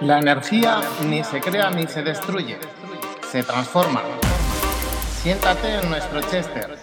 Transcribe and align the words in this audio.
La 0.00 0.18
energía 0.18 0.80
ni 1.08 1.22
se 1.22 1.40
crea 1.40 1.70
ni 1.70 1.86
se 1.86 2.02
destruye, 2.02 2.58
se 3.30 3.42
transforma. 3.44 4.00
Siéntate 5.22 5.78
en 5.78 5.88
nuestro 5.88 6.20
Chester. 6.20 6.76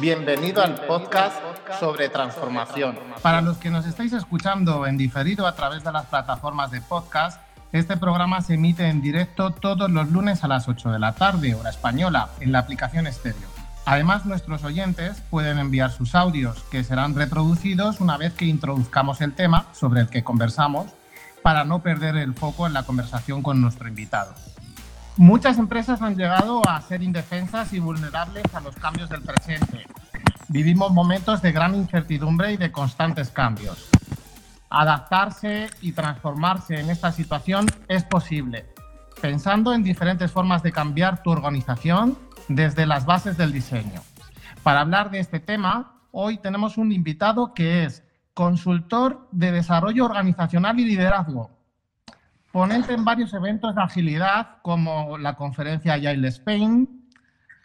Bienvenido 0.00 0.62
al 0.62 0.74
podcast 0.86 1.36
sobre 1.78 2.08
transformación. 2.08 2.98
Para 3.22 3.42
los 3.42 3.58
que 3.58 3.70
nos 3.70 3.86
estáis 3.86 4.14
escuchando 4.14 4.86
en 4.86 4.96
diferido 4.96 5.46
a 5.46 5.54
través 5.54 5.84
de 5.84 5.92
las 5.92 6.06
plataformas 6.06 6.70
de 6.70 6.80
podcast, 6.80 7.40
este 7.72 7.98
programa 7.98 8.40
se 8.40 8.54
emite 8.54 8.88
en 8.88 9.02
directo 9.02 9.50
todos 9.50 9.90
los 9.90 10.10
lunes 10.10 10.42
a 10.42 10.48
las 10.48 10.68
8 10.68 10.90
de 10.90 10.98
la 10.98 11.12
tarde, 11.12 11.54
hora 11.54 11.70
española, 11.70 12.30
en 12.40 12.52
la 12.52 12.60
aplicación 12.60 13.06
Estéreo. 13.06 13.48
Además, 13.84 14.26
nuestros 14.26 14.64
oyentes 14.64 15.22
pueden 15.30 15.58
enviar 15.58 15.90
sus 15.90 16.14
audios, 16.14 16.62
que 16.70 16.82
serán 16.82 17.14
reproducidos 17.14 18.00
una 18.00 18.16
vez 18.16 18.32
que 18.32 18.46
introduzcamos 18.46 19.20
el 19.20 19.34
tema 19.34 19.66
sobre 19.72 20.00
el 20.00 20.08
que 20.08 20.24
conversamos, 20.24 20.88
para 21.48 21.64
no 21.64 21.82
perder 21.82 22.14
el 22.18 22.34
foco 22.34 22.66
en 22.66 22.74
la 22.74 22.82
conversación 22.82 23.42
con 23.42 23.58
nuestro 23.62 23.88
invitado. 23.88 24.34
Muchas 25.16 25.56
empresas 25.56 26.02
han 26.02 26.14
llegado 26.14 26.60
a 26.68 26.78
ser 26.82 27.02
indefensas 27.02 27.72
y 27.72 27.78
vulnerables 27.78 28.44
a 28.54 28.60
los 28.60 28.76
cambios 28.76 29.08
del 29.08 29.22
presente. 29.22 29.86
Vivimos 30.48 30.92
momentos 30.92 31.40
de 31.40 31.50
gran 31.52 31.74
incertidumbre 31.74 32.52
y 32.52 32.58
de 32.58 32.70
constantes 32.70 33.30
cambios. 33.30 33.88
Adaptarse 34.68 35.70
y 35.80 35.92
transformarse 35.92 36.80
en 36.80 36.90
esta 36.90 37.12
situación 37.12 37.64
es 37.88 38.04
posible, 38.04 38.66
pensando 39.22 39.72
en 39.72 39.82
diferentes 39.82 40.30
formas 40.30 40.62
de 40.62 40.72
cambiar 40.72 41.22
tu 41.22 41.30
organización 41.30 42.18
desde 42.48 42.84
las 42.84 43.06
bases 43.06 43.38
del 43.38 43.52
diseño. 43.54 44.02
Para 44.62 44.80
hablar 44.82 45.10
de 45.10 45.20
este 45.20 45.40
tema, 45.40 45.94
hoy 46.10 46.36
tenemos 46.36 46.76
un 46.76 46.92
invitado 46.92 47.54
que 47.54 47.84
es 47.84 48.02
consultor 48.38 49.26
de 49.32 49.50
desarrollo 49.50 50.04
organizacional 50.04 50.78
y 50.78 50.84
liderazgo, 50.84 51.50
ponente 52.52 52.94
en 52.94 53.04
varios 53.04 53.34
eventos 53.34 53.74
de 53.74 53.82
agilidad 53.82 54.58
como 54.62 55.18
la 55.18 55.34
conferencia 55.34 55.94
Agile 55.94 56.28
Spain, 56.28 57.08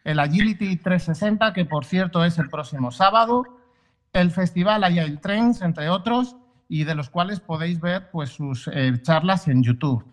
el 0.03 0.17
Agility 0.17 0.77
360, 0.77 1.53
que 1.53 1.65
por 1.65 1.85
cierto 1.85 2.25
es 2.25 2.39
el 2.39 2.49
próximo 2.49 2.89
sábado, 2.89 3.43
el 4.13 4.31
Festival 4.31 4.83
Agile 4.83 5.17
Trends, 5.17 5.61
entre 5.61 5.91
otros, 5.91 6.37
y 6.67 6.85
de 6.85 6.95
los 6.95 7.11
cuales 7.11 7.39
podéis 7.39 7.79
ver 7.79 8.09
pues, 8.09 8.31
sus 8.31 8.67
eh, 8.73 8.99
charlas 9.03 9.47
en 9.47 9.61
YouTube. 9.61 10.03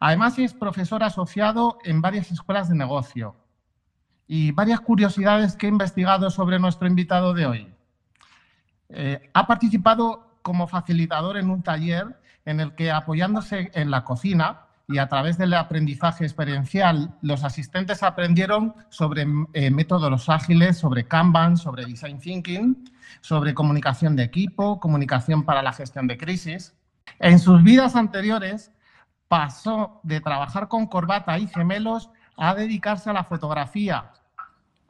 Además 0.00 0.38
es 0.38 0.52
profesor 0.52 1.02
asociado 1.02 1.78
en 1.84 2.02
varias 2.02 2.30
escuelas 2.30 2.68
de 2.68 2.74
negocio, 2.74 3.36
y 4.26 4.52
varias 4.52 4.82
curiosidades 4.82 5.56
que 5.56 5.64
he 5.64 5.70
investigado 5.70 6.28
sobre 6.28 6.58
nuestro 6.58 6.86
invitado 6.86 7.32
de 7.32 7.46
hoy. 7.46 7.71
Eh, 8.92 9.30
ha 9.32 9.46
participado 9.46 10.38
como 10.42 10.66
facilitador 10.66 11.36
en 11.36 11.50
un 11.50 11.62
taller 11.62 12.18
en 12.44 12.60
el 12.60 12.74
que 12.74 12.90
apoyándose 12.90 13.70
en 13.74 13.90
la 13.90 14.04
cocina 14.04 14.66
y 14.88 14.98
a 14.98 15.08
través 15.08 15.38
del 15.38 15.54
aprendizaje 15.54 16.24
experiencial, 16.24 17.16
los 17.22 17.44
asistentes 17.44 18.02
aprendieron 18.02 18.74
sobre 18.90 19.26
eh, 19.54 19.70
métodos 19.70 20.28
ágiles, 20.28 20.76
sobre 20.76 21.06
Kanban, 21.06 21.56
sobre 21.56 21.86
Design 21.86 22.18
Thinking, 22.18 22.90
sobre 23.20 23.54
comunicación 23.54 24.16
de 24.16 24.24
equipo, 24.24 24.80
comunicación 24.80 25.44
para 25.44 25.62
la 25.62 25.72
gestión 25.72 26.06
de 26.08 26.18
crisis. 26.18 26.74
En 27.20 27.38
sus 27.38 27.62
vidas 27.62 27.96
anteriores 27.96 28.72
pasó 29.28 30.00
de 30.02 30.20
trabajar 30.20 30.68
con 30.68 30.86
corbata 30.86 31.38
y 31.38 31.46
gemelos 31.46 32.10
a 32.36 32.54
dedicarse 32.54 33.08
a 33.08 33.14
la 33.14 33.24
fotografía, 33.24 34.10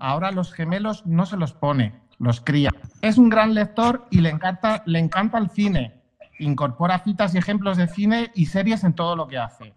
Ahora 0.03 0.33
los 0.33 0.53
gemelos 0.53 1.07
no 1.07 1.27
se 1.27 1.37
los 1.37 1.53
pone, 1.53 1.95
los 2.19 2.41
cría. 2.41 2.71
Es 3.01 3.19
un 3.19 3.29
gran 3.29 3.55
lector 3.55 4.07
y 4.11 4.21
le 4.21 4.31
encanta, 4.31 4.83
le 4.87 4.99
encanta 4.99 5.39
el 5.39 5.51
cine. 5.51 6.03
Incorpora 6.39 6.99
citas 6.99 7.35
y 7.35 7.39
ejemplos 7.39 7.77
de 7.77 7.89
cine 7.89 8.31
y 8.35 8.47
series 8.47 8.85
en 8.85 8.95
todo 8.95 9.17
lo 9.17 9.29
que 9.29 9.39
hace. 9.39 9.75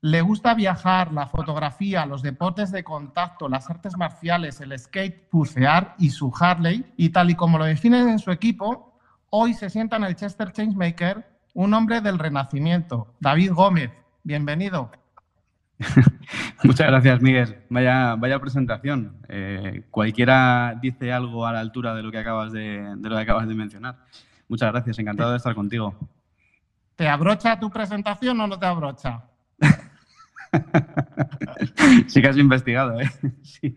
Le 0.00 0.20
gusta 0.20 0.54
viajar, 0.54 1.12
la 1.12 1.26
fotografía, 1.26 2.04
los 2.04 2.20
deportes 2.20 2.70
de 2.70 2.84
contacto, 2.84 3.48
las 3.48 3.70
artes 3.70 3.96
marciales, 3.96 4.60
el 4.60 4.78
skate, 4.78 5.28
bucear 5.32 5.94
y 5.98 6.10
su 6.10 6.32
Harley. 6.38 6.84
Y 6.96 7.08
tal 7.08 7.30
y 7.30 7.34
como 7.34 7.56
lo 7.58 7.64
definen 7.64 8.08
en 8.08 8.18
su 8.18 8.30
equipo, 8.30 8.98
hoy 9.30 9.54
se 9.54 9.70
sienta 9.70 9.96
en 9.96 10.04
el 10.04 10.16
Chester 10.16 10.52
Changemaker 10.52 11.26
un 11.54 11.72
hombre 11.72 12.00
del 12.00 12.18
renacimiento, 12.18 13.14
David 13.20 13.52
Gómez. 13.52 13.90
Bienvenido. 14.24 14.90
Muchas 16.64 16.86
gracias, 16.86 17.20
Miguel. 17.20 17.58
Vaya, 17.68 18.14
vaya 18.16 18.38
presentación. 18.38 19.16
Eh, 19.28 19.84
cualquiera 19.90 20.78
dice 20.80 21.12
algo 21.12 21.46
a 21.46 21.52
la 21.52 21.60
altura 21.60 21.94
de 21.94 22.02
lo 22.02 22.10
que 22.10 22.18
acabas 22.18 22.52
de, 22.52 22.96
lo 23.00 23.16
que 23.16 23.22
acabas 23.22 23.48
de 23.48 23.54
mencionar. 23.54 23.96
Muchas 24.48 24.72
gracias, 24.72 24.98
encantado 24.98 25.32
de 25.32 25.38
estar 25.38 25.54
contigo. 25.54 25.96
¿Te 26.96 27.08
abrocha 27.08 27.58
tu 27.58 27.70
presentación 27.70 28.40
o 28.40 28.46
no 28.46 28.58
te 28.58 28.66
abrocha? 28.66 29.24
sí 32.06 32.22
que 32.22 32.28
has 32.28 32.36
investigado, 32.36 33.00
¿eh? 33.00 33.10
Sí. 33.42 33.74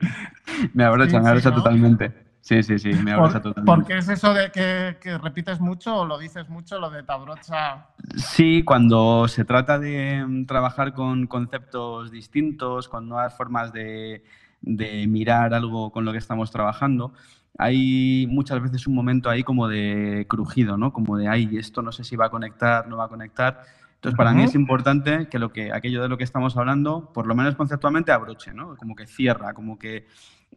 Me 0.73 0.83
abrocha, 0.83 1.19
me 1.19 1.29
abrocha 1.29 1.53
totalmente. 1.53 2.26
Sí, 2.47 2.63
sí, 2.63 2.79
sí, 2.79 2.93
me 3.03 3.11
abrocha 3.11 3.41
totalmente. 3.41 3.65
¿Por 3.65 3.85
qué 3.85 3.97
es 3.97 4.07
eso 4.07 4.33
de 4.33 4.49
que, 4.51 5.17
repites 5.17 5.59
mucho 5.59 5.97
o 5.97 6.05
lo 6.05 6.17
dices 6.17 6.47
mucho, 6.47 6.79
lo 6.79 6.89
de 6.89 7.03
tabrocha? 7.03 7.87
Sí, 8.15 8.63
cuando 8.63 9.27
se 9.27 9.43
trata 9.43 9.77
de 9.77 10.23
mm, 10.25 10.45
trabajar 10.45 10.93
con 10.93 11.27
conceptos 11.27 12.09
distintos, 12.09 12.87
con 12.87 13.09
nuevas 13.09 13.35
formas 13.35 13.73
de, 13.73 14.23
mirar 14.61 15.53
algo 15.53 15.91
con 15.91 16.05
lo 16.05 16.13
que 16.13 16.19
estamos 16.19 16.49
trabajando, 16.49 17.11
hay 17.57 18.25
muchas 18.29 18.61
veces 18.61 18.87
un 18.87 18.95
momento 18.95 19.29
ahí 19.29 19.43
como 19.43 19.67
de 19.67 20.25
crujido, 20.29 20.77
¿no? 20.77 20.93
Como 20.93 21.17
de, 21.17 21.27
ay, 21.27 21.57
esto 21.57 21.81
no 21.81 21.91
sé 21.91 22.05
si 22.05 22.15
va 22.15 22.27
a 22.27 22.29
conectar, 22.29 22.87
no 22.87 22.95
va 22.95 23.05
a 23.05 23.09
conectar. 23.09 23.63
Entonces, 23.95 24.15
para 24.15 24.31
mí 24.31 24.43
es 24.43 24.55
importante 24.55 25.27
que, 25.27 25.37
lo 25.37 25.51
que 25.51 25.73
aquello 25.73 26.01
de 26.01 26.07
lo 26.07 26.17
que 26.17 26.23
estamos 26.23 26.55
hablando, 26.55 27.11
por 27.13 27.27
lo 27.27 27.35
menos 27.35 27.55
conceptualmente, 27.55 28.13
abroche, 28.13 28.53
¿no? 28.53 28.77
Como 28.77 28.95
que 28.95 29.05
cierra, 29.05 29.53
como 29.53 29.77
que 29.77 30.07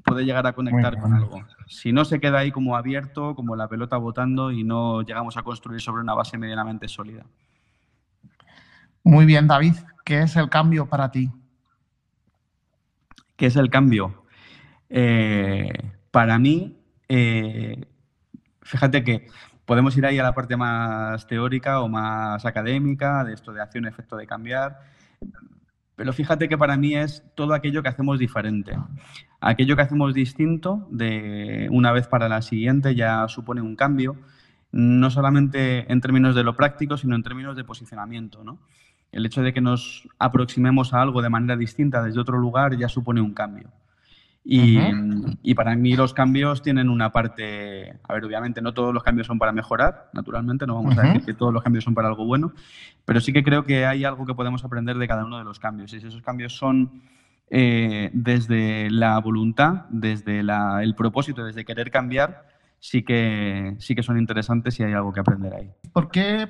puede 0.04 0.24
llegar 0.24 0.46
a 0.46 0.52
conectar 0.52 0.98
con 0.98 1.12
algo. 1.12 1.44
Si 1.66 1.92
no 1.92 2.04
se 2.04 2.20
queda 2.20 2.38
ahí 2.38 2.50
como 2.50 2.76
abierto, 2.76 3.34
como 3.34 3.56
la 3.56 3.68
pelota 3.68 3.96
botando 3.96 4.50
y 4.50 4.64
no 4.64 5.02
llegamos 5.02 5.36
a 5.36 5.42
construir 5.42 5.80
sobre 5.80 6.02
una 6.02 6.14
base 6.14 6.38
medianamente 6.38 6.88
sólida. 6.88 7.24
Muy 9.02 9.26
bien, 9.26 9.46
David. 9.46 9.74
¿Qué 10.04 10.22
es 10.22 10.36
el 10.36 10.48
cambio 10.48 10.86
para 10.86 11.10
ti? 11.10 11.30
¿Qué 13.36 13.46
es 13.46 13.56
el 13.56 13.70
cambio? 13.70 14.24
Eh, 14.88 15.72
para 16.10 16.38
mí, 16.38 16.78
eh, 17.08 17.86
fíjate 18.62 19.04
que 19.04 19.28
podemos 19.64 19.96
ir 19.96 20.04
ahí 20.04 20.18
a 20.18 20.22
la 20.22 20.34
parte 20.34 20.56
más 20.56 21.26
teórica 21.26 21.80
o 21.80 21.88
más 21.88 22.44
académica 22.44 23.24
de 23.24 23.34
esto 23.34 23.52
de 23.52 23.62
acción, 23.62 23.86
efecto 23.86 24.16
de 24.16 24.26
cambiar. 24.26 24.80
Pero 26.00 26.14
fíjate 26.14 26.48
que 26.48 26.56
para 26.56 26.78
mí 26.78 26.96
es 26.96 27.22
todo 27.34 27.52
aquello 27.52 27.82
que 27.82 27.90
hacemos 27.90 28.18
diferente. 28.18 28.74
Aquello 29.38 29.76
que 29.76 29.82
hacemos 29.82 30.14
distinto 30.14 30.88
de 30.90 31.68
una 31.70 31.92
vez 31.92 32.06
para 32.06 32.26
la 32.26 32.40
siguiente 32.40 32.94
ya 32.94 33.28
supone 33.28 33.60
un 33.60 33.76
cambio, 33.76 34.16
no 34.72 35.10
solamente 35.10 35.92
en 35.92 36.00
términos 36.00 36.34
de 36.34 36.42
lo 36.42 36.56
práctico, 36.56 36.96
sino 36.96 37.16
en 37.16 37.22
términos 37.22 37.54
de 37.54 37.64
posicionamiento. 37.64 38.42
¿no? 38.42 38.60
El 39.12 39.26
hecho 39.26 39.42
de 39.42 39.52
que 39.52 39.60
nos 39.60 40.08
aproximemos 40.18 40.94
a 40.94 41.02
algo 41.02 41.20
de 41.20 41.28
manera 41.28 41.54
distinta 41.54 42.02
desde 42.02 42.18
otro 42.18 42.38
lugar 42.38 42.78
ya 42.78 42.88
supone 42.88 43.20
un 43.20 43.34
cambio. 43.34 43.68
Y, 44.42 45.54
para 45.54 45.76
mí 45.76 45.94
los 45.96 46.14
cambios 46.14 46.62
tienen 46.62 46.88
una 46.88 47.12
parte, 47.12 47.98
a 48.02 48.14
ver, 48.14 48.24
obviamente 48.24 48.62
no 48.62 48.72
todos 48.72 48.94
los 48.94 49.02
cambios 49.02 49.26
son 49.26 49.38
para 49.38 49.52
mejorar, 49.52 50.10
naturalmente, 50.12 50.66
no 50.66 50.74
vamos 50.74 50.96
a 50.96 51.02
decir 51.02 51.24
que 51.24 51.34
todos 51.34 51.52
los 51.52 51.62
cambios 51.62 51.84
son 51.84 51.94
para 51.94 52.08
algo 52.08 52.24
bueno, 52.24 52.52
pero 53.04 53.20
sí 53.20 53.32
que 53.32 53.42
creo 53.42 53.64
que 53.64 53.84
hay 53.84 54.04
algo 54.04 54.24
que 54.24 54.34
podemos 54.34 54.64
aprender 54.64 54.96
de 54.96 55.06
cada 55.06 55.24
uno 55.24 55.38
de 55.38 55.44
los 55.44 55.60
cambios. 55.60 55.92
Y 55.92 56.00
si 56.00 56.06
esos 56.06 56.22
cambios 56.22 56.56
son 56.56 57.02
eh, 57.50 58.10
desde 58.12 58.90
la 58.90 59.18
voluntad, 59.18 59.86
desde 59.90 60.40
el 60.40 60.94
propósito, 60.94 61.44
desde 61.44 61.64
querer 61.64 61.90
cambiar, 61.90 62.46
sí 62.78 63.02
que, 63.02 63.76
sí 63.78 63.94
que 63.94 64.02
son 64.02 64.18
interesantes 64.18 64.80
y 64.80 64.84
hay 64.84 64.94
algo 64.94 65.12
que 65.12 65.20
aprender 65.20 65.54
ahí. 65.54 65.70
¿Por 65.92 66.10
qué 66.10 66.48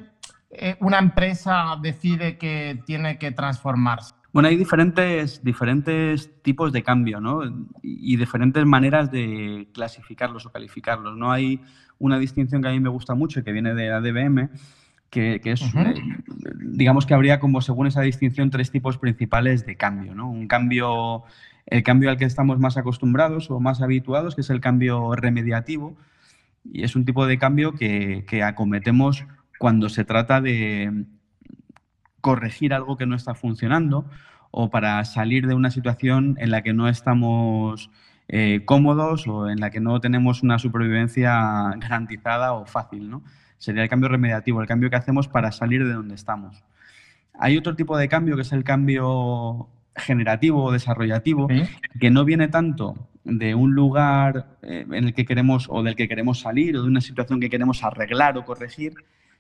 eh, 0.51 0.77
una 0.81 0.99
empresa 0.99 1.77
decide 1.83 2.39
que 2.39 2.83
tiene 2.87 3.19
que 3.19 3.33
transformarse? 3.33 4.15
Bueno, 4.33 4.49
hay 4.49 4.57
diferentes, 4.57 5.43
diferentes 5.43 6.31
tipos 6.43 6.73
de 6.73 6.83
cambio, 6.83 7.21
¿no? 7.21 7.43
Y 7.83 8.17
diferentes 8.17 8.65
maneras 8.65 9.11
de 9.11 9.69
clasificarlos 9.73 10.47
o 10.47 10.53
calificarlos. 10.53 11.17
No 11.17 11.33
hay 11.33 11.61
una 11.99 12.19
distinción 12.19 12.63
que 12.63 12.69
a 12.69 12.73
mí 12.73 12.81
me 12.81 12.89
gusta 12.89 13.15
mucho 13.15 13.41
y 13.41 13.43
que 13.43 13.53
viene 13.53 13.75
de 13.75 13.91
ADBM, 13.91 14.51
que, 15.11 15.41
que 15.41 15.53
es, 15.53 15.63
eh, 15.63 15.95
digamos 16.61 17.07
que 17.07 17.15
habría 17.15 17.41
como 17.41 17.61
según 17.61 17.89
esa 17.89 18.03
distinción 18.03 18.51
tres 18.51 18.71
tipos 18.71 18.99
principales 18.99 19.67
de 19.67 19.77
cambio, 19.77 20.15
¿no? 20.15 20.31
Un 20.31 20.47
cambio, 20.47 21.25
el 21.67 21.83
cambio 21.83 22.11
al 22.11 22.17
que 22.17 22.25
estamos 22.25 22.61
más 22.61 22.77
acostumbrados 22.77 23.51
o 23.51 23.59
más 23.59 23.83
habituados, 23.83 24.37
que 24.37 24.43
es 24.43 24.51
el 24.51 24.61
cambio 24.61 25.17
remediativo, 25.17 25.97
y 26.65 26.85
es 26.85 26.95
un 26.95 27.05
tipo 27.05 27.27
de 27.27 27.39
cambio 27.39 27.73
que, 27.73 28.25
que 28.29 28.45
acometemos 28.45 29.25
cuando 29.59 29.89
se 29.89 30.05
trata 30.05 30.41
de 30.41 31.05
corregir 32.21 32.75
algo 32.75 32.97
que 32.97 33.07
no 33.07 33.17
está 33.17 33.35
funcionando 33.35 34.05
o 34.51 34.71
para 34.71 35.05
salir 35.05 35.47
de 35.47 35.55
una 35.55 35.71
situación 35.71 36.37
en 36.41 36.51
la 36.51 36.63
que 36.63 36.73
no 36.73 36.89
estamos 36.89 37.91
eh, 38.29 38.63
cómodos 38.65 39.27
o 39.27 39.49
en 39.49 39.61
la 39.61 39.71
que 39.71 39.81
no 39.81 40.01
tenemos 40.01 40.43
una 40.43 40.59
supervivencia 40.59 41.33
garantizada 41.77 42.53
o 42.53 42.67
fácil. 42.67 43.11
¿no? 43.11 43.23
Sería 43.59 43.83
el 43.83 43.89
cambio 43.89 44.09
remediativo, 44.09 44.61
el 44.61 44.69
cambio 44.69 44.91
que 44.91 44.97
hacemos 44.97 45.29
para 45.29 45.53
salir 45.53 45.87
de 45.87 45.93
donde 45.93 46.15
estamos. 46.15 46.63
Hay 47.35 47.57
otro 47.57 47.75
tipo 47.75 47.97
de 47.97 48.09
cambio 48.09 48.37
que 48.37 48.43
es 48.43 48.53
el 48.53 48.65
cambio 48.65 49.69
generativo 49.97 50.65
o 50.65 50.73
desarrollativo, 50.73 51.49
que 51.99 52.11
no 52.11 52.25
viene 52.25 52.49
tanto 52.49 53.09
de 53.25 53.55
un 53.55 53.75
lugar 53.75 54.57
eh, 54.63 54.87
en 54.91 55.05
el 55.05 55.15
que 55.15 55.25
queremos 55.25 55.67
o 55.69 55.83
del 55.83 55.97
que 55.97 56.09
queremos 56.09 56.41
salir 56.41 56.77
o 56.77 56.83
de 56.83 56.89
una 56.89 57.01
situación 57.01 57.41
que 57.41 57.51
queremos 57.51 57.85
arreglar 57.85 58.37
o 58.39 58.45
corregir, 58.45 58.95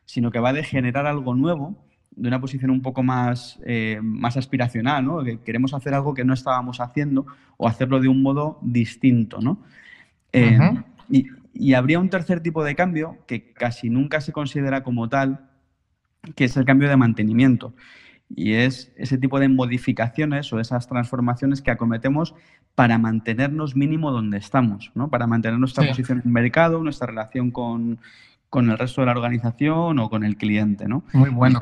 sino 0.04 0.30
que 0.30 0.40
va 0.40 0.52
de 0.52 0.64
generar 0.64 1.06
algo 1.06 1.34
nuevo 1.34 1.76
de 2.20 2.28
una 2.28 2.40
posición 2.40 2.70
un 2.70 2.82
poco 2.82 3.02
más, 3.02 3.58
eh, 3.64 3.98
más 4.02 4.36
aspiracional, 4.36 5.04
¿no? 5.04 5.24
Que 5.24 5.40
queremos 5.40 5.72
hacer 5.72 5.94
algo 5.94 6.12
que 6.12 6.24
no 6.24 6.34
estábamos 6.34 6.78
haciendo 6.80 7.26
o 7.56 7.66
hacerlo 7.66 7.98
de 7.98 8.08
un 8.08 8.22
modo 8.22 8.58
distinto, 8.60 9.40
¿no? 9.40 9.62
Eh, 10.32 10.58
y, 11.08 11.26
y, 11.54 11.72
habría 11.72 11.98
un 11.98 12.10
tercer 12.10 12.40
tipo 12.40 12.62
de 12.62 12.76
cambio 12.76 13.16
que 13.26 13.52
casi 13.52 13.88
nunca 13.88 14.20
se 14.20 14.32
considera 14.32 14.82
como 14.82 15.08
tal, 15.08 15.48
que 16.36 16.44
es 16.44 16.56
el 16.58 16.66
cambio 16.66 16.90
de 16.90 16.96
mantenimiento. 16.96 17.74
Y 18.28 18.52
es 18.52 18.92
ese 18.96 19.16
tipo 19.16 19.40
de 19.40 19.48
modificaciones 19.48 20.52
o 20.52 20.60
esas 20.60 20.86
transformaciones 20.86 21.62
que 21.62 21.70
acometemos 21.70 22.34
para 22.74 22.98
mantenernos 22.98 23.74
mínimo 23.74 24.12
donde 24.12 24.36
estamos, 24.36 24.92
¿no? 24.94 25.08
Para 25.08 25.26
mantener 25.26 25.58
nuestra 25.58 25.88
posición 25.88 26.18
en 26.18 26.26
el 26.26 26.32
mercado, 26.32 26.82
nuestra 26.82 27.06
relación 27.06 27.50
con, 27.50 27.98
el 28.52 28.76
resto 28.76 29.00
de 29.00 29.06
la 29.06 29.12
organización 29.12 29.98
o 29.98 30.10
con 30.10 30.24
el 30.24 30.36
cliente, 30.36 30.88
¿no? 30.88 31.04
Muy 31.12 31.30
bueno. 31.30 31.60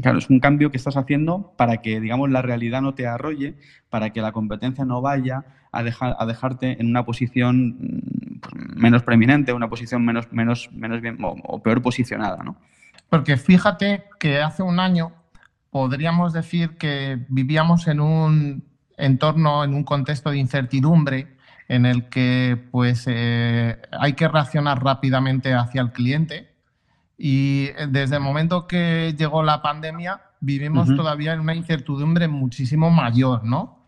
claro, 0.00 0.18
es 0.18 0.30
un 0.30 0.40
cambio 0.40 0.70
que 0.70 0.76
estás 0.76 0.96
haciendo 0.96 1.52
para 1.56 1.78
que, 1.78 2.00
digamos, 2.00 2.30
la 2.30 2.40
realidad 2.40 2.82
no 2.82 2.94
te 2.94 3.06
arrolle, 3.06 3.56
para 3.90 4.10
que 4.10 4.22
la 4.22 4.32
competencia 4.32 4.84
no 4.84 5.00
vaya 5.00 5.44
a, 5.72 5.82
dejar, 5.82 6.14
a 6.18 6.24
dejarte 6.24 6.80
en 6.80 6.86
una 6.86 7.04
posición 7.04 7.76
mm, 7.80 8.80
menos 8.80 9.02
preeminente, 9.02 9.52
una 9.52 9.68
posición 9.68 10.04
menos, 10.04 10.32
menos, 10.32 10.70
menos 10.72 11.00
bien 11.00 11.18
o 11.20 11.62
peor 11.62 11.82
posicionada, 11.82 12.42
¿no? 12.44 12.56
Porque 13.10 13.36
fíjate 13.36 14.04
que 14.18 14.40
hace 14.40 14.62
un 14.62 14.80
año 14.80 15.12
podríamos 15.70 16.32
decir 16.32 16.76
que 16.78 17.24
vivíamos 17.28 17.88
en 17.88 18.00
un 18.00 18.64
entorno, 18.96 19.64
en 19.64 19.74
un 19.74 19.84
contexto 19.84 20.30
de 20.30 20.38
incertidumbre 20.38 21.33
en 21.68 21.86
el 21.86 22.08
que 22.08 22.62
pues 22.70 23.04
eh, 23.06 23.80
hay 23.92 24.12
que 24.14 24.28
reaccionar 24.28 24.82
rápidamente 24.82 25.54
hacia 25.54 25.80
el 25.80 25.92
cliente 25.92 26.54
y 27.16 27.70
eh, 27.76 27.86
desde 27.88 28.16
el 28.16 28.22
momento 28.22 28.66
que 28.66 29.14
llegó 29.16 29.42
la 29.42 29.62
pandemia 29.62 30.20
vivimos 30.40 30.88
todavía 30.94 31.32
en 31.32 31.40
una 31.40 31.54
incertidumbre 31.54 32.28
muchísimo 32.28 32.90
mayor, 32.90 33.44
¿no? 33.44 33.78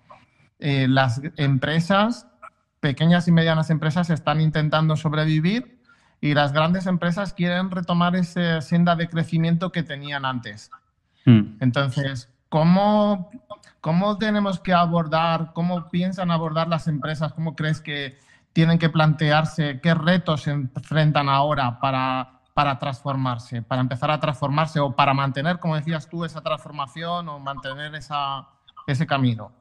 Eh, 0.59 0.87
las 0.89 1.21
empresas, 1.37 2.29
pequeñas 2.81 3.29
y 3.29 3.33
medianas 3.33 3.69
empresas, 3.69 4.09
están 4.09 4.41
intentando 4.41 4.97
sobrevivir 4.97 5.83
y 6.21 6.33
las 6.33 6.53
grandes 6.55 6.87
empresas 6.87 7.35
quieren 7.35 7.71
retomar 7.71 8.17
esa 8.17 8.63
senda 8.63 8.97
de 8.97 9.09
crecimiento 9.09 9.71
que 9.71 9.83
tenían 9.83 10.25
antes. 10.25 10.71
Mm. 11.27 11.59
Entonces, 11.61 12.31
¿cómo, 12.49 13.31
¿cómo 13.81 14.19
tenemos 14.19 14.61
que 14.61 14.73
abordar, 14.73 15.53
cómo 15.53 15.89
piensan 15.89 16.31
abordar 16.31 16.69
las 16.69 16.89
empresas? 16.89 17.33
¿Cómo 17.33 17.57
crees 17.57 17.81
que 17.81 18.17
tienen 18.53 18.79
que 18.79 18.89
plantearse 18.89 19.81
qué 19.81 19.95
retos 19.95 20.43
se 20.43 20.51
enfrentan 20.51 21.29
ahora 21.29 21.79
para, 21.79 22.41
para 22.55 22.79
transformarse, 22.79 23.63
para 23.63 23.83
empezar 23.83 24.11
a 24.11 24.19
transformarse 24.19 24.81
o 24.81 24.97
para 24.97 25.13
mantener, 25.13 25.59
como 25.59 25.77
decías 25.77 26.09
tú, 26.09 26.25
esa 26.25 26.41
transformación 26.41 27.29
o 27.29 27.39
mantener 27.39 27.95
esa, 27.95 28.49
ese 28.87 29.07
camino? 29.07 29.53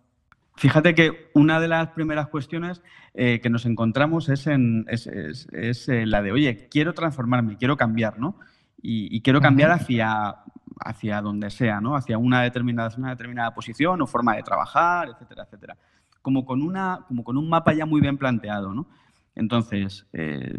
Fíjate 0.57 0.95
que 0.95 1.29
una 1.33 1.59
de 1.59 1.67
las 1.67 1.89
primeras 1.89 2.27
cuestiones 2.27 2.81
eh, 3.13 3.41
que 3.41 3.49
nos 3.49 3.65
encontramos 3.65 4.29
es, 4.29 4.47
en, 4.47 4.85
es, 4.87 5.07
es, 5.07 5.89
eh, 5.89 6.05
la 6.05 6.21
de, 6.21 6.31
oye, 6.31 6.69
quiero 6.69 6.93
transformarme, 6.93 7.57
quiero 7.57 7.75
cambiar, 7.75 8.17
¿no? 8.19 8.39
Y, 8.81 9.21
quiero 9.21 9.41
cambiar 9.41 9.71
hacia 9.71 10.35
hacia 10.79 11.21
donde 11.21 11.49
sea, 11.49 11.81
¿no? 11.81 11.95
Hacia 11.95 12.17
una 12.17 12.41
determinada, 12.41 12.93
una 12.97 13.09
determinada 13.09 13.53
posición 13.53 14.01
o 14.01 14.07
forma 14.07 14.35
de 14.35 14.43
trabajar, 14.43 15.09
etcétera, 15.09 15.43
etcétera. 15.43 15.77
Como 16.21 16.45
con, 16.45 16.61
una, 16.61 17.05
como 17.07 17.23
con 17.23 17.37
un 17.37 17.49
mapa 17.49 17.73
ya 17.73 17.85
muy 17.85 18.01
bien 18.01 18.17
planteado, 18.17 18.73
¿no? 18.73 18.87
Entonces, 19.35 20.07
eh, 20.13 20.57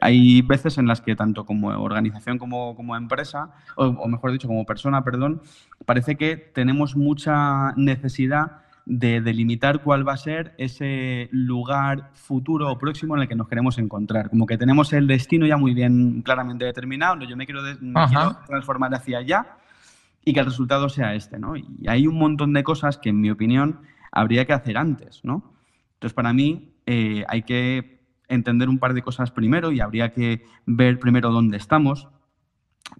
hay 0.00 0.42
veces 0.42 0.76
en 0.78 0.86
las 0.86 1.00
que 1.00 1.16
tanto 1.16 1.46
como 1.46 1.68
organización 1.68 2.38
como, 2.38 2.74
como 2.74 2.96
empresa, 2.96 3.50
o, 3.76 4.08
mejor 4.08 4.32
dicho, 4.32 4.48
como 4.48 4.66
persona, 4.66 5.04
perdón, 5.04 5.42
parece 5.86 6.16
que 6.16 6.36
tenemos 6.36 6.96
mucha 6.96 7.72
necesidad 7.76 8.62
de 8.90 9.20
delimitar 9.20 9.82
cuál 9.82 10.08
va 10.08 10.14
a 10.14 10.16
ser 10.16 10.54
ese 10.56 11.28
lugar 11.30 12.10
futuro 12.14 12.72
o 12.72 12.78
próximo 12.78 13.14
en 13.14 13.22
el 13.22 13.28
que 13.28 13.34
nos 13.34 13.46
queremos 13.46 13.76
encontrar. 13.76 14.30
Como 14.30 14.46
que 14.46 14.56
tenemos 14.56 14.94
el 14.94 15.06
destino 15.06 15.46
ya 15.46 15.58
muy 15.58 15.74
bien 15.74 16.22
claramente 16.22 16.64
determinado, 16.64 17.22
yo 17.26 17.36
me 17.36 17.44
quiero, 17.44 17.60
transformar 18.46 18.94
hacia 18.94 19.18
allá 19.18 19.58
y 20.24 20.32
que 20.32 20.40
el 20.40 20.46
resultado 20.46 20.88
sea 20.88 21.14
este, 21.14 21.38
¿no? 21.38 21.54
Y 21.54 21.86
hay 21.86 22.06
un 22.06 22.16
montón 22.16 22.54
de 22.54 22.64
cosas 22.64 22.96
que, 22.96 23.10
en 23.10 23.20
mi 23.20 23.30
opinión, 23.30 23.80
habría 24.10 24.46
que 24.46 24.54
hacer 24.54 24.78
antes, 24.78 25.20
¿no? 25.22 25.52
Entonces, 25.94 26.14
para 26.14 26.32
mí, 26.32 26.72
eh, 26.86 27.26
hay 27.28 27.42
que 27.42 28.00
entender 28.26 28.70
un 28.70 28.78
par 28.78 28.94
de 28.94 29.02
cosas 29.02 29.30
primero 29.30 29.70
y 29.70 29.80
habría 29.80 30.14
que 30.14 30.46
ver 30.64 30.98
primero 30.98 31.30
dónde 31.30 31.58
estamos, 31.58 32.08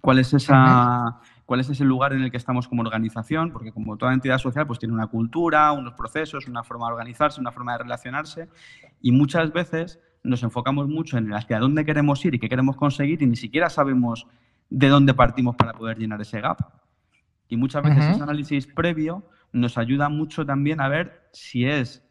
cuál 0.01 0.19
es 0.19 0.35
esa 0.35 1.19
cuál 1.49 1.61
es 1.61 1.69
ese 1.71 1.83
lugar 1.83 2.13
en 2.13 2.21
el 2.21 2.29
que 2.29 2.37
estamos 2.37 2.67
como 2.67 2.83
organización, 2.83 3.51
porque 3.51 3.71
como 3.71 3.97
toda 3.97 4.13
entidad 4.13 4.37
social 4.37 4.67
pues 4.67 4.77
tiene 4.77 4.93
una 4.93 5.07
cultura, 5.07 5.71
unos 5.71 5.95
procesos, 5.95 6.47
una 6.47 6.61
forma 6.61 6.85
de 6.85 6.91
organizarse, 6.93 7.41
una 7.41 7.51
forma 7.51 7.71
de 7.71 7.79
relacionarse 7.79 8.49
y 9.01 9.11
muchas 9.11 9.51
veces 9.51 9.99
nos 10.21 10.43
enfocamos 10.43 10.87
mucho 10.87 11.17
en 11.17 11.33
hacia 11.33 11.57
dónde 11.57 11.85
queremos 11.85 12.23
ir 12.23 12.35
y 12.35 12.39
qué 12.39 12.49
queremos 12.49 12.75
conseguir 12.75 13.23
y 13.23 13.25
ni 13.25 13.35
siquiera 13.35 13.71
sabemos 13.71 14.27
de 14.69 14.89
dónde 14.89 15.15
partimos 15.15 15.55
para 15.55 15.73
poder 15.73 15.97
llenar 15.97 16.21
ese 16.21 16.39
gap. 16.39 16.59
Y 17.47 17.57
muchas 17.57 17.81
veces 17.81 18.05
ese 18.05 18.21
análisis 18.21 18.67
previo 18.67 19.27
nos 19.51 19.79
ayuda 19.79 20.07
mucho 20.07 20.45
también 20.45 20.79
a 20.79 20.87
ver 20.87 21.31
si 21.33 21.65
es, 21.65 22.03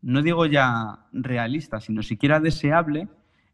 no 0.00 0.22
digo 0.22 0.46
ya 0.46 1.06
realista, 1.10 1.80
sino 1.80 2.04
siquiera 2.04 2.38
deseable 2.38 3.08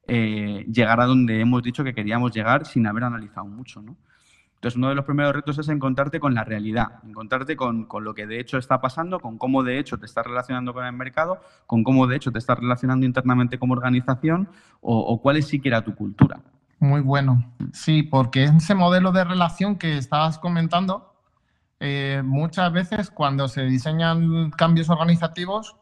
eh, 0.07 0.67
llegar 0.71 1.01
a 1.01 1.07
donde 1.07 1.41
hemos 1.41 1.63
dicho 1.63 1.85
que 1.85 1.95
queríamos 1.95 2.35
llegar 2.35 2.67
sin 2.67 2.87
haber 2.87 3.05
analizado 3.05 3.47
mucho, 3.47 3.81
¿no? 3.81 3.97
Entonces, 4.61 4.77
uno 4.77 4.91
de 4.91 4.95
los 4.95 5.07
primeros 5.07 5.35
retos 5.35 5.57
es 5.57 5.71
encontrarte 5.71 6.21
con 6.21 6.35
la 6.35 6.45
realidad, 6.45 7.01
encontrarte 7.09 7.57
con, 7.57 7.89
lo 8.03 8.13
que 8.13 8.27
de 8.27 8.39
hecho 8.39 8.59
está 8.59 8.79
pasando, 8.79 9.19
con 9.19 9.39
cómo 9.39 9.63
de 9.63 9.79
hecho 9.79 9.97
te 9.97 10.05
estás 10.05 10.27
relacionando 10.27 10.75
con 10.75 10.85
el 10.85 10.93
mercado, 10.93 11.41
con 11.67 11.83
cómo 11.83 12.07
de 12.07 12.17
hecho 12.17 12.31
te 12.31 12.39
estás 12.39 12.59
relacionando 12.59 13.07
internamente 13.07 13.59
como 13.59 13.73
organización 13.73 14.51
o, 14.83 15.19
cuál 15.23 15.39
es 15.39 15.47
siquiera 15.47 15.83
tu 15.83 15.95
cultura. 15.95 16.43
Muy 16.79 17.01
bueno. 17.01 17.43
Sí, 17.73 18.03
porque 18.03 18.45
ese 18.45 18.75
modelo 18.75 19.13
de 19.13 19.25
relación 19.25 19.77
que 19.77 19.97
estabas 19.97 20.39
comentando, 20.39 21.15
eh, 21.79 22.21
muchas 22.23 22.71
veces 22.71 23.11
cuando 23.11 23.49
se 23.49 23.63
diseñan 23.63 24.51
cambios 24.51 24.91
organizativos, 24.91 25.77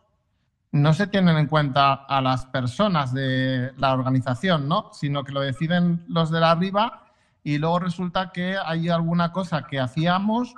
no 0.71 0.95
se 0.95 1.09
tienen 1.09 1.37
en 1.37 1.49
cuenta 1.49 1.95
a 1.95 2.21
las 2.21 2.47
personas 2.47 3.13
de 3.13 3.73
la 3.77 3.93
organización, 3.93 4.69
¿no? 4.69 4.91
Sino 4.93 5.25
que 5.25 5.33
lo 5.33 5.41
deciden 5.41 6.05
los 6.07 6.31
de 6.31 6.39
la 6.39 6.53
arriba 6.53 7.08
y 7.43 7.59
luego 7.59 7.79
resulta 7.79 8.31
que 8.33 8.57
hay 8.63 8.89
alguna 8.89 9.33
cosa 9.33 9.67
que 9.67 9.79
hacíamos 9.79 10.55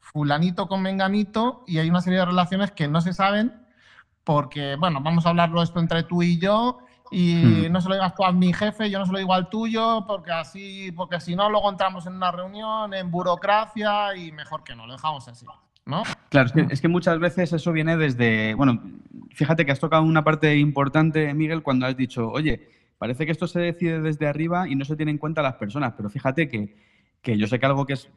fulanito 0.00 0.66
con 0.66 0.82
menganito 0.82 1.64
y 1.66 1.78
hay 1.78 1.88
una 1.88 2.00
serie 2.00 2.18
de 2.18 2.26
relaciones 2.26 2.72
que 2.72 2.88
no 2.88 3.00
se 3.00 3.12
saben 3.12 3.62
porque, 4.24 4.76
bueno, 4.76 5.00
vamos 5.00 5.26
a 5.26 5.30
hablarlo 5.30 5.62
esto 5.62 5.80
entre 5.80 6.02
tú 6.04 6.22
y 6.22 6.38
yo 6.38 6.78
y 7.10 7.34
hmm. 7.68 7.72
no 7.72 7.80
se 7.80 7.88
lo 7.88 7.94
digas 7.94 8.14
tú 8.14 8.24
a 8.24 8.32
mi 8.32 8.52
jefe, 8.52 8.90
yo 8.90 8.98
no 8.98 9.06
se 9.06 9.12
lo 9.12 9.18
digo 9.18 9.34
al 9.34 9.48
tuyo, 9.48 10.04
porque 10.06 10.32
así, 10.32 10.92
porque 10.92 11.20
si 11.20 11.36
no, 11.36 11.50
luego 11.50 11.68
entramos 11.70 12.06
en 12.06 12.14
una 12.14 12.30
reunión, 12.30 12.94
en 12.94 13.10
burocracia 13.10 14.16
y 14.16 14.32
mejor 14.32 14.64
que 14.64 14.74
no, 14.74 14.86
lo 14.86 14.94
dejamos 14.94 15.28
así. 15.28 15.46
¿No? 15.84 16.04
Claro, 16.28 16.46
es 16.46 16.52
que, 16.52 16.66
es 16.70 16.80
que, 16.80 16.86
muchas 16.86 17.18
veces 17.18 17.52
eso 17.52 17.72
viene 17.72 17.96
desde, 17.96 18.54
bueno, 18.54 18.80
fíjate 19.32 19.66
que 19.66 19.72
has 19.72 19.80
tocado 19.80 20.04
una 20.04 20.22
parte 20.22 20.56
importante, 20.56 21.34
Miguel, 21.34 21.62
cuando 21.62 21.86
has 21.86 21.96
dicho, 21.96 22.30
oye, 22.30 22.70
Parece 23.02 23.26
que 23.26 23.32
esto 23.32 23.48
se 23.48 23.58
decide 23.58 24.00
desde 24.00 24.28
arriba 24.28 24.68
y 24.68 24.76
no 24.76 24.84
se 24.84 24.94
tiene 24.94 25.10
en 25.10 25.18
cuenta 25.18 25.42
las 25.42 25.54
personas, 25.54 25.94
pero 25.96 26.08
fíjate 26.08 26.48
que, 26.48 27.36
yo 27.36 27.48
sé 27.48 27.58
que 27.58 27.66
algo 27.66 27.84
que, 27.84 27.94
es, 27.94 28.08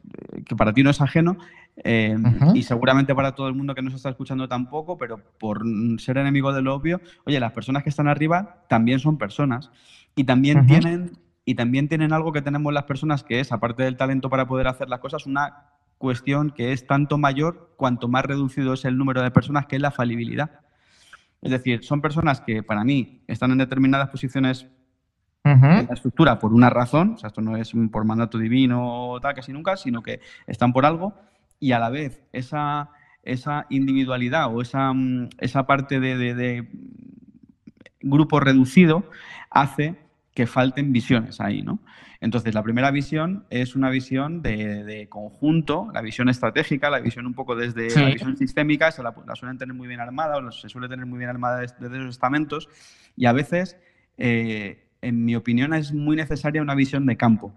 que 0.44 0.54
para 0.54 0.72
ti 0.72 0.84
no 0.84 0.90
es 0.90 1.00
ajeno 1.00 1.38
em, 1.78 2.22
y 2.54 2.62
seguramente 2.62 3.12
para 3.12 3.34
todo 3.34 3.48
el 3.48 3.54
mundo 3.54 3.74
que 3.74 3.82
nos 3.82 3.94
está 3.94 4.10
escuchando 4.10 4.46
tampoco, 4.46 4.96
pero 4.96 5.20
por 5.40 5.64
ser 5.98 6.18
enemigo 6.18 6.52
de 6.52 6.62
lo 6.62 6.72
obvio, 6.72 7.00
oye, 7.24 7.40
las 7.40 7.50
personas 7.50 7.82
que 7.82 7.88
están 7.88 8.06
arriba 8.06 8.62
también 8.68 9.00
son 9.00 9.18
personas 9.18 9.72
y 10.14 10.22
también 10.22 10.68
tienen 10.68 11.18
y 11.44 11.56
también 11.56 11.88
tienen 11.88 12.12
algo 12.12 12.32
que 12.32 12.42
tenemos 12.42 12.72
las 12.72 12.84
personas 12.84 13.24
que 13.24 13.40
es, 13.40 13.50
aparte 13.50 13.82
del 13.82 13.96
talento 13.96 14.30
para 14.30 14.46
poder 14.46 14.68
hacer 14.68 14.88
las 14.88 15.00
cosas, 15.00 15.26
una 15.26 15.64
cuestión 15.98 16.50
que 16.50 16.70
es 16.70 16.86
tanto 16.86 17.18
mayor 17.18 17.74
cuanto 17.76 18.06
más 18.06 18.24
reducido 18.24 18.74
es 18.74 18.84
el 18.84 18.96
número 18.96 19.20
de 19.20 19.32
personas, 19.32 19.66
que 19.66 19.74
es 19.74 19.82
la 19.82 19.90
falibilidad. 19.90 20.60
Es 21.42 21.50
decir, 21.50 21.82
son 21.84 22.00
personas 22.00 22.40
que 22.40 22.62
para 22.62 22.84
mí 22.84 23.24
están 23.26 23.50
en 23.50 23.58
determinadas 23.58 24.10
posiciones 24.10 24.68
la 25.46 25.94
estructura 25.94 26.38
por 26.38 26.52
una 26.52 26.70
razón, 26.70 27.14
o 27.14 27.18
sea, 27.18 27.28
esto 27.28 27.40
no 27.40 27.56
es 27.56 27.72
por 27.90 28.04
mandato 28.04 28.38
divino 28.38 29.10
o 29.10 29.20
tal, 29.20 29.34
casi 29.34 29.52
nunca, 29.52 29.76
sino 29.76 30.02
que 30.02 30.20
están 30.46 30.72
por 30.72 30.84
algo 30.84 31.14
y 31.60 31.72
a 31.72 31.78
la 31.78 31.90
vez 31.90 32.22
esa, 32.32 32.90
esa 33.22 33.66
individualidad 33.70 34.54
o 34.54 34.62
esa, 34.62 34.92
mm, 34.92 35.30
esa 35.38 35.66
parte 35.66 36.00
de, 36.00 36.68
grupo 38.00 38.38
reducido 38.40 39.10
hace 39.50 39.96
que 40.32 40.46
falten 40.46 40.92
visiones 40.92 41.40
ahí, 41.40 41.62
¿no? 41.62 41.80
Entonces, 42.20 42.54
la 42.54 42.62
primera 42.62 42.90
visión 42.90 43.46
es 43.50 43.74
una 43.74 43.90
visión 43.90 44.42
de, 44.42 45.06
conjunto, 45.08 45.88
la 45.92 46.02
visión 46.02 46.28
estratégica, 46.28 46.88
la 46.88 47.00
visión 47.00 47.26
un 47.26 47.34
poco 47.34 47.56
desde 47.56 47.94
la 47.94 48.06
visión 48.06 48.36
sistémica, 48.36 48.90
se 48.90 49.02
la, 49.02 49.14
suelen 49.34 49.58
tener 49.58 49.74
muy 49.74 49.88
bien 49.88 50.00
armada, 50.00 50.36
o 50.36 50.52
se 50.52 50.68
suele 50.68 50.88
tener 50.88 51.06
muy 51.06 51.18
bien 51.18 51.30
armada 51.30 51.60
desde, 51.60 51.86
esos 51.86 52.10
estamentos, 52.10 52.68
y 53.16 53.26
a 53.26 53.32
veces, 53.32 53.76
eh, 54.18 54.85
en 55.06 55.24
mi 55.24 55.36
opinión, 55.36 55.74
es 55.74 55.92
muy 55.92 56.16
necesaria 56.16 56.62
una 56.62 56.74
visión 56.74 57.06
de 57.06 57.16
campo. 57.16 57.54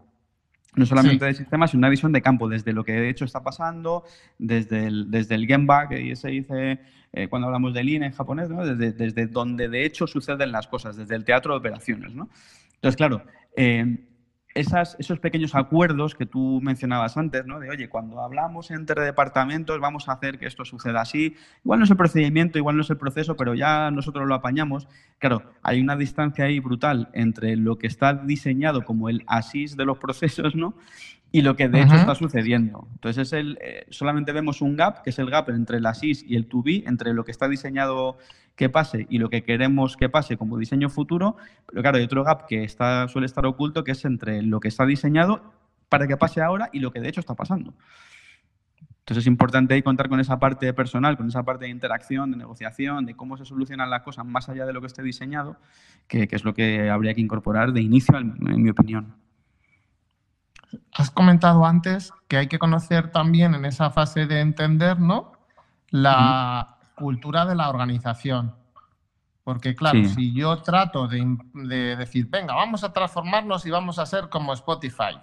No 0.75 0.85
solamente 0.85 1.25
de 1.25 1.33
sistemas, 1.33 1.71
sino 1.71 1.79
una 1.79 1.89
visión 1.89 2.11
de 2.11 2.21
campo, 2.21 2.47
desde 2.47 2.73
lo 2.73 2.83
que 2.83 2.93
de 2.93 3.09
hecho 3.09 3.25
está 3.25 3.41
pasando, 3.41 4.03
desde 4.37 4.85
el, 4.85 5.09
desde 5.09 5.35
el 5.35 5.47
Genba, 5.47 5.89
que 5.89 6.15
se 6.15 6.29
dice 6.29 6.79
eh, 7.11 7.27
cuando 7.27 7.47
hablamos 7.47 7.73
de 7.73 7.83
Lean 7.83 8.03
en 8.03 8.11
japonés, 8.11 8.49
¿no? 8.49 8.63
desde, 8.65 8.91
desde, 8.91 9.25
donde 9.25 9.67
de 9.67 9.83
hecho 9.83 10.05
suceden 10.05 10.51
las 10.51 10.67
cosas, 10.67 10.95
desde 10.95 11.15
el 11.15 11.25
teatro 11.25 11.53
de 11.53 11.59
operaciones. 11.59 12.13
¿no? 12.13 12.29
Entonces, 12.75 12.95
claro, 12.95 13.23
eh, 13.57 13.97
esas, 14.55 14.95
esos 14.99 15.19
pequeños 15.19 15.53
acuerdos 15.55 16.15
que 16.15 16.25
tú 16.25 16.59
mencionabas 16.63 17.17
antes, 17.17 17.45
¿no? 17.45 17.59
De, 17.59 17.69
oye, 17.69 17.87
cuando 17.87 18.21
hablamos 18.21 18.71
entre 18.71 19.03
departamentos 19.03 19.79
vamos 19.79 20.09
a 20.09 20.13
hacer 20.13 20.39
que 20.39 20.47
esto 20.47 20.65
suceda 20.65 21.01
así. 21.01 21.35
Igual 21.63 21.79
no 21.79 21.85
es 21.85 21.91
el 21.91 21.97
procedimiento, 21.97 22.57
igual 22.57 22.75
no 22.75 22.81
es 22.81 22.89
el 22.89 22.97
proceso, 22.97 23.35
pero 23.35 23.53
ya 23.53 23.91
nosotros 23.91 24.27
lo 24.27 24.35
apañamos. 24.35 24.87
Claro, 25.19 25.43
hay 25.61 25.81
una 25.81 25.95
distancia 25.95 26.45
ahí 26.45 26.59
brutal 26.59 27.09
entre 27.13 27.55
lo 27.55 27.77
que 27.77 27.87
está 27.87 28.13
diseñado 28.13 28.85
como 28.85 29.09
el 29.09 29.23
asís 29.27 29.77
de 29.77 29.85
los 29.85 29.97
procesos, 29.99 30.55
¿no? 30.55 30.75
Y 31.31 31.41
lo 31.41 31.55
que 31.55 31.69
de 31.69 31.81
hecho 31.81 31.95
está 31.95 32.15
sucediendo. 32.15 32.87
Entonces, 32.93 33.27
es 33.27 33.33
el, 33.33 33.59
eh, 33.61 33.85
solamente 33.89 34.31
vemos 34.31 34.61
un 34.61 34.75
gap, 34.75 35.03
que 35.03 35.11
es 35.11 35.19
el 35.19 35.29
gap 35.29 35.49
entre 35.49 35.79
la 35.79 35.93
SIS 35.93 36.23
y 36.27 36.35
el 36.35 36.47
to 36.47 36.63
be, 36.63 36.83
entre 36.87 37.13
lo 37.13 37.23
que 37.23 37.31
está 37.31 37.47
diseñado 37.47 38.17
que 38.55 38.69
pase 38.69 39.05
y 39.09 39.19
lo 39.19 39.29
que 39.29 39.43
queremos 39.43 39.95
que 39.95 40.09
pase 40.09 40.37
como 40.37 40.57
diseño 40.57 40.89
futuro. 40.89 41.37
Pero 41.67 41.81
claro, 41.81 41.97
hay 41.97 42.03
otro 42.03 42.23
gap 42.23 42.47
que 42.47 42.63
está, 42.63 43.07
suele 43.07 43.27
estar 43.27 43.45
oculto, 43.45 43.83
que 43.83 43.91
es 43.91 44.03
entre 44.05 44.41
lo 44.41 44.59
que 44.59 44.67
está 44.67 44.85
diseñado 44.85 45.53
para 45.87 46.07
que 46.07 46.17
pase 46.17 46.41
ahora 46.41 46.69
y 46.73 46.79
lo 46.79 46.91
que 46.91 46.99
de 46.99 47.09
hecho 47.09 47.19
está 47.19 47.35
pasando. 47.35 47.73
Entonces 48.99 49.23
es 49.23 49.27
importante 49.27 49.73
ahí 49.73 49.81
contar 49.81 50.09
con 50.09 50.19
esa 50.19 50.37
parte 50.39 50.71
personal, 50.73 51.17
con 51.17 51.27
esa 51.27 51.43
parte 51.43 51.65
de 51.65 51.71
interacción, 51.71 52.31
de 52.31 52.37
negociación, 52.37 53.05
de 53.05 53.15
cómo 53.15 53.37
se 53.37 53.45
solucionan 53.45 53.89
las 53.89 54.01
cosas 54.01 54.25
más 54.25 54.49
allá 54.49 54.65
de 54.65 54.73
lo 54.73 54.81
que 54.81 54.87
esté 54.87 55.01
diseñado, 55.01 55.57
que, 56.07 56.27
que 56.27 56.35
es 56.35 56.43
lo 56.43 56.53
que 56.53 56.89
habría 56.89 57.13
que 57.15 57.21
incorporar 57.21 57.71
de 57.71 57.81
inicio, 57.81 58.17
en 58.17 58.61
mi 58.61 58.69
opinión. 58.69 59.15
Has 60.93 61.09
comentado 61.11 61.65
antes 61.65 62.13
que 62.27 62.37
hay 62.37 62.47
que 62.47 62.59
conocer 62.59 63.11
también 63.11 63.55
en 63.55 63.65
esa 63.65 63.89
fase 63.89 64.25
de 64.25 64.41
entender, 64.41 64.99
¿no? 64.99 65.33
La 65.89 66.77
cultura 66.95 67.45
de 67.45 67.55
la 67.55 67.69
organización. 67.69 68.55
Porque 69.43 69.73
claro, 69.73 70.03
si 70.05 70.33
yo 70.33 70.57
trato 70.61 71.07
de, 71.07 71.95
decir, 71.95 72.27
venga, 72.29 72.53
vamos 72.53 72.83
a 72.83 72.93
transformarnos 72.93 73.65
y 73.65 73.71
vamos 73.71 73.97
a 73.97 74.05
ser 74.05 74.29
como 74.29 74.53
Spotify. 74.53 75.17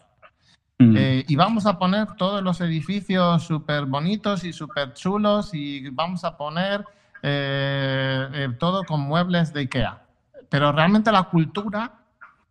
Eh, 0.78 1.24
y 1.26 1.36
vamos 1.36 1.64
a 1.64 1.78
poner 1.78 2.16
todos 2.16 2.42
los 2.42 2.60
edificios 2.60 3.44
súper 3.44 3.86
bonitos 3.86 4.44
y 4.44 4.52
súper 4.52 4.92
chulos 4.92 5.54
y 5.54 5.88
vamos 5.90 6.24
a 6.24 6.36
poner 6.36 6.84
eh, 7.22 8.28
eh, 8.32 8.48
todo 8.58 8.84
con 8.84 9.00
muebles 9.00 9.52
de 9.52 9.60
IKEA. 9.60 10.02
Pero 10.48 10.72
realmente 10.72 11.12
la 11.12 11.24
cultura 11.24 12.00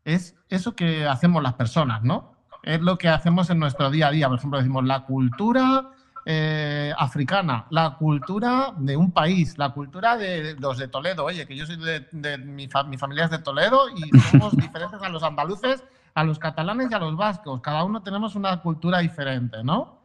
es 0.04 0.36
eso 0.50 0.76
que 0.76 1.06
hacemos 1.06 1.44
las 1.44 1.54
personas, 1.54 2.04
¿no? 2.04 2.35
Es 2.66 2.82
lo 2.82 2.98
que 2.98 3.08
hacemos 3.08 3.50
en 3.52 3.60
nuestro 3.60 3.92
día 3.92 4.08
a 4.08 4.12
día. 4.12 4.28
Por 4.28 4.40
ejemplo, 4.40 4.58
decimos 4.58 4.84
la 4.84 5.02
cultura 5.02 5.92
eh, 6.26 6.92
africana, 6.98 7.68
la 7.70 7.96
cultura 7.96 8.74
de 8.78 8.98
un 8.98 9.12
país, 9.12 9.56
la 9.60 9.70
cultura 9.70 10.18
de 10.18 10.56
los 10.60 10.80
de 10.80 10.88
Toledo. 10.88 11.26
Oye, 11.26 11.46
que 11.46 11.56
yo 11.56 11.68
soy 11.68 11.78
de, 11.78 12.38
mi, 12.40 12.68
familia 12.68 13.26
es 13.26 13.30
de 13.30 13.38
Toledo 13.38 13.88
y 13.90 14.10
somos 14.32 14.58
diferentes 14.58 15.00
a 15.00 15.10
los 15.10 15.22
andaluces, 15.22 15.84
a 16.16 16.24
los 16.24 16.40
catalanes 16.40 16.90
y 16.90 16.94
a 16.96 17.00
los 17.00 17.16
vascos. 17.16 17.62
Cada 17.62 17.84
uno 17.84 18.02
tenemos 18.02 18.36
una 18.36 18.60
cultura 18.62 19.00
diferente, 19.00 19.64
¿no? 19.64 20.00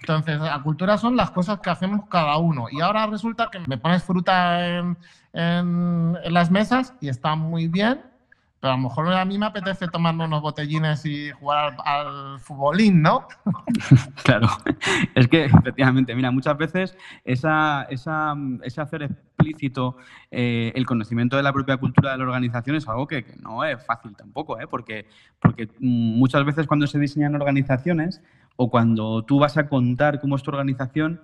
Entonces, 0.00 0.38
la 0.38 0.62
cultura 0.62 0.98
son 0.98 1.16
las 1.16 1.30
cosas 1.30 1.60
que 1.60 1.70
hacemos 1.70 2.02
cada 2.10 2.36
uno. 2.36 2.66
Y 2.70 2.82
ahora 2.82 3.06
resulta 3.06 3.48
que 3.50 3.60
me 3.60 3.78
pones 3.78 4.02
fruta 4.02 4.66
en, 4.66 4.98
en 5.32 6.34
las 6.34 6.50
mesas 6.50 6.92
y 7.00 7.08
está 7.08 7.36
muy 7.36 7.68
bien, 7.68 8.11
pero 8.62 8.74
a 8.74 8.76
lo 8.76 8.82
mejor 8.84 9.12
a 9.12 9.24
mí 9.24 9.38
me 9.38 9.46
apetece 9.46 9.88
tomarme 9.88 10.24
unos 10.24 10.40
botellines 10.40 11.04
y 11.04 11.32
jugar 11.32 11.76
al, 11.84 12.38
futbolín, 12.38 13.02
¿no? 13.02 13.26
claro, 14.22 14.46
es 15.16 15.26
que 15.26 15.46
efectivamente, 15.46 16.14
mira, 16.14 16.30
muchas 16.30 16.56
veces 16.56 16.96
ese 17.24 17.48
hacer 17.48 19.02
explícito 19.02 19.96
eh, 20.30 20.70
el 20.76 20.86
conocimiento 20.86 21.36
de 21.36 21.42
la 21.42 21.52
propia 21.52 21.76
cultura 21.76 22.12
de 22.12 22.18
la 22.18 22.22
organización 22.22 22.76
es 22.76 22.88
algo 22.88 23.08
que, 23.08 23.26
no 23.42 23.64
es 23.64 23.84
fácil 23.84 24.14
tampoco, 24.14 24.60
¿eh? 24.60 24.68
porque, 24.68 25.08
porque 25.40 25.68
muchas 25.80 26.44
veces 26.44 26.68
cuando 26.68 26.86
se 26.86 27.00
diseñan 27.00 27.34
organizaciones 27.34 28.22
o 28.54 28.70
cuando 28.70 29.24
tú 29.24 29.40
vas 29.40 29.56
a 29.56 29.68
contar 29.68 30.20
cómo 30.20 30.36
es 30.36 30.42
tu 30.44 30.52
organización, 30.52 31.20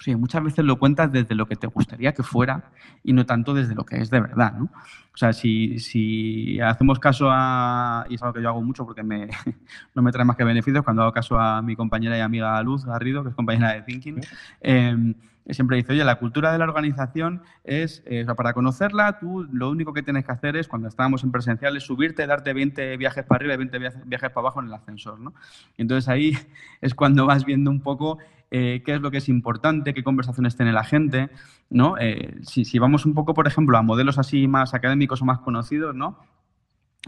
pues 0.00 0.06
sí, 0.06 0.16
muchas 0.16 0.42
veces 0.42 0.64
lo 0.64 0.78
cuentas 0.78 1.12
desde 1.12 1.34
lo 1.34 1.46
que 1.46 1.56
te 1.56 1.66
gustaría 1.66 2.14
que 2.14 2.22
fuera 2.22 2.70
y 3.04 3.12
no 3.12 3.26
tanto 3.26 3.52
desde 3.52 3.74
lo 3.74 3.84
que 3.84 3.96
es 4.00 4.08
de 4.08 4.18
verdad, 4.18 4.54
¿no? 4.54 4.64
O 5.12 5.16
sea, 5.18 5.34
si, 5.34 6.58
hacemos 6.58 6.98
caso 6.98 7.28
a, 7.30 8.06
y 8.08 8.14
es 8.14 8.22
algo 8.22 8.32
que 8.32 8.40
yo 8.40 8.48
hago 8.48 8.62
mucho 8.62 8.86
porque 8.86 9.02
me, 9.02 9.28
no 9.94 10.00
me 10.00 10.10
trae 10.10 10.24
más 10.24 10.38
que 10.38 10.44
beneficios, 10.44 10.84
cuando 10.84 11.02
hago 11.02 11.12
caso 11.12 11.38
a 11.38 11.60
mi 11.60 11.76
compañera 11.76 12.16
y 12.16 12.22
amiga 12.22 12.62
Luz 12.62 12.86
Garrido, 12.86 13.22
que 13.22 13.28
es 13.28 13.34
compañera 13.34 13.74
de 13.74 13.82
Thinking, 13.82 14.22
eh, 14.62 15.14
siempre 15.50 15.76
dice, 15.76 15.92
oye, 15.92 16.02
la 16.02 16.18
cultura 16.18 16.50
de 16.50 16.56
la 16.56 16.64
organización 16.64 17.42
es, 17.64 18.02
eh, 18.06 18.22
o 18.22 18.24
sea, 18.24 18.34
para 18.36 18.54
conocerla, 18.54 19.18
tú 19.18 19.46
lo 19.52 19.68
único 19.68 19.92
que 19.92 20.02
tienes 20.02 20.24
que 20.24 20.32
hacer 20.32 20.56
es, 20.56 20.66
cuando 20.66 20.88
estábamos 20.88 21.24
en 21.24 21.30
presencial, 21.30 21.76
es 21.76 21.82
subirte, 21.82 22.26
darte 22.26 22.54
20 22.54 22.96
viajes 22.96 23.24
para 23.24 23.36
arriba 23.36 23.52
y 23.52 23.56
20 23.58 23.78
viajes 24.06 24.30
para 24.30 24.40
abajo 24.40 24.60
en 24.60 24.68
el 24.68 24.72
ascensor, 24.72 25.20
¿no? 25.20 25.34
Y 25.76 25.82
entonces 25.82 26.08
ahí 26.08 26.38
es 26.80 26.94
cuando 26.94 27.26
vas 27.26 27.44
viendo 27.44 27.70
un 27.70 27.80
poco 27.80 28.18
eh, 28.50 28.82
qué 28.84 28.94
es 28.94 29.00
lo 29.00 29.10
que 29.10 29.18
es 29.18 29.28
importante, 29.28 29.94
qué 29.94 30.02
conversaciones 30.02 30.56
tiene 30.56 30.72
la 30.72 30.84
gente, 30.84 31.30
¿no? 31.68 31.96
Eh, 31.98 32.38
si, 32.42 32.64
si, 32.64 32.78
vamos 32.78 33.06
un 33.06 33.14
poco, 33.14 33.34
por 33.34 33.46
ejemplo, 33.46 33.76
a 33.78 33.82
modelos 33.82 34.18
así 34.18 34.48
más 34.48 34.74
académicos 34.74 35.22
o 35.22 35.24
más 35.24 35.38
conocidos, 35.40 35.94
¿no? 35.94 36.18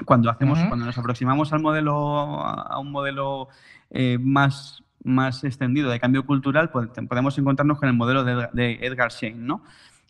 Cuando 0.07 0.31
hacemos, 0.31 0.59
cuando 0.69 0.87
nos 0.87 0.97
aproximamos 0.97 1.53
al 1.53 1.61
modelo, 1.61 2.41
a 2.45 2.79
un 2.79 2.91
modelo 2.91 3.49
más 4.21 4.83
más 5.05 5.45
extendido 5.45 5.91
de 5.91 6.01
cambio 6.01 6.25
cultural, 6.25 6.71
pues, 6.71 6.89
podemos 7.09 7.37
encontrarnos 7.39 7.79
con 7.79 7.89
el 7.89 7.95
modelo 7.95 8.25
de, 8.25 8.79
Edgar 8.83 9.11
Schein, 9.11 9.47
¿no? 9.47 9.63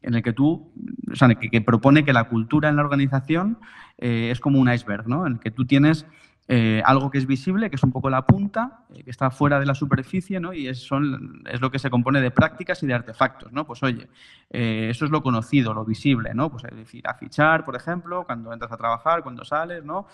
en 0.02 0.14
el 0.14 0.22
que 0.22 0.32
tú, 0.32 0.72
o 1.12 1.14
sea, 1.14 1.28
que, 1.28 1.60
propone 1.60 2.04
que 2.04 2.12
la 2.12 2.24
cultura 2.24 2.68
en 2.68 2.76
la 2.76 2.82
organización 2.82 3.58
eh, 3.98 4.30
es 4.32 4.40
como 4.40 4.58
un 4.58 4.72
iceberg, 4.72 5.06
¿no? 5.06 5.26
en 5.26 5.34
el 5.34 5.38
que 5.38 5.52
tú 5.52 5.64
tienes 5.64 6.06
eh, 6.48 6.82
algo 6.84 7.10
que 7.10 7.18
es 7.18 7.26
visible, 7.26 7.70
que 7.70 7.76
es 7.76 7.82
un 7.82 7.92
poco 7.92 8.10
la 8.10 8.26
punta, 8.26 8.84
eh, 8.94 9.04
que 9.04 9.10
está 9.10 9.30
fuera 9.30 9.60
de 9.60 9.66
la 9.66 9.74
superficie, 9.74 10.40
¿no? 10.40 10.52
y 10.52 10.68
es, 10.68 10.78
son, 10.78 11.42
es 11.50 11.60
lo 11.60 11.70
que 11.70 11.78
se 11.78 11.90
compone 11.90 12.20
de 12.20 12.30
prácticas 12.30 12.82
y 12.82 12.86
de 12.86 12.94
artefactos. 12.94 13.52
¿no? 13.52 13.66
Pues 13.66 13.82
oye, 13.82 14.08
eso 14.50 15.04
es 15.04 15.10
lo 15.10 15.22
conocido, 15.22 15.72
lo 15.72 15.84
visible, 15.84 16.34
¿no? 16.34 16.50
pues 16.50 16.64
es 16.64 16.76
decir, 16.76 17.06
a 17.06 17.14
fichar, 17.14 17.64
por 17.64 17.76
ejemplo, 17.76 18.24
cuando 18.24 18.52
entras 18.52 18.72
a 18.72 18.76
trabajar, 18.76 19.22
cuando 19.22 19.44
sales, 19.44 19.84
¿no? 19.84 20.06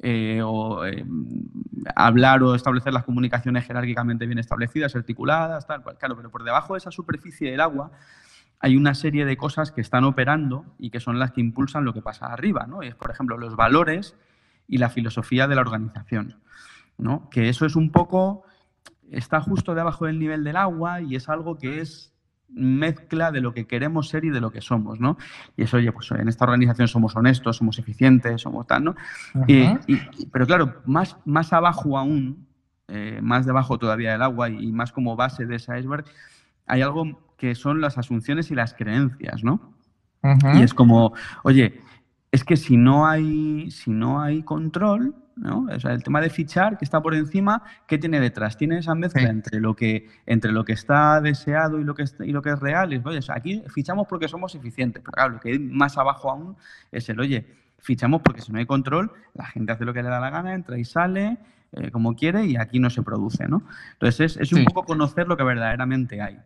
Eh, 0.00 0.40
o 0.44 0.86
eh, 0.86 1.04
hablar 1.96 2.40
o 2.44 2.54
establecer 2.54 2.92
las 2.92 3.02
comunicaciones 3.02 3.66
jerárquicamente 3.66 4.26
bien 4.26 4.38
establecidas, 4.38 4.94
articuladas, 4.94 5.66
tal 5.66 5.82
cual. 5.82 5.96
Claro, 5.98 6.16
pero 6.16 6.30
por 6.30 6.44
debajo 6.44 6.74
de 6.74 6.78
esa 6.78 6.92
superficie 6.92 7.50
del 7.50 7.60
agua 7.60 7.90
hay 8.60 8.76
una 8.76 8.94
serie 8.94 9.24
de 9.24 9.36
cosas 9.36 9.72
que 9.72 9.80
están 9.80 10.04
operando 10.04 10.64
y 10.78 10.90
que 10.90 11.00
son 11.00 11.18
las 11.18 11.32
que 11.32 11.40
impulsan 11.40 11.84
lo 11.84 11.92
que 11.92 12.02
pasa 12.02 12.26
arriba, 12.26 12.66
¿no? 12.66 12.82
Y 12.82 12.88
es, 12.88 12.94
por 12.94 13.10
ejemplo, 13.10 13.36
los 13.38 13.56
valores 13.56 14.14
y 14.68 14.78
la 14.78 14.90
filosofía 14.90 15.48
de 15.48 15.54
la 15.56 15.62
organización, 15.62 16.36
¿no? 16.98 17.28
Que 17.30 17.48
eso 17.48 17.66
es 17.66 17.74
un 17.74 17.90
poco, 17.90 18.44
está 19.10 19.40
justo 19.40 19.74
debajo 19.74 20.06
del 20.06 20.18
nivel 20.18 20.44
del 20.44 20.56
agua 20.56 21.00
y 21.00 21.16
es 21.16 21.28
algo 21.28 21.58
que 21.58 21.80
es 21.80 22.12
mezcla 22.50 23.30
de 23.30 23.40
lo 23.40 23.52
que 23.52 23.66
queremos 23.66 24.08
ser 24.08 24.24
y 24.24 24.30
de 24.30 24.40
lo 24.40 24.50
que 24.50 24.60
somos, 24.60 25.00
¿no? 25.00 25.16
Y 25.56 25.62
eso, 25.62 25.78
oye, 25.78 25.92
pues 25.92 26.10
en 26.12 26.28
esta 26.28 26.44
organización 26.44 26.88
somos 26.88 27.16
honestos, 27.16 27.56
somos 27.56 27.78
eficientes, 27.78 28.40
somos 28.40 28.66
tal, 28.66 28.84
¿no? 28.84 28.96
pero 30.32 30.46
claro, 30.46 30.82
más, 30.86 31.16
más 31.24 31.52
abajo 31.52 31.98
aún, 31.98 32.46
eh, 32.88 33.20
más 33.22 33.44
debajo 33.44 33.78
todavía 33.78 34.12
del 34.12 34.22
agua 34.22 34.48
y 34.48 34.72
más 34.72 34.92
como 34.92 35.16
base 35.16 35.46
de 35.46 35.56
ese 35.56 35.78
iceberg, 35.78 36.04
hay 36.66 36.82
algo 36.82 37.20
que 37.36 37.54
son 37.54 37.80
las 37.80 37.98
asunciones 37.98 38.50
y 38.50 38.54
las 38.54 38.74
creencias, 38.74 39.44
¿no? 39.44 39.74
Y 40.54 40.62
es 40.62 40.74
como, 40.74 41.14
oye, 41.44 41.80
es 42.30 42.44
que 42.44 42.56
si 42.56 42.76
no 42.76 43.06
hay, 43.06 43.70
si 43.70 43.90
no 43.90 44.20
hay 44.20 44.42
control, 44.42 45.14
¿no? 45.36 45.66
O 45.70 45.80
sea, 45.80 45.92
el 45.92 46.02
tema 46.02 46.20
de 46.20 46.30
fichar, 46.30 46.76
que 46.76 46.84
está 46.84 47.00
por 47.00 47.14
encima, 47.14 47.62
¿qué 47.86 47.96
tiene 47.96 48.20
detrás? 48.20 48.56
Tiene 48.56 48.78
esa 48.78 48.94
mezcla 48.94 49.22
entre, 49.22 49.60
lo 49.60 49.74
que, 49.74 50.08
entre 50.26 50.52
lo 50.52 50.64
que 50.64 50.72
está 50.72 51.20
deseado 51.20 51.80
y 51.80 51.84
lo 51.84 51.94
que 51.94 52.02
es, 52.02 52.16
y 52.20 52.32
lo 52.32 52.42
que 52.42 52.50
es 52.50 52.58
real. 52.58 52.92
Es, 52.92 53.04
oye, 53.06 53.20
aquí 53.28 53.62
fichamos 53.68 54.06
porque 54.08 54.28
somos 54.28 54.54
eficientes, 54.54 55.02
pero 55.02 55.12
claro, 55.12 55.32
lo 55.34 55.40
que 55.40 55.52
hay 55.52 55.58
más 55.58 55.96
abajo 55.96 56.30
aún 56.30 56.56
es 56.92 57.08
el, 57.08 57.20
oye, 57.20 57.46
fichamos 57.78 58.20
porque 58.22 58.42
si 58.42 58.52
no 58.52 58.58
hay 58.58 58.66
control, 58.66 59.12
la 59.34 59.46
gente 59.46 59.72
hace 59.72 59.84
lo 59.84 59.94
que 59.94 60.02
le 60.02 60.08
da 60.08 60.20
la 60.20 60.30
gana, 60.30 60.54
entra 60.54 60.78
y 60.78 60.84
sale 60.84 61.38
eh, 61.72 61.90
como 61.90 62.16
quiere 62.16 62.46
y 62.46 62.56
aquí 62.56 62.80
no 62.80 62.90
se 62.90 63.02
produce, 63.02 63.46
¿no? 63.46 63.62
Entonces 63.92 64.36
es, 64.38 64.52
un 64.52 64.64
poco 64.64 64.84
conocer 64.84 65.28
lo 65.28 65.36
que 65.36 65.44
verdaderamente 65.44 66.20
hay. 66.20 66.38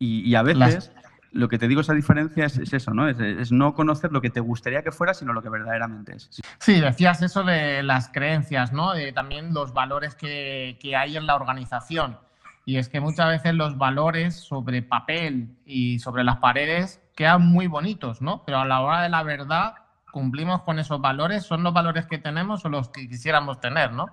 Y, 0.00 0.36
a 0.36 0.42
veces 0.42 0.92
lo 1.32 1.48
que 1.48 1.58
te 1.58 1.68
digo, 1.68 1.80
esa 1.80 1.94
diferencia 1.94 2.46
es, 2.46 2.58
eso, 2.72 2.94
¿no? 2.94 3.08
Es, 3.08 3.52
no 3.52 3.74
conocer 3.74 4.12
lo 4.12 4.20
que 4.20 4.30
te 4.30 4.40
gustaría 4.40 4.82
que 4.82 4.92
fuera, 4.92 5.14
sino 5.14 5.32
lo 5.32 5.42
que 5.42 5.48
verdaderamente 5.48 6.16
es. 6.16 6.30
Sí, 6.58 6.80
decías 6.80 7.22
eso 7.22 7.44
de 7.44 7.82
las 7.82 8.08
creencias, 8.08 8.72
¿no? 8.72 8.94
De 8.94 9.12
también 9.12 9.52
los 9.52 9.72
valores 9.72 10.14
que, 10.14 10.78
que 10.80 10.96
hay 10.96 11.16
en 11.16 11.26
la 11.26 11.36
organización. 11.36 12.18
Y 12.64 12.76
es 12.76 12.88
que 12.88 13.00
muchas 13.00 13.28
veces 13.28 13.54
los 13.54 13.78
valores 13.78 14.34
sobre 14.34 14.82
papel 14.82 15.56
y 15.64 15.98
sobre 16.00 16.24
las 16.24 16.36
paredes 16.36 17.00
quedan 17.14 17.46
muy 17.46 17.66
bonitos, 17.66 18.20
¿no? 18.20 18.44
Pero 18.44 18.58
a 18.58 18.66
la 18.66 18.80
hora 18.80 19.02
de 19.02 19.08
la 19.08 19.22
verdad, 19.22 19.74
cumplimos 20.12 20.62
con 20.62 20.78
esos 20.78 21.00
valores, 21.00 21.44
son 21.44 21.62
los 21.62 21.72
valores 21.72 22.06
que 22.06 22.18
tenemos 22.18 22.64
o 22.64 22.68
los 22.68 22.90
que 22.90 23.08
quisiéramos 23.08 23.60
tener, 23.60 23.92
¿no? 23.92 24.06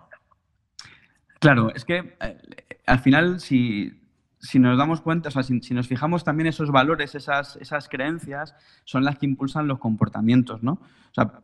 Claro, 1.40 1.70
es 1.76 1.86
que 1.86 2.18
eh, 2.22 2.38
al 2.86 3.00
final, 3.00 3.40
si, 3.40 4.05
si 4.46 4.60
nos 4.60 4.78
damos 4.78 5.02
cuenta, 5.02 5.30
o 5.30 5.32
sea, 5.32 5.44
si, 5.44 5.74
nos 5.74 5.88
fijamos 5.88 6.24
también 6.24 6.48
esos 6.48 6.72
valores, 6.72 7.16
esas, 7.16 7.58
esas 7.58 7.90
creencias, 7.90 8.56
son 8.84 9.04
las 9.04 9.18
que 9.18 9.26
impulsan 9.26 9.68
los 9.68 9.80
comportamientos, 9.80 10.64
¿no? 10.64 10.74
O 10.74 11.14
sea, 11.14 11.40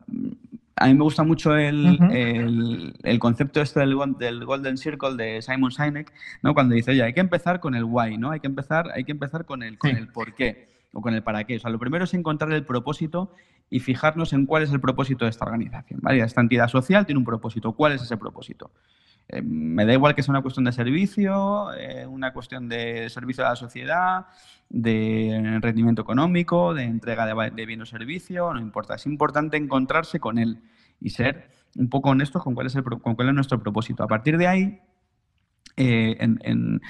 a 0.76 0.86
mí 0.86 0.94
me 0.94 1.02
gusta 1.02 1.22
mucho 1.22 1.56
el, 1.56 2.94
el, 3.02 3.18
concepto 3.18 3.60
este 3.60 3.80
del, 3.80 3.96
del, 4.18 4.44
Golden 4.44 4.76
Circle 4.76 5.16
de 5.16 5.42
Simon 5.42 5.70
Sinek, 5.70 6.12
¿no? 6.42 6.54
Cuando 6.54 6.74
dice, 6.74 6.92
oye, 6.92 7.02
hay 7.02 7.12
que 7.12 7.20
empezar 7.20 7.60
con 7.60 7.74
el 7.74 7.84
why, 7.84 8.16
¿no? 8.18 8.30
Hay 8.30 8.40
que 8.40 8.46
empezar, 8.46 8.90
hay 8.94 9.04
que 9.04 9.12
empezar 9.12 9.44
con 9.44 9.62
el, 9.62 9.78
con 9.78 9.90
el 9.90 10.08
por 10.08 10.34
qué 10.34 10.68
o 10.92 11.00
con 11.00 11.14
el 11.14 11.22
para 11.22 11.44
qué. 11.44 11.56
O 11.56 11.60
sea, 11.60 11.70
lo 11.70 11.78
primero 11.78 12.04
es 12.04 12.14
encontrar 12.14 12.52
el 12.52 12.64
propósito 12.64 13.34
y 13.70 13.80
fijarnos 13.80 14.32
en 14.32 14.46
cuál 14.46 14.62
es 14.62 14.72
el 14.72 14.80
propósito 14.80 15.24
de 15.24 15.30
esta 15.30 15.44
organización, 15.44 16.00
¿vale? 16.02 16.22
Esta 16.22 16.40
entidad 16.40 16.68
social 16.68 17.06
tiene 17.06 17.18
un 17.18 17.24
propósito. 17.24 17.72
¿Cuál 17.72 17.92
es 17.92 18.02
ese 18.02 18.16
propósito? 18.16 18.70
Eh, 19.32 19.42
me 19.42 19.86
da 19.86 19.94
igual 19.94 20.14
que 20.14 20.22
sea 20.22 20.32
una 20.32 20.42
cuestión 20.42 20.64
de 20.66 20.72
servicio, 20.72 21.72
eh, 21.72 22.06
una 22.06 22.32
cuestión 22.34 22.68
de 22.68 23.08
servicio 23.08 23.44
a 23.44 23.50
la 23.50 23.56
sociedad, 23.56 24.26
de 24.68 25.58
rendimiento 25.60 26.02
económico, 26.02 26.74
de 26.74 26.84
entrega 26.84 27.26
de, 27.26 27.50
de 27.50 27.66
bien 27.66 27.80
o 27.80 27.86
servicio, 27.86 28.52
no 28.52 28.60
importa. 28.60 28.94
Es 28.94 29.06
importante 29.06 29.56
encontrarse 29.56 30.20
con 30.20 30.38
él 30.38 30.60
y 31.00 31.10
ser 31.10 31.50
un 31.76 31.88
poco 31.88 32.10
honestos 32.10 32.42
con 32.42 32.54
cuál 32.54 32.66
es, 32.66 32.76
el, 32.76 32.84
con 32.84 33.14
cuál 33.14 33.28
es 33.28 33.34
nuestro 33.34 33.62
propósito. 33.62 34.04
A 34.04 34.06
partir 34.06 34.36
de 34.36 34.46
ahí, 34.46 34.80
eh, 35.78 36.16
en, 36.20 36.80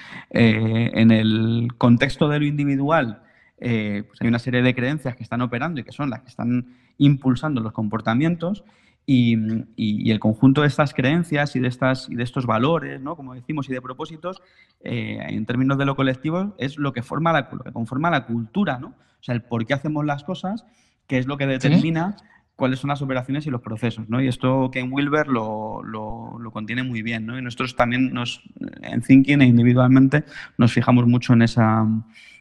el 1.12 1.68
contexto 1.78 2.28
de 2.28 2.40
lo 2.40 2.44
individual, 2.44 3.22
pues 3.56 4.20
hay 4.20 4.26
una 4.26 4.40
serie 4.40 4.62
de 4.62 4.75
creencias 4.75 5.14
que 5.14 5.22
están 5.22 5.40
operando 5.40 5.80
y 5.80 5.84
que 5.84 5.92
son 5.92 6.11
las 6.11 6.22
que 6.22 6.28
están 6.28 6.75
impulsando 6.99 7.61
los 7.61 7.72
comportamientos 7.72 8.64
y, 9.04 10.11
el 10.11 10.21
conjunto 10.21 10.62
de 10.62 10.68
estas 10.68 10.94
creencias 10.94 11.56
y 11.56 11.61
de, 11.61 11.68
estas, 11.68 12.09
y 12.09 12.14
de 12.14 12.23
estos 12.23 12.47
valores, 12.47 13.00
¿no? 13.00 13.16
como 13.16 13.35
decimos, 13.35 13.68
y 13.68 13.73
de 13.73 13.82
propósitos, 13.82 14.42
eh, 14.82 15.18
en 15.28 15.44
términos 15.47 15.78
de 15.78 15.87
lo 15.87 15.97
colectivo, 15.97 16.54
es 16.59 16.78
lo 16.78 16.92
que, 16.92 17.02
forma 17.02 17.32
la, 17.32 17.49
que 17.49 17.73
conforma 17.73 18.11
la 18.11 18.26
cultura, 18.26 18.78
¿no? 18.78 18.88
O 18.88 19.25
sea, 19.25 19.35
el 19.35 19.42
por 19.42 19.66
qué 19.66 19.75
hacemos 19.75 20.04
las 20.04 20.25
cosas, 20.25 20.64
que 21.06 21.18
es 21.18 21.26
lo 21.26 21.37
que 21.37 21.47
determina 21.47 22.16
cuáles 22.56 22.80
son 22.80 22.88
las 22.88 23.02
operaciones 23.02 23.47
y 23.47 23.50
los 23.50 23.61
procesos, 23.61 24.09
¿no? 24.09 24.21
Y 24.21 24.28
esto 24.28 24.71
Ken 24.73 24.92
Wilber 24.92 25.28
lo, 25.28 25.82
lo, 25.82 26.38
lo, 26.38 26.50
contiene 26.50 26.82
muy 26.82 27.02
bien, 27.02 27.26
¿no? 27.26 27.38
Y 27.38 27.42
nosotros 27.42 27.76
también 27.76 28.12
nos, 28.12 28.42
en 28.82 29.00
Thinking 29.02 29.42
e 29.42 29.47
individualmente 29.47 30.25
nos 30.59 30.73
fijamos 30.73 31.06
mucho 31.06 31.32
en, 31.32 31.42
esa, 31.42 31.87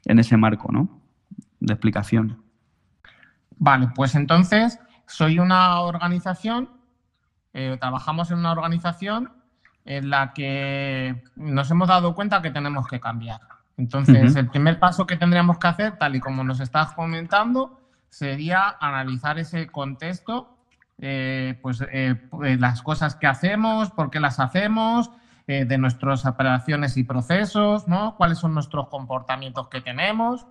en 0.05 0.19
ese 0.19 0.37
marco, 0.37 0.71
¿no? 0.71 1.01
De 1.59 1.73
explicación. 1.73 2.41
Vale, 3.57 3.89
pues 3.95 4.15
entonces 4.15 4.79
soy 5.11 5.39
una 5.39 5.81
organización, 5.81 6.69
eh, 7.53 7.77
trabajamos 7.79 8.31
en 8.31 8.39
una 8.39 8.51
organización 8.51 9.33
en 9.83 10.09
la 10.09 10.33
que 10.33 11.23
nos 11.35 11.69
hemos 11.69 11.89
dado 11.89 12.15
cuenta 12.15 12.41
que 12.41 12.51
tenemos 12.51 12.87
que 12.87 12.99
cambiar. 12.99 13.41
Entonces, 13.77 14.35
el 14.35 14.47
primer 14.47 14.79
paso 14.79 15.05
que 15.05 15.17
tendríamos 15.17 15.57
que 15.57 15.67
hacer, 15.67 15.97
tal 15.97 16.15
y 16.15 16.19
como 16.19 16.43
nos 16.43 16.59
estás 16.59 16.93
comentando, 16.93 17.79
sería 18.09 18.77
analizar 18.79 19.39
ese 19.39 19.67
contexto, 19.67 20.57
eh, 20.99 21.57
pues 21.61 21.83
eh, 21.91 22.15
las 22.59 22.81
cosas 22.83 23.15
que 23.15 23.27
hacemos, 23.27 23.89
por 23.91 24.11
qué 24.11 24.19
las 24.19 24.39
hacemos, 24.39 25.11
de 25.47 25.77
nuestras 25.77 26.25
operaciones 26.25 26.95
y 26.95 27.03
procesos, 27.03 27.85
¿no? 27.85 28.15
Cuáles 28.15 28.37
son 28.37 28.53
nuestros 28.53 28.87
comportamientos 28.87 29.67
que 29.67 29.81
tenemos, 29.81 30.45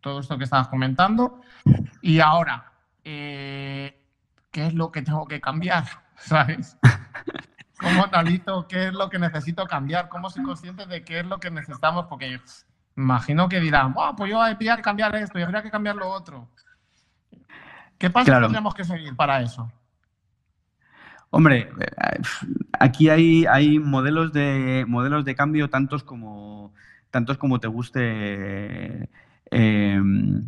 todo 0.00 0.18
esto 0.18 0.38
que 0.38 0.44
estabas 0.44 0.66
comentando. 0.66 1.40
Y 2.02 2.18
ahora, 2.18 2.72
qué 4.50 4.66
es 4.66 4.74
lo 4.74 4.90
que 4.90 5.02
tengo 5.02 5.26
que 5.26 5.40
cambiar, 5.40 5.84
¿sabes? 6.16 6.76
¿Cómo 7.78 8.04
analizo 8.04 8.66
qué 8.68 8.88
es 8.88 8.92
lo 8.92 9.08
que 9.08 9.18
necesito 9.18 9.66
cambiar? 9.66 10.08
¿Cómo 10.08 10.28
soy 10.28 10.42
consciente 10.42 10.86
de 10.86 11.02
qué 11.02 11.20
es 11.20 11.26
lo 11.26 11.38
que 11.38 11.50
necesitamos? 11.50 12.06
Porque 12.06 12.38
imagino 12.96 13.48
que 13.48 13.60
dirán, 13.60 13.94
pues 14.16 14.30
yo 14.30 14.40
habría 14.40 14.76
que 14.76 14.82
cambiar 14.82 15.14
esto 15.16 15.38
y 15.38 15.42
habría 15.42 15.62
que 15.62 15.70
cambiar 15.70 15.96
lo 15.96 16.08
otro. 16.08 16.48
¿Qué 17.96 18.10
pasos 18.10 18.34
tendríamos 18.38 18.74
que 18.74 18.84
seguir 18.84 19.16
para 19.16 19.40
eso? 19.40 19.72
Hombre, 21.30 21.70
aquí 22.78 23.08
hay, 23.08 23.46
hay 23.46 23.78
modelos, 23.78 24.32
de, 24.32 24.84
modelos 24.86 25.24
de 25.24 25.34
cambio 25.34 25.70
tantos 25.70 26.02
como, 26.02 26.74
tantos 27.10 27.38
como 27.38 27.60
te 27.60 27.68
guste 27.68 29.08
Em, 29.50 30.44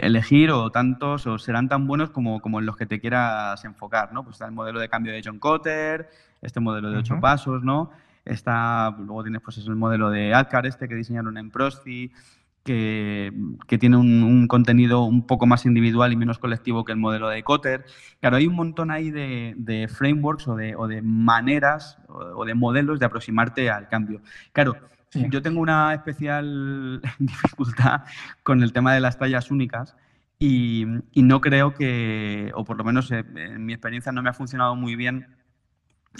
elegir 0.00 0.50
o 0.50 0.70
tantos 0.70 1.26
o 1.26 1.38
serán 1.38 1.68
tan 1.68 1.86
buenos 1.86 2.10
como, 2.10 2.40
como 2.40 2.58
en 2.58 2.66
los 2.66 2.76
que 2.76 2.86
te 2.86 3.00
quieras 3.00 3.64
enfocar, 3.64 4.12
¿no? 4.12 4.24
Pues 4.24 4.34
está 4.34 4.46
el 4.46 4.52
modelo 4.52 4.80
de 4.80 4.88
cambio 4.88 5.12
de 5.12 5.22
John 5.24 5.38
Cotter, 5.38 6.08
este 6.42 6.60
modelo 6.60 6.90
de 6.90 6.98
ocho 6.98 7.20
pasos, 7.20 7.62
¿no? 7.62 7.90
Está, 8.24 8.94
luego 8.98 9.22
tienes 9.22 9.40
pues 9.42 9.58
el 9.58 9.76
modelo 9.76 10.10
de 10.10 10.34
Adcar, 10.34 10.66
este 10.66 10.88
que 10.88 10.96
diseñaron 10.96 11.38
en 11.38 11.50
Prosty, 11.50 12.10
que, 12.64 13.32
que, 13.68 13.78
tiene 13.78 13.96
un, 13.96 14.48
contenido 14.48 15.04
un 15.04 15.24
poco 15.24 15.46
más 15.46 15.64
individual 15.64 16.12
y 16.12 16.16
menos 16.16 16.38
colectivo 16.38 16.84
que 16.84 16.90
el 16.90 16.98
modelo 16.98 17.28
de 17.28 17.44
Cotter. 17.44 17.86
Claro, 18.20 18.36
hay 18.36 18.48
un 18.48 18.56
montón 18.56 18.90
ahí 18.90 19.12
de, 19.12 19.54
de 19.56 19.86
frameworks 19.86 20.48
o 20.48 20.56
de, 20.56 20.74
o 20.74 20.88
de 20.88 21.00
maneras 21.00 21.98
o, 22.08 22.44
de 22.44 22.54
modelos 22.54 22.98
de 22.98 23.06
aproximarte 23.06 23.70
al 23.70 23.88
cambio. 23.88 24.20
Claro, 24.52 24.76
yo 25.12 25.42
tengo 25.42 25.60
una 25.60 25.94
especial 25.94 27.00
dificultad 27.18 28.02
con 28.42 28.62
el 28.62 28.72
tema 28.72 28.94
de 28.94 29.00
las 29.00 29.18
tallas 29.18 29.50
únicas 29.50 29.96
y, 30.38 30.84
no 31.14 31.40
creo 31.40 31.74
que, 31.74 32.52
o 32.54 32.64
por 32.64 32.76
lo 32.76 32.84
menos 32.84 33.10
eh, 33.10 33.24
en 33.36 33.64
mi 33.64 33.72
experiencia 33.72 34.12
no 34.12 34.22
me 34.22 34.28
ha 34.28 34.34
funcionado 34.34 34.76
muy 34.76 34.94
bien 34.94 35.26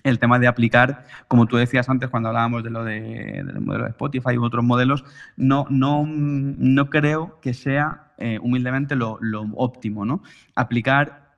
el 0.05 0.19
tema 0.19 0.39
de 0.39 0.47
aplicar, 0.47 1.07
como 1.29 1.47
tú 1.47 1.57
decías 1.57 1.89
antes 1.89 2.11
cuando 2.11 2.29
hablábamos 2.29 2.63
de 2.63 2.71
lo 2.71 2.85
de, 2.85 3.43
del 3.45 3.61
modelo 3.61 3.85
de 3.85 3.91
Spotify 3.91 4.37
u 4.37 4.45
otros 4.45 4.65
modelos, 4.65 5.05
no, 5.37 5.67
no, 5.71 6.05
no 6.07 6.91
creo 6.91 7.41
que 7.41 7.55
sea 7.55 8.13
eh, 8.19 8.39
humildemente 8.41 8.97
lo, 8.97 9.19
óptimo, 9.55 10.05
¿no? 10.05 10.23
Aplicar 10.55 11.35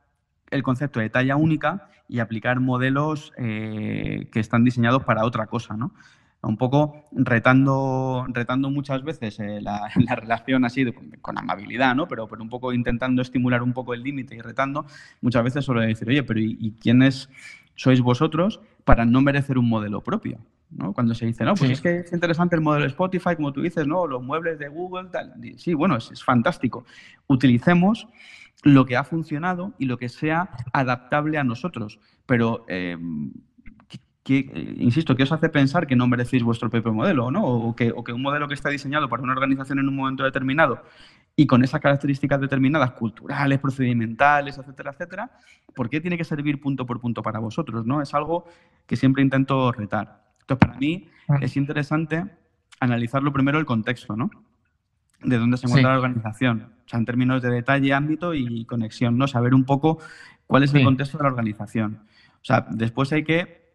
el 0.50 0.62
concepto 0.62 1.00
de 1.00 1.10
talla 1.10 1.36
única 1.36 1.88
y 2.08 2.20
aplicar 2.20 2.60
modelos 2.60 3.32
eh, 3.36 4.28
que 4.32 4.40
están 4.40 4.64
diseñados 4.64 5.04
para 5.04 5.24
otra 5.24 5.46
cosa, 5.46 5.76
¿no? 5.76 5.92
Un 6.42 6.56
poco 6.56 7.08
retando, 7.12 8.24
retando 8.28 8.70
muchas 8.70 9.02
veces 9.02 9.40
eh, 9.40 9.60
la, 9.60 9.88
relación 10.16 10.64
así 10.64 10.86
con, 11.20 11.38
amabilidad, 11.38 11.94
¿no? 11.94 12.06
Pero, 12.06 12.28
pero 12.28 12.42
un 12.42 12.48
poco 12.48 12.72
intentando 12.72 13.22
estimular 13.22 13.62
un 13.62 13.72
poco 13.72 13.94
el 13.94 14.02
límite 14.02 14.36
y 14.36 14.40
retando, 14.40 14.86
muchas 15.20 15.42
veces 15.44 15.64
suelo 15.64 15.80
decir, 15.80 16.08
oye, 16.08 16.22
pero 16.22 16.40
¿y, 16.40 16.74
quiénes 16.80 17.28
sois 17.74 18.00
vosotros 18.00 18.60
para 18.84 19.04
no 19.04 19.20
merecer 19.20 19.58
un 19.58 19.68
modelo 19.68 20.02
propio? 20.02 20.38
¿no? 20.70 20.92
Cuando 20.92 21.14
se 21.14 21.26
dice, 21.26 21.44
no, 21.44 21.54
pues 21.54 21.70
es 21.70 21.80
que 21.80 22.00
es 22.00 22.12
interesante 22.12 22.54
el 22.54 22.62
modelo 22.62 22.86
Spotify, 22.86 23.34
como 23.36 23.52
tú 23.52 23.62
dices, 23.62 23.86
¿no? 23.86 24.06
Los 24.06 24.22
muebles 24.22 24.58
de 24.58 24.68
Google, 24.68 25.08
tal. 25.10 25.34
Sí, 25.56 25.74
bueno, 25.74 25.96
es, 25.96 26.10
es 26.10 26.22
fantástico. 26.22 26.84
Utilicemos 27.26 28.06
lo 28.62 28.86
que 28.86 28.96
ha 28.96 29.04
funcionado 29.04 29.72
y 29.78 29.86
lo 29.86 29.98
que 29.98 30.08
sea 30.08 30.50
adaptable 30.72 31.38
a 31.38 31.44
nosotros. 31.44 31.98
Pero 32.26 32.64
eh, 32.68 32.96
que, 34.28 34.76
insisto, 34.76 35.16
¿qué 35.16 35.22
os 35.22 35.32
hace 35.32 35.48
pensar 35.48 35.86
que 35.86 35.96
no 35.96 36.06
merecéis 36.06 36.42
vuestro 36.42 36.68
propio 36.68 36.92
modelo, 36.92 37.30
¿no? 37.30 37.46
O 37.46 37.74
que, 37.74 37.94
o 37.96 38.04
que, 38.04 38.12
un 38.12 38.20
modelo 38.20 38.46
que 38.46 38.52
está 38.52 38.68
diseñado 38.68 39.08
para 39.08 39.22
una 39.22 39.32
organización 39.32 39.78
en 39.78 39.88
un 39.88 39.96
momento 39.96 40.22
determinado 40.22 40.82
y 41.34 41.46
con 41.46 41.64
esas 41.64 41.80
características 41.80 42.38
determinadas, 42.38 42.90
culturales, 42.90 43.58
procedimentales, 43.58 44.58
etcétera, 44.58 44.90
etcétera, 44.90 45.30
¿por 45.74 45.88
qué 45.88 46.02
tiene 46.02 46.18
que 46.18 46.24
servir 46.24 46.60
punto 46.60 46.84
por 46.84 47.00
punto 47.00 47.22
para 47.22 47.38
vosotros, 47.38 47.86
no? 47.86 48.02
Es 48.02 48.12
algo 48.12 48.44
que 48.86 48.96
siempre 48.96 49.22
intento 49.22 49.72
retar. 49.72 50.24
Entonces, 50.42 50.68
para 50.68 50.78
mí 50.78 51.08
es 51.40 51.56
interesante 51.56 52.26
analizarlo 52.80 53.32
primero 53.32 53.58
el 53.58 53.64
contexto, 53.64 54.14
¿no? 54.14 54.30
De 55.20 55.38
dónde 55.38 55.56
se 55.56 55.68
encuentra 55.68 55.92
la 55.92 56.00
organización. 56.00 56.74
O 56.84 56.88
sea, 56.88 56.98
en 56.98 57.06
términos 57.06 57.40
de 57.40 57.48
detalle, 57.48 57.94
ámbito 57.94 58.34
y 58.34 58.66
conexión, 58.66 59.16
¿no? 59.16 59.26
Saber 59.26 59.54
un 59.54 59.64
poco 59.64 60.00
cuál 60.46 60.64
es 60.64 60.74
el 60.74 60.84
contexto 60.84 61.16
de 61.16 61.24
la 61.24 61.30
organización. 61.30 62.00
O 62.42 62.44
sea, 62.44 62.66
después 62.68 63.10
hay 63.12 63.24
que 63.24 63.67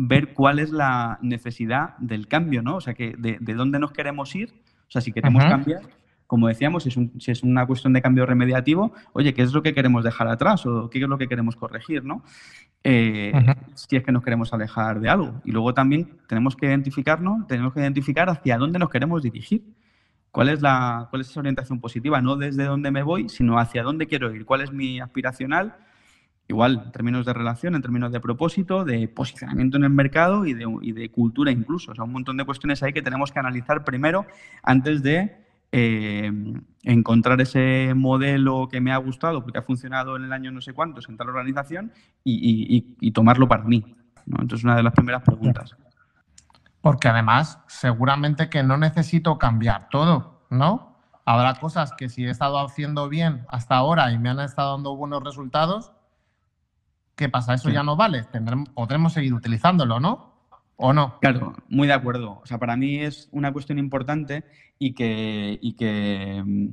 ver 0.00 0.32
cuál 0.32 0.60
es 0.60 0.70
la 0.70 1.18
necesidad 1.22 1.98
del 1.98 2.28
cambio, 2.28 2.62
¿no? 2.62 2.76
O 2.76 2.80
sea, 2.80 2.94
que 2.94 3.16
de, 3.18 3.54
dónde 3.54 3.80
nos 3.80 3.90
queremos 3.90 4.32
ir, 4.36 4.54
o 4.86 4.90
sea, 4.90 5.00
si 5.02 5.10
queremos 5.10 5.44
cambiar, 5.44 5.80
como 6.28 6.46
decíamos, 6.46 6.84
si 6.84 7.30
es, 7.32 7.42
una 7.42 7.66
cuestión 7.66 7.92
de 7.94 8.00
cambio 8.00 8.24
remediativo, 8.24 8.92
oye, 9.12 9.34
¿qué 9.34 9.42
es 9.42 9.52
lo 9.52 9.60
que 9.60 9.74
queremos 9.74 10.04
dejar 10.04 10.28
atrás 10.28 10.64
o 10.66 10.88
qué 10.88 11.02
es 11.02 11.08
lo 11.08 11.18
que 11.18 11.26
queremos 11.26 11.56
corregir, 11.56 12.04
¿no? 12.04 12.22
Eh, 12.84 13.32
si 13.74 13.96
es 13.96 14.04
que 14.04 14.12
nos 14.12 14.22
queremos 14.22 14.52
alejar 14.52 15.00
de 15.00 15.08
algo. 15.08 15.42
Y 15.44 15.50
luego 15.50 15.74
también 15.74 16.18
tenemos 16.28 16.54
que 16.54 16.66
identificarnos, 16.66 17.48
tenemos 17.48 17.74
que 17.74 17.80
identificar 17.80 18.30
hacia 18.30 18.56
dónde 18.56 18.78
nos 18.78 18.90
queremos 18.90 19.20
dirigir. 19.24 19.64
¿Cuál 20.30 20.50
es, 20.50 20.62
la, 20.62 21.08
¿Cuál 21.10 21.22
es 21.22 21.30
esa 21.30 21.40
orientación 21.40 21.80
positiva? 21.80 22.22
No 22.22 22.36
desde 22.36 22.64
dónde 22.66 22.92
me 22.92 23.02
voy, 23.02 23.28
sino 23.28 23.58
hacia 23.58 23.82
dónde 23.82 24.06
quiero 24.06 24.32
ir. 24.32 24.44
¿Cuál 24.44 24.60
es 24.60 24.72
mi 24.72 25.00
aspiracional? 25.00 25.74
Igual, 26.48 26.82
en 26.86 26.92
términos 26.92 27.26
de 27.26 27.34
relación, 27.34 27.74
en 27.74 27.82
términos 27.82 28.10
de 28.10 28.20
propósito, 28.20 28.84
de 28.84 29.06
posicionamiento 29.06 29.76
en 29.76 29.84
el 29.84 29.90
mercado 29.90 30.46
y 30.46 30.54
de, 30.54 30.64
y 30.80 30.92
de 30.92 31.10
cultura 31.10 31.50
incluso. 31.50 31.92
O 31.92 31.94
sea, 31.94 32.04
un 32.04 32.12
montón 32.12 32.38
de 32.38 32.46
cuestiones 32.46 32.82
ahí 32.82 32.94
que 32.94 33.02
tenemos 33.02 33.30
que 33.30 33.38
analizar 33.38 33.84
primero 33.84 34.24
antes 34.62 35.02
de 35.02 35.46
eh, 35.70 36.32
encontrar 36.84 37.42
ese 37.42 37.92
modelo 37.94 38.68
que 38.70 38.80
me 38.80 38.90
ha 38.90 38.96
gustado 38.96 39.42
porque 39.42 39.58
ha 39.58 39.62
funcionado 39.62 40.16
en 40.16 40.24
el 40.24 40.32
año 40.32 40.50
no 40.50 40.62
sé 40.62 40.72
cuántos 40.72 41.06
en 41.10 41.18
tal 41.18 41.28
organización 41.28 41.92
y, 42.24 43.10
tomarlo 43.12 43.46
para 43.46 43.64
mí. 43.64 43.94
Entonces, 44.26 44.64
una 44.64 44.76
de 44.76 44.82
las 44.82 44.94
primeras 44.94 45.22
preguntas. 45.22 45.76
Porque 46.80 47.08
además, 47.08 47.60
seguramente 47.66 48.48
que 48.48 48.62
no 48.62 48.78
necesito 48.78 49.36
cambiar 49.36 49.88
todo, 49.90 50.46
¿no? 50.48 50.96
Habrá 51.26 51.56
cosas 51.56 51.92
que 51.92 52.08
si 52.08 52.24
he 52.24 52.30
estado 52.30 52.58
haciendo 52.58 53.10
bien 53.10 53.44
hasta 53.48 53.76
ahora 53.76 54.10
y 54.12 54.18
me 54.18 54.30
han 54.30 54.40
estado 54.40 54.72
dando 54.72 54.96
buenos 54.96 55.22
resultados, 55.22 55.92
¿qué 57.18 57.28
pasa? 57.28 57.52
Eso 57.52 57.68
ya 57.68 57.82
no 57.82 57.96
vale. 57.96 58.22
Tendremos, 58.32 58.70
podremos 58.70 59.12
seguir 59.12 59.34
utilizándolo, 59.34 60.00
¿no? 60.00 60.32
¿O 60.76 60.92
no? 60.92 61.18
Claro, 61.20 61.56
muy 61.68 61.88
de 61.88 61.92
acuerdo. 61.92 62.40
O 62.42 62.46
sea, 62.46 62.58
para 62.58 62.76
mí 62.76 63.00
es 63.00 63.28
una 63.32 63.52
cuestión 63.52 63.78
importante 63.78 64.44
y 64.78 64.94
que, 64.94 65.58
y 65.60 65.72
que 65.72 66.42
mm, 66.46 66.68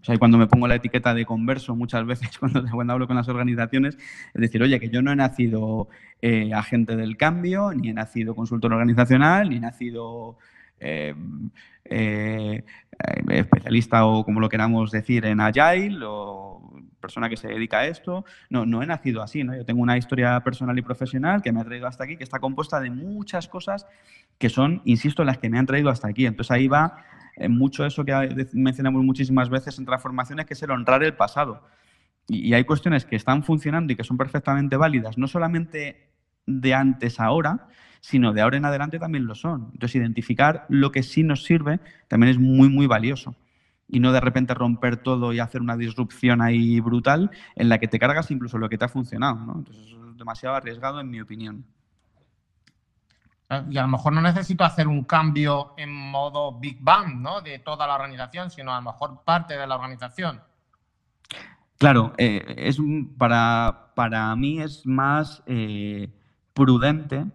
o 0.00 0.04
sea, 0.04 0.16
cuando 0.18 0.38
me 0.38 0.46
pongo 0.46 0.66
la 0.68 0.76
etiqueta 0.76 1.12
de 1.12 1.26
converso 1.26 1.74
muchas 1.76 2.06
veces 2.06 2.30
cuando, 2.38 2.64
cuando 2.70 2.92
hablo 2.92 3.06
con 3.06 3.16
las 3.16 3.28
organizaciones, 3.28 3.98
es 4.32 4.40
decir, 4.40 4.62
oye, 4.62 4.80
que 4.80 4.88
yo 4.88 5.02
no 5.02 5.12
he 5.12 5.16
nacido 5.16 5.88
eh, 6.22 6.54
agente 6.54 6.96
del 6.96 7.16
cambio, 7.16 7.72
ni 7.74 7.90
he 7.90 7.92
nacido 7.92 8.34
consultor 8.34 8.72
organizacional, 8.72 9.50
ni 9.50 9.56
he 9.56 9.60
nacido 9.60 10.38
eh, 10.78 11.14
eh, 11.84 12.64
especialista 13.28 14.06
o 14.06 14.24
como 14.24 14.40
lo 14.40 14.48
queramos 14.48 14.90
decir 14.92 15.26
en 15.26 15.40
Agile 15.40 15.98
o 16.04 16.80
persona 17.00 17.28
que 17.28 17.36
se 17.36 17.48
dedica 17.48 17.80
a 17.80 17.86
esto. 17.86 18.24
No, 18.48 18.66
no 18.66 18.82
he 18.82 18.86
nacido 18.86 19.22
así, 19.22 19.42
¿no? 19.42 19.56
Yo 19.56 19.64
tengo 19.64 19.82
una 19.82 19.96
historia 19.96 20.38
personal 20.40 20.78
y 20.78 20.82
profesional 20.82 21.42
que 21.42 21.52
me 21.52 21.60
ha 21.60 21.64
traído 21.64 21.86
hasta 21.86 22.04
aquí, 22.04 22.16
que 22.16 22.24
está 22.24 22.38
compuesta 22.38 22.80
de 22.80 22.90
muchas 22.90 23.48
cosas 23.48 23.86
que 24.38 24.48
son, 24.48 24.82
insisto, 24.84 25.24
las 25.24 25.38
que 25.38 25.50
me 25.50 25.58
han 25.58 25.66
traído 25.66 25.90
hasta 25.90 26.08
aquí. 26.08 26.26
Entonces 26.26 26.50
ahí 26.50 26.68
va 26.68 27.04
mucho 27.48 27.86
eso 27.86 28.04
que 28.04 28.48
mencionamos 28.52 29.02
muchísimas 29.04 29.48
veces 29.48 29.78
en 29.78 29.86
transformaciones, 29.86 30.46
que 30.46 30.54
es 30.54 30.62
el 30.62 30.70
honrar 30.70 31.02
el 31.02 31.14
pasado. 31.14 31.62
Y, 32.28 32.54
hay 32.54 32.64
cuestiones 32.64 33.04
que 33.04 33.16
están 33.16 33.42
funcionando 33.42 33.92
y 33.92 33.96
que 33.96 34.04
son 34.04 34.16
perfectamente 34.16 34.76
válidas, 34.76 35.18
no 35.18 35.26
solamente 35.26 36.10
de 36.46 36.74
antes 36.74 37.18
a 37.20 37.24
ahora, 37.24 37.68
sino 38.00 38.32
de 38.32 38.40
ahora 38.40 38.56
en 38.56 38.64
adelante 38.64 38.98
también 38.98 39.26
lo 39.26 39.34
son. 39.34 39.70
Entonces, 39.72 39.96
identificar 39.96 40.66
lo 40.68 40.92
que 40.92 41.02
sí 41.02 41.22
nos 41.22 41.44
sirve 41.44 41.80
también 42.08 42.30
es 42.30 42.38
muy, 42.38 42.68
muy 42.68 42.86
valioso. 42.86 43.34
Y 43.90 44.00
no 44.00 44.12
de 44.12 44.20
repente 44.20 44.54
romper 44.54 44.98
todo 44.98 45.32
y 45.32 45.40
hacer 45.40 45.60
una 45.60 45.76
disrupción 45.76 46.40
ahí 46.40 46.78
brutal 46.80 47.30
en 47.56 47.68
la 47.68 47.78
que 47.78 47.88
te 47.88 47.98
cargas 47.98 48.30
incluso 48.30 48.56
lo 48.56 48.68
que 48.68 48.78
te 48.78 48.84
ha 48.84 48.88
funcionado. 48.88 49.34
¿no? 49.34 49.54
Entonces, 49.58 49.86
es 49.88 50.16
demasiado 50.16 50.54
arriesgado 50.54 51.00
en 51.00 51.10
mi 51.10 51.20
opinión. 51.20 51.64
Y 53.68 53.78
a 53.78 53.82
lo 53.82 53.88
mejor 53.88 54.12
no 54.12 54.20
necesito 54.20 54.62
hacer 54.62 54.86
un 54.86 55.02
cambio 55.02 55.74
en 55.76 55.92
modo 55.92 56.56
Big 56.60 56.78
Bang, 56.80 57.16
¿no? 57.16 57.40
De 57.40 57.58
toda 57.58 57.84
la 57.84 57.96
organización, 57.96 58.48
sino 58.48 58.72
a 58.72 58.76
lo 58.76 58.82
mejor 58.82 59.24
parte 59.24 59.58
de 59.58 59.66
la 59.66 59.74
organización. 59.74 60.40
Claro, 61.76 62.12
eh, 62.16 62.54
es 62.58 62.78
para, 63.18 63.92
para, 63.96 64.36
mí 64.36 64.60
es 64.60 64.86
más 64.86 65.42
eh, 65.46 66.12
prudente 66.54 67.26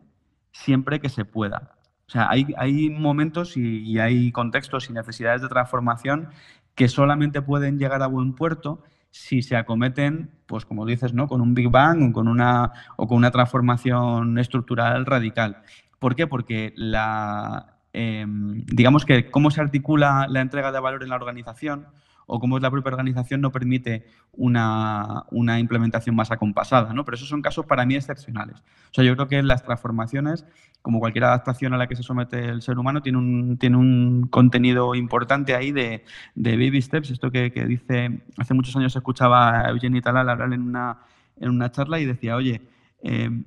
siempre 0.51 1.01
que 1.01 1.09
se 1.09 1.25
pueda. 1.25 1.74
O 2.07 2.11
sea, 2.11 2.29
hay, 2.29 2.89
momentos 2.89 3.57
y, 3.57 3.79
y, 3.79 3.99
hay 3.99 4.31
contextos 4.31 4.89
y 4.89 4.93
necesidades 4.93 5.41
de 5.41 5.47
transformación 5.47 6.29
que 6.75 6.87
solamente 6.87 7.41
pueden 7.41 7.79
llegar 7.79 8.03
a 8.03 8.07
buen 8.07 8.33
puerto 8.33 8.83
si 9.15 9.41
se 9.41 9.55
acometen, 9.55 10.29
pues 10.45 10.65
como 10.65 10.85
dices, 10.85 11.13
¿no? 11.13 11.29
Con 11.29 11.39
un 11.39 11.53
Big 11.53 11.69
Bang 11.69 12.09
o 12.09 12.11
con 12.11 12.27
una, 12.27 12.73
o 12.97 13.07
con 13.07 13.17
una 13.17 13.31
transformación 13.31 14.37
estructural 14.37 15.05
radical. 15.05 15.63
¿Por 15.99 16.15
qué? 16.15 16.27
Porque 16.27 16.73
la, 16.75 17.77
em, 17.93 18.65
digamos 18.65 19.05
que 19.05 19.31
cómo 19.31 19.51
se 19.51 19.61
articula 19.61 20.27
la 20.29 20.41
entrega 20.41 20.73
de 20.73 20.81
valor 20.81 21.01
en 21.01 21.09
la 21.09 21.15
organización 21.15 21.87
o 22.27 22.39
cómo 22.39 22.59
la 22.59 22.71
propia 22.71 22.91
organización 22.91 23.41
no 23.41 23.51
permite 23.51 24.05
una, 24.33 25.25
implementación 25.59 26.15
más 26.15 26.31
acompasada, 26.31 26.93
¿no? 26.93 27.05
Pero 27.05 27.15
esos 27.15 27.29
son 27.29 27.41
casos 27.41 27.65
para 27.65 27.85
mí 27.85 27.95
excepcionales. 27.95 28.59
O 28.59 28.93
sea, 28.93 29.03
yo 29.03 29.15
creo 29.15 29.27
que 29.27 29.43
las 29.43 29.63
transformaciones, 29.63 30.45
como 30.81 30.99
cualquier 30.99 31.25
adaptación 31.25 31.73
a 31.73 31.77
la 31.77 31.87
que 31.87 31.95
se 31.95 32.03
somete 32.03 32.45
el 32.45 32.61
ser 32.61 32.79
humano, 32.79 33.01
tiene 33.01 33.17
un, 33.17 33.57
tiene 33.57 33.77
un 33.77 34.27
contenido 34.29 34.95
importante 34.95 35.55
ahí 35.55 35.71
de, 35.71 36.03
baby 36.35 36.81
steps. 36.81 37.11
Esto 37.11 37.31
que, 37.31 37.49
dice, 37.67 38.23
hace 38.37 38.53
muchos 38.53 38.75
años 38.75 38.95
escuchaba 38.95 39.61
a 39.61 39.69
Eugenie 39.69 40.01
Talal 40.01 40.29
hablar 40.29 40.53
en 40.53 40.61
una, 40.61 40.99
en 41.37 41.49
una 41.49 41.71
charla 41.71 41.99
y 41.99 42.05
decía, 42.05 42.35
oye, 42.35 42.61
em, 43.03 43.45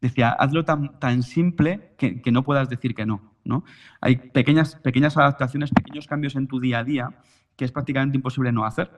decía, 0.00 0.30
hazlo 0.30 0.64
tan, 0.64 0.98
tan 0.98 1.22
simple 1.22 1.94
que, 1.98 2.22
no 2.32 2.42
puedas 2.42 2.68
decir 2.70 2.94
que 2.94 3.04
no, 3.04 3.34
no. 3.44 3.64
Hay 4.00 4.16
pequeñas, 4.16 4.76
pequeñas 4.76 5.16
adaptaciones, 5.16 5.70
pequeños 5.70 6.06
cambios 6.06 6.36
en 6.36 6.48
tu 6.48 6.58
día 6.58 6.78
a 6.78 6.84
día 6.84 7.10
que 7.56 7.64
es 7.64 7.72
prácticamente 7.72 8.16
imposible 8.16 8.52
no 8.52 8.64
hacer. 8.64 8.90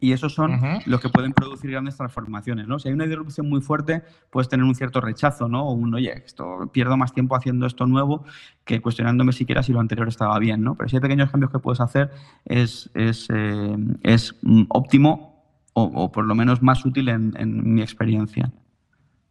Y 0.00 0.12
esos 0.12 0.32
son 0.32 0.60
los 0.86 1.00
que 1.00 1.08
pueden 1.08 1.32
producir 1.32 1.72
grandes 1.72 1.96
transformaciones, 1.96 2.68
¿no? 2.68 2.78
Si 2.78 2.86
hay 2.86 2.94
una 2.94 3.04
disrupción 3.06 3.48
muy 3.48 3.60
fuerte, 3.60 4.04
puedes 4.30 4.48
tener 4.48 4.64
un 4.64 4.76
cierto 4.76 5.00
rechazo, 5.00 5.48
¿no? 5.48 5.66
O 5.66 5.72
un, 5.72 5.92
oye, 5.92 6.22
esto, 6.24 6.70
pierdo 6.72 6.96
más 6.96 7.12
tiempo 7.12 7.34
haciendo 7.34 7.66
esto 7.66 7.84
nuevo 7.84 8.24
que 8.64 8.80
cuestionándome 8.80 9.32
siquiera 9.32 9.64
si 9.64 9.72
lo 9.72 9.80
anterior 9.80 10.06
estaba 10.06 10.38
bien, 10.38 10.62
¿no? 10.62 10.76
Pero 10.76 10.88
si 10.88 10.96
hay 10.96 11.00
pequeños 11.00 11.32
cambios 11.32 11.50
que 11.50 11.58
puedes 11.58 11.80
hacer, 11.80 12.12
es, 12.44 12.90
es, 12.94 13.26
eh, 13.30 13.76
es 14.04 14.36
óptimo 14.68 15.42
o, 15.72 16.12
por 16.12 16.24
lo 16.24 16.34
menos 16.36 16.62
más 16.62 16.84
útil 16.84 17.08
en, 17.08 17.34
en 17.36 17.74
mi 17.74 17.82
experiencia 17.82 18.52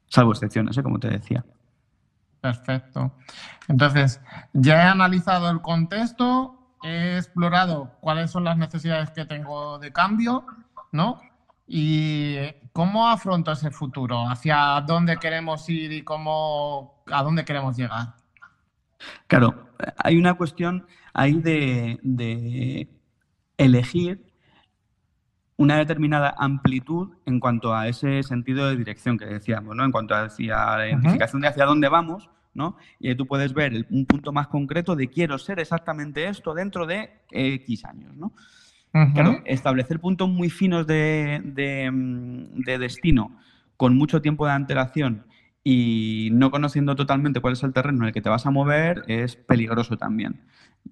salvo 0.08 0.32
excepciones, 0.32 0.78
¿eh? 0.78 0.84
como 0.84 1.00
te 1.00 1.10
decía. 1.10 1.46
Perfecto. 2.42 3.12
Entonces, 3.68 4.22
ya 4.54 4.84
he 4.84 4.88
analizado 4.88 5.50
el 5.50 5.62
contexto, 5.62 6.57
he 6.84 7.18
explorado 7.18 7.92
cuáles 8.00 8.32
son 8.32 8.44
las 8.44 8.58
necesidades 8.58 9.12
que 9.12 9.26
tengo 9.26 9.80
de 9.80 9.92
cambio, 9.92 10.46
¿no? 10.92 11.20
Y 11.68 12.38
cómo 12.72 13.08
afronto 13.08 13.52
ese 13.52 13.72
futuro, 13.72 14.28
hacia 14.30 14.82
dónde 14.82 15.18
queremos 15.18 15.68
ir 15.70 15.92
y 15.92 16.04
cómo, 16.04 17.04
a 17.12 17.24
dónde 17.24 17.44
queremos 17.44 17.76
llegar. 17.76 18.16
Claro, 19.28 19.70
hay 19.98 20.18
una 20.18 20.36
cuestión 20.36 20.88
ahí 21.14 21.34
de, 21.34 22.00
de 22.04 22.88
elegir 23.58 24.28
una 25.58 25.78
determinada 25.78 26.36
amplitud 26.38 27.10
en 27.26 27.40
cuanto 27.40 27.74
a 27.74 27.88
ese 27.88 28.22
sentido 28.24 28.70
de 28.70 28.78
dirección 28.78 29.18
que 29.18 29.26
decíamos, 29.26 29.76
¿no? 29.76 29.84
En 29.84 29.92
cuanto 29.92 30.14
a, 30.16 30.28
la 30.28 30.88
identificación 30.88 31.42
de 31.42 31.48
hacia 31.48 31.66
dónde 31.66 31.90
vamos, 31.90 32.30
¿no? 32.58 32.76
Y 33.00 33.16
tú 33.16 33.26
puedes 33.28 33.54
ver 33.54 33.86
un 33.90 34.06
punto 34.06 34.34
más 34.34 34.48
concreto 34.48 34.96
de 34.96 35.08
quiero 35.08 35.38
ser 35.38 35.60
exactamente 35.60 36.28
esto 36.28 36.54
dentro 36.54 36.86
de 36.86 37.22
X 37.32 37.86
años, 37.86 38.16
¿no? 38.18 38.34
Claro, 39.14 39.42
establecer 39.46 40.00
puntos 40.00 40.28
muy 40.28 40.50
finos 40.50 40.88
de, 40.88 41.40
de, 41.44 42.78
destino 42.80 43.38
con 43.76 43.96
mucho 43.96 44.24
tiempo 44.24 44.48
de 44.48 44.54
antelación 44.54 45.26
y 45.64 46.30
no 46.32 46.50
conociendo 46.50 46.96
totalmente 46.96 47.40
cuál 47.40 47.54
es 47.54 47.62
el 47.62 47.74
terreno 47.74 48.00
en 48.00 48.08
el 48.08 48.14
que 48.14 48.22
te 48.22 48.30
vas 48.30 48.48
a 48.48 48.50
mover 48.50 49.04
es 49.08 49.36
peligroso 49.36 49.98
también. 49.98 50.42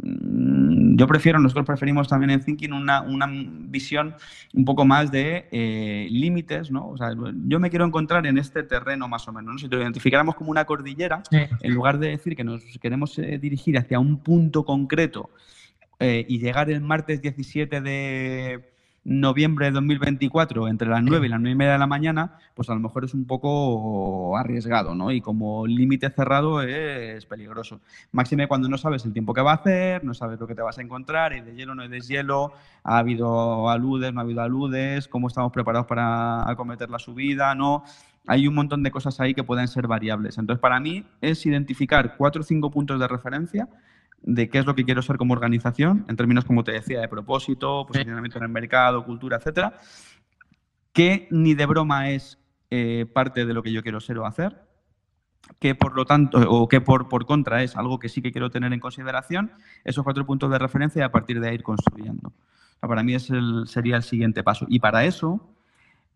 Mm, 0.02 0.98
yo 0.98 1.08
prefiero, 1.08 1.40
nosotros 1.40 1.66
preferimos 1.66 2.08
también 2.08 2.32
en 2.32 2.44
Thinking 2.44 2.74
una, 2.74 3.02
una 3.02 3.28
visión 3.30 4.16
un 4.54 4.66
poco 4.66 4.86
más 4.86 5.12
de 5.12 5.48
eh, 5.52 6.08
límites, 6.10 6.72
¿no? 6.72 6.90
O 6.90 6.98
sea, 6.98 7.12
yo 7.48 7.60
me 7.60 7.70
quiero 7.70 7.86
encontrar 7.86 8.26
en 8.26 8.38
este 8.38 8.64
terreno 8.64 9.08
más 9.08 9.28
o 9.28 9.34
menos, 9.34 9.54
¿no? 9.54 9.60
Si 9.60 9.68
lo 9.68 9.82
identificáramos 9.82 10.36
como 10.36 10.52
una 10.52 10.66
cordillera, 10.66 11.24
en 11.32 11.74
lugar 11.74 12.00
de 12.00 12.10
decir 12.10 12.36
que 12.36 12.44
nos 12.44 12.64
queremos 12.80 13.18
eh, 13.20 13.38
dirigir 13.40 13.78
hacia 13.78 14.00
un 14.00 14.18
punto 14.24 14.66
concreto 14.66 15.30
eh, 16.00 16.26
y 16.28 16.40
llegar 16.40 16.70
el 16.70 16.82
martes 16.82 17.22
17 17.22 17.82
de 17.82 18.75
noviembre 19.06 19.68
de 19.68 19.72
2024 19.72 20.68
entre 20.68 20.90
las 20.90 21.04
9 21.04 21.28
y 21.28 21.30
las 21.30 21.40
9 21.40 21.52
y 21.52 21.56
media 21.56 21.74
de 21.74 21.78
la 21.78 21.86
mañana, 21.88 22.40
pues 22.56 22.70
a 22.70 22.74
lo 22.74 22.80
mejor 22.80 23.06
es 23.06 23.14
un 23.14 23.26
poco 23.26 24.36
arriesgado, 24.36 24.96
¿no? 24.96 25.12
Y 25.12 25.22
como 25.22 25.68
límite 25.68 26.10
cerrado 26.10 26.62
es 26.64 27.26
peligroso. 27.28 27.80
Máxime 28.12 28.48
cuando 28.48 28.68
no 28.68 28.80
sabes 28.80 29.06
el 29.06 29.14
tiempo 29.14 29.34
que 29.34 29.42
va 29.42 29.52
a 29.52 29.56
hacer, 29.56 30.04
no 30.04 30.16
sabes 30.16 30.40
lo 30.40 30.48
que 30.48 30.56
te 30.56 30.64
vas 30.64 30.80
a 30.80 30.82
encontrar, 30.82 31.34
hay 31.34 31.42
de 31.42 31.56
hielo, 31.56 31.76
no 31.76 31.84
hay 31.84 31.88
deshielo, 31.88 32.54
ha 32.84 32.98
habido 32.98 33.70
aludes, 33.70 34.12
no 34.12 34.22
ha 34.22 34.24
habido 34.24 34.42
aludes, 34.42 35.08
cómo 35.08 35.28
estamos 35.28 35.52
preparados 35.52 35.86
para 35.86 36.50
acometer 36.50 36.90
la 36.90 36.98
subida, 36.98 37.54
¿no? 37.54 37.84
Hay 38.26 38.48
un 38.48 38.56
montón 38.56 38.82
de 38.82 38.90
cosas 38.90 39.20
ahí 39.20 39.36
que 39.36 39.44
pueden 39.44 39.68
ser 39.68 39.86
variables. 39.86 40.40
Entonces, 40.40 40.60
para 40.60 40.80
mí 40.80 41.06
es 41.22 41.46
identificar 41.46 42.18
cuatro 42.18 42.42
o 42.42 42.44
cinco 42.44 42.72
puntos 42.72 43.00
de 43.00 43.08
referencia 43.08 43.68
de 44.22 44.50
qué 44.50 44.60
es 44.60 44.66
lo 44.66 44.76
que 44.76 44.86
quiero 44.86 45.02
ser 45.02 45.18
como 45.18 45.34
organización, 45.34 46.06
en 46.08 46.16
términos, 46.16 46.46
como 46.46 46.64
te 46.64 46.72
decía, 46.72 47.00
de 47.00 47.08
propósito, 47.08 47.86
posicionamiento 47.86 48.38
en 48.38 48.46
el 48.46 48.50
mercado, 48.50 49.06
cultura, 49.06 49.38
etcétera, 49.38 49.80
que 50.94 51.28
ni 51.32 51.54
de 51.54 51.66
broma 51.66 52.10
es 52.10 52.40
eh, 52.72 53.06
parte 53.14 53.46
de 53.46 53.54
lo 53.54 53.62
que 53.62 53.72
yo 53.72 53.84
quiero 53.84 54.00
ser 54.00 54.18
o 54.18 54.26
hacer, 54.26 54.66
que 55.60 55.76
por 55.76 55.96
lo 55.96 56.06
tanto, 56.06 56.40
o 56.50 56.68
que 56.68 56.82
por, 56.82 57.08
por 57.08 57.26
contra 57.26 57.62
es 57.62 57.76
algo 57.76 58.00
que 58.00 58.10
sí 58.10 58.22
que 58.22 58.32
quiero 58.32 58.50
tener 58.50 58.74
en 58.74 58.80
consideración, 58.80 59.52
esos 59.84 60.04
cuatro 60.04 60.26
puntos 60.26 60.50
de 60.50 60.58
referencia 60.58 61.02
y 61.02 61.04
a 61.04 61.12
partir 61.12 61.40
de 61.40 61.50
ahí 61.50 61.56
ir 61.56 61.64
construyendo. 61.64 62.34
para 62.80 63.04
mí 63.04 63.14
es 63.14 63.30
el, 63.30 63.68
sería 63.68 63.98
el 63.98 64.04
siguiente 64.04 64.44
paso. 64.44 64.66
Y 64.70 64.80
para 64.80 65.06
eso 65.06 65.54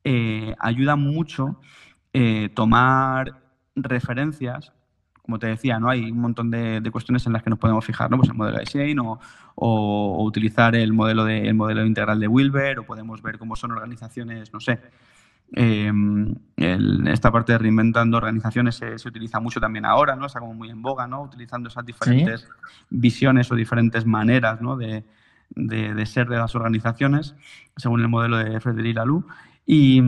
eh, 0.03 0.55
ayuda 0.59 0.95
mucho 0.95 1.59
eh, 2.13 2.49
tomar 2.55 3.41
referencias 3.75 4.73
como 5.21 5.39
te 5.39 5.47
decía, 5.47 5.79
¿no? 5.79 5.89
Hay 5.89 6.11
un 6.11 6.19
montón 6.19 6.49
de, 6.51 6.87
cuestiones 6.91 7.25
en 7.27 7.33
las 7.33 7.43
que 7.43 7.49
nos 7.49 7.59
podemos 7.59 7.85
fijar, 7.85 8.09
¿no? 8.09 8.17
Pues 8.17 8.29
el 8.29 8.35
modelo 8.35 8.57
de 8.57 8.65
Shane 8.65 8.95
o, 9.55 10.23
utilizar 10.23 10.75
el 10.75 10.93
modelo, 10.93 11.25
de, 11.25 11.53
modelo 11.53 11.85
integral 11.85 12.19
de 12.19 12.27
Wilber 12.27 12.79
o 12.79 12.83
podemos 12.83 13.21
ver 13.21 13.37
cómo 13.37 13.55
son 13.55 13.71
organizaciones, 13.71 14.51
no 14.53 14.59
sé. 14.59 14.79
Em, 15.51 16.35
esta 16.57 17.31
parte 17.31 17.53
de 17.53 17.57
reinventando 17.57 18.17
organizaciones 18.17 18.75
se, 18.75 19.07
utiliza 19.07 19.39
mucho 19.39 19.59
también 19.59 19.85
ahora, 19.85 20.15
¿no? 20.15 20.25
Está 20.27 20.39
como 20.39 20.53
muy 20.53 20.69
en 20.69 20.81
boga, 20.81 21.07
¿no? 21.07 21.23
Utilizando 21.23 21.69
esas 21.69 21.85
diferentes 21.85 22.47
visiones 22.89 23.51
o 23.51 23.55
diferentes 23.55 24.05
maneras, 24.05 24.61
¿no? 24.61 24.77
De, 24.77 25.03
de, 25.55 26.05
ser 26.05 26.27
de 26.27 26.37
las 26.37 26.55
organizaciones, 26.55 27.35
según 27.75 28.01
el 28.01 28.07
modelo 28.07 28.37
de 28.37 28.59
Frederic 28.59 28.95
Laloux. 28.95 29.25
Y, 29.71 30.01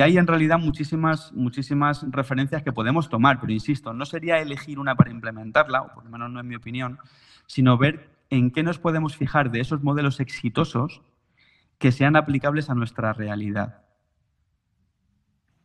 hay 0.00 0.18
en 0.18 0.26
realidad 0.28 0.56
muchísimas, 0.60 1.32
muchísimas 1.32 2.06
referencias 2.10 2.62
que 2.62 2.70
podemos 2.70 3.08
tomar, 3.08 3.40
pero 3.40 3.52
insisto, 3.52 3.92
no 3.92 4.06
sería 4.06 4.38
elegir 4.38 4.78
una 4.78 4.94
para 4.94 5.10
implementarla, 5.10 5.82
o 5.82 5.92
por 5.92 6.04
lo 6.04 6.10
menos 6.10 6.30
no 6.30 6.38
en 6.38 6.46
mi 6.46 6.54
opinión, 6.54 6.96
sino 7.48 7.76
ver 7.76 8.08
en 8.30 8.52
qué 8.52 8.62
nos 8.62 8.78
podemos 8.78 9.16
fijar 9.16 9.50
de 9.50 9.58
esos 9.58 9.82
modelos 9.82 10.20
exitosos 10.20 11.02
que 11.78 11.90
sean 11.90 12.14
aplicables 12.14 12.70
a 12.70 12.76
nuestra 12.76 13.12
realidad. 13.12 13.82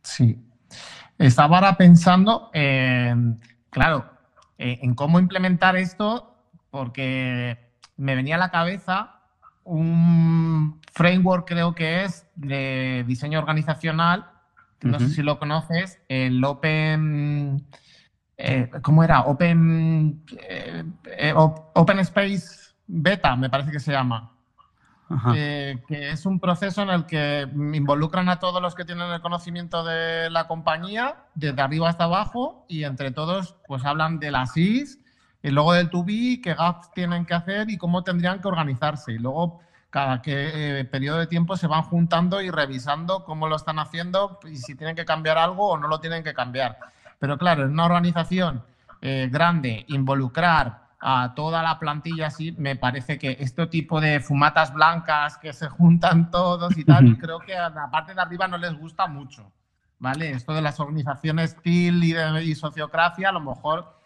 Sí. 0.02 0.36
Estaba 1.16 1.58
ahora 1.58 1.76
pensando, 1.76 2.50
claro, 3.70 4.10
eh, 4.58 4.80
en 4.82 4.94
cómo 4.96 5.20
implementar 5.20 5.76
esto, 5.76 6.34
porque 6.68 7.76
me 7.96 8.16
venía 8.16 8.34
a 8.34 8.38
la 8.38 8.50
cabeza 8.50 9.13
un 9.64 10.80
framework, 10.92 11.48
creo 11.48 11.74
que 11.74 12.04
es, 12.04 12.26
de 12.36 13.04
diseño 13.06 13.38
organizacional. 13.38 14.30
No 14.82 14.98
sé 15.00 15.08
si 15.08 15.22
lo 15.22 15.38
conoces, 15.38 15.98
el 16.08 16.44
Open. 16.44 17.66
Eh, 18.36 18.70
¿Cómo 18.82 19.02
era? 19.02 19.22
Open. 19.22 20.22
Eh, 20.38 20.84
eh, 21.18 21.32
Open 21.34 21.98
Space 22.00 22.74
Beta, 22.86 23.34
me 23.34 23.48
parece 23.48 23.70
que 23.70 23.80
se 23.80 23.92
llama. 23.92 24.32
que 25.32 25.80
es 25.88 26.26
un 26.26 26.38
proceso 26.38 26.82
en 26.82 26.90
el 26.90 27.06
que 27.06 27.48
involucran 27.72 28.28
a 28.28 28.38
todos 28.40 28.60
los 28.60 28.74
que 28.74 28.84
tienen 28.84 29.10
el 29.10 29.22
conocimiento 29.22 29.84
de 29.84 30.28
la 30.28 30.46
compañía, 30.46 31.16
desde 31.34 31.62
arriba 31.62 31.88
hasta 31.88 32.04
abajo, 32.04 32.66
y 32.68 32.84
entre 32.84 33.10
todos, 33.10 33.56
pues 33.66 33.86
hablan 33.86 34.18
de 34.18 34.32
las 34.32 34.54
IS 34.56 34.98
y 35.44 35.50
luego 35.50 35.74
del 35.74 35.90
to 35.90 36.02
be, 36.02 36.40
qué 36.42 36.54
gaps 36.54 36.90
tienen 36.94 37.26
que 37.26 37.34
hacer 37.34 37.68
y 37.68 37.76
cómo 37.76 38.02
tendrían 38.02 38.40
que 38.40 38.48
organizarse. 38.48 39.12
Y 39.12 39.18
luego 39.18 39.60
cada 39.90 40.22
que, 40.22 40.80
eh, 40.80 40.84
periodo 40.86 41.18
de 41.18 41.26
tiempo 41.26 41.58
se 41.58 41.66
van 41.66 41.82
juntando 41.82 42.40
y 42.40 42.50
revisando 42.50 43.26
cómo 43.26 43.46
lo 43.46 43.56
están 43.56 43.78
haciendo 43.78 44.40
y 44.50 44.56
si 44.56 44.74
tienen 44.74 44.96
que 44.96 45.04
cambiar 45.04 45.36
algo 45.36 45.68
o 45.68 45.76
no 45.76 45.86
lo 45.86 46.00
tienen 46.00 46.24
que 46.24 46.32
cambiar. 46.32 46.78
Pero 47.18 47.36
claro, 47.36 47.64
en 47.64 47.72
una 47.72 47.84
organización 47.84 48.64
eh, 49.02 49.28
grande, 49.30 49.84
involucrar 49.88 50.84
a 50.98 51.34
toda 51.36 51.62
la 51.62 51.78
plantilla 51.78 52.28
así, 52.28 52.52
me 52.52 52.76
parece 52.76 53.18
que 53.18 53.36
este 53.38 53.66
tipo 53.66 54.00
de 54.00 54.20
fumatas 54.20 54.72
blancas 54.72 55.36
que 55.36 55.52
se 55.52 55.68
juntan 55.68 56.30
todos 56.30 56.74
y 56.78 56.86
tal, 56.86 57.18
creo 57.18 57.40
que 57.40 57.54
a 57.54 57.68
la 57.68 57.90
parte 57.90 58.14
de 58.14 58.22
arriba 58.22 58.48
no 58.48 58.56
les 58.56 58.72
gusta 58.72 59.06
mucho. 59.06 59.52
¿Vale? 59.98 60.30
Esto 60.30 60.54
de 60.54 60.62
las 60.62 60.80
organizaciones 60.80 61.54
TIL 61.62 62.02
y, 62.02 62.16
y 62.50 62.54
sociocracia, 62.54 63.28
a 63.28 63.32
lo 63.32 63.40
mejor 63.40 64.03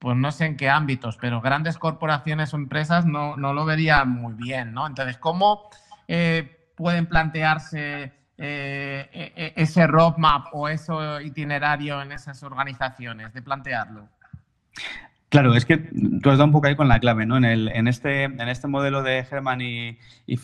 pues 0.00 0.16
no 0.16 0.32
sé 0.32 0.46
en 0.46 0.56
qué 0.56 0.70
ámbitos, 0.70 1.18
pero 1.18 1.42
grandes 1.42 1.76
corporaciones 1.76 2.54
o 2.54 2.56
empresas 2.56 3.04
no, 3.04 3.36
lo 3.36 3.64
verían 3.66 4.08
muy 4.08 4.32
bien, 4.32 4.72
¿no? 4.72 4.86
Entonces, 4.86 5.18
¿cómo 5.18 5.68
eh, 6.08 6.70
pueden 6.74 7.04
plantearse 7.04 8.10
eh, 8.38 9.10
e, 9.12 9.32
e, 9.36 9.52
ese 9.56 9.86
roadmap 9.86 10.46
o 10.52 10.68
ese 10.70 10.92
itinerario 11.22 12.00
en 12.00 12.12
esas 12.12 12.42
organizaciones, 12.42 13.34
de 13.34 13.42
plantearlo? 13.42 14.08
Claro, 15.28 15.54
es 15.54 15.66
que 15.66 15.76
tú 15.76 16.30
has 16.30 16.38
dado 16.38 16.46
un 16.46 16.52
poco 16.52 16.68
ahí 16.68 16.76
con 16.76 16.88
la 16.88 16.98
clave, 16.98 17.26
¿no? 17.26 17.36
En, 17.36 17.44
el, 17.44 17.68
en, 17.68 17.86
este, 17.86 18.24
en 18.24 18.48
este 18.48 18.68
modelo 18.68 19.02
de 19.02 19.18
Herman 19.18 19.60
y, 19.60 19.98
y 20.26 20.38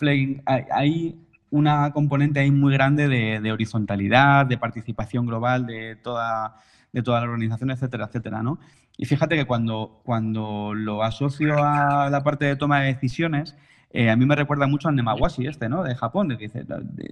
hay, 0.45 1.19
una 1.49 1.91
componente 1.93 2.41
ahí 2.41 2.51
muy 2.51 2.73
grande 2.73 3.07
de, 3.07 3.39
de 3.39 3.51
horizontalidad, 3.53 4.45
de 4.45 4.57
participación 4.57 5.25
global 5.25 5.65
de 5.65 5.95
toda 5.95 6.57
de 6.97 7.03
toda 7.03 7.19
la 7.19 7.27
organización, 7.27 7.71
etcétera, 7.71 8.05
etcétera, 8.05 8.41
¿no? 8.41 8.59
Y 8.97 9.05
fíjate 9.05 9.35
que 9.35 9.45
cuando, 9.45 10.01
cuando 10.03 10.73
lo 10.73 11.03
asocio 11.03 11.63
a 11.63 12.09
la 12.09 12.23
parte 12.23 12.45
de 12.45 12.55
toma 12.55 12.81
de 12.81 12.87
decisiones, 12.87 13.55
eh, 13.91 14.09
a 14.09 14.15
mí 14.15 14.25
me 14.25 14.35
recuerda 14.35 14.67
mucho 14.67 14.89
al 14.89 14.95
Nemawashi 14.95 15.47
este, 15.47 15.69
¿no? 15.69 15.83
De 15.83 15.95
Japón, 15.95 16.29
que 16.29 16.47
dice, 16.47 16.65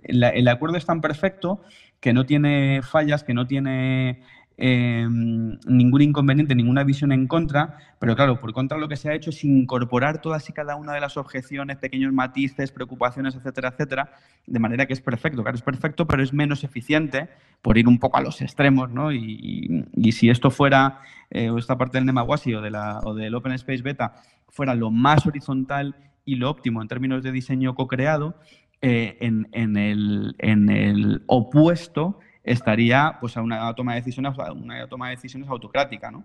el, 0.04 0.48
acuerdo 0.48 0.78
es 0.78 0.86
tan 0.86 1.00
perfecto 1.00 1.62
que 2.00 2.12
no 2.12 2.26
tiene 2.26 2.82
fallas, 2.84 3.24
que 3.24 3.34
no 3.34 3.48
tiene 3.48 4.22
Em, 4.58 5.60
ningún 5.68 6.02
inconveniente, 6.02 6.56
ninguna 6.56 6.86
visión 6.86 7.12
en 7.12 7.28
contra, 7.28 7.78
pero 8.00 8.16
claro, 8.16 8.40
por 8.40 8.54
contra 8.54 8.78
lo 8.78 8.88
que 8.88 8.96
se 8.96 9.10
ha 9.10 9.14
hecho 9.14 9.30
es 9.30 9.44
incorporar 9.44 10.22
todas 10.22 10.50
y 10.50 10.54
cada 10.54 10.78
una 10.78 10.94
de 10.94 11.02
las 11.02 11.18
objeciones, 11.18 11.76
pequeños 11.78 12.14
matices, 12.14 12.72
preocupaciones, 12.72 13.36
etcétera, 13.36 13.70
etcétera, 13.70 14.14
de 14.48 14.60
manera 14.60 14.86
que 14.86 14.94
es 14.94 15.02
perfecto, 15.02 15.42
claro, 15.42 15.58
es 15.58 15.62
perfecto, 15.62 16.08
pero 16.08 16.24
es 16.24 16.32
menos 16.32 16.64
eficiente 16.64 17.28
por 17.62 17.78
ir 17.78 17.86
un 17.86 18.00
poco 18.00 18.18
a 18.18 18.22
los 18.22 18.42
extremos, 18.42 18.90
¿no? 18.90 19.12
Y, 19.12 19.86
si 20.14 20.30
esto 20.30 20.50
fuera, 20.50 21.00
eh, 21.32 21.52
esta 21.58 21.78
parte 21.78 21.98
del 21.98 22.06
Nemawashi 22.06 22.54
o, 22.54 22.62
de 22.62 22.72
o 23.04 23.14
del 23.14 23.36
Open 23.36 23.52
Space 23.54 23.82
Beta, 23.82 24.16
fuera 24.48 24.74
lo 24.74 24.90
más 24.90 25.26
horizontal 25.28 25.98
y 26.24 26.36
lo 26.36 26.50
óptimo 26.50 26.82
en 26.82 26.88
términos 26.88 27.24
de 27.24 27.34
diseño 27.34 27.76
co-creado, 27.76 28.40
eh, 28.82 29.18
en, 29.20 29.50
en, 29.52 29.76
el, 29.76 30.36
en 30.38 30.70
el 30.70 31.24
opuesto 31.28 32.20
estaría 32.46 33.18
pues 33.20 33.36
a 33.36 33.42
una 33.42 33.74
toma 33.74 33.94
de 33.94 34.02
decisiones, 34.02 34.34
una 34.56 34.88
toma 34.88 35.10
de 35.10 35.16
decisiones 35.16 35.50
autocrática, 35.50 36.12
¿no? 36.12 36.24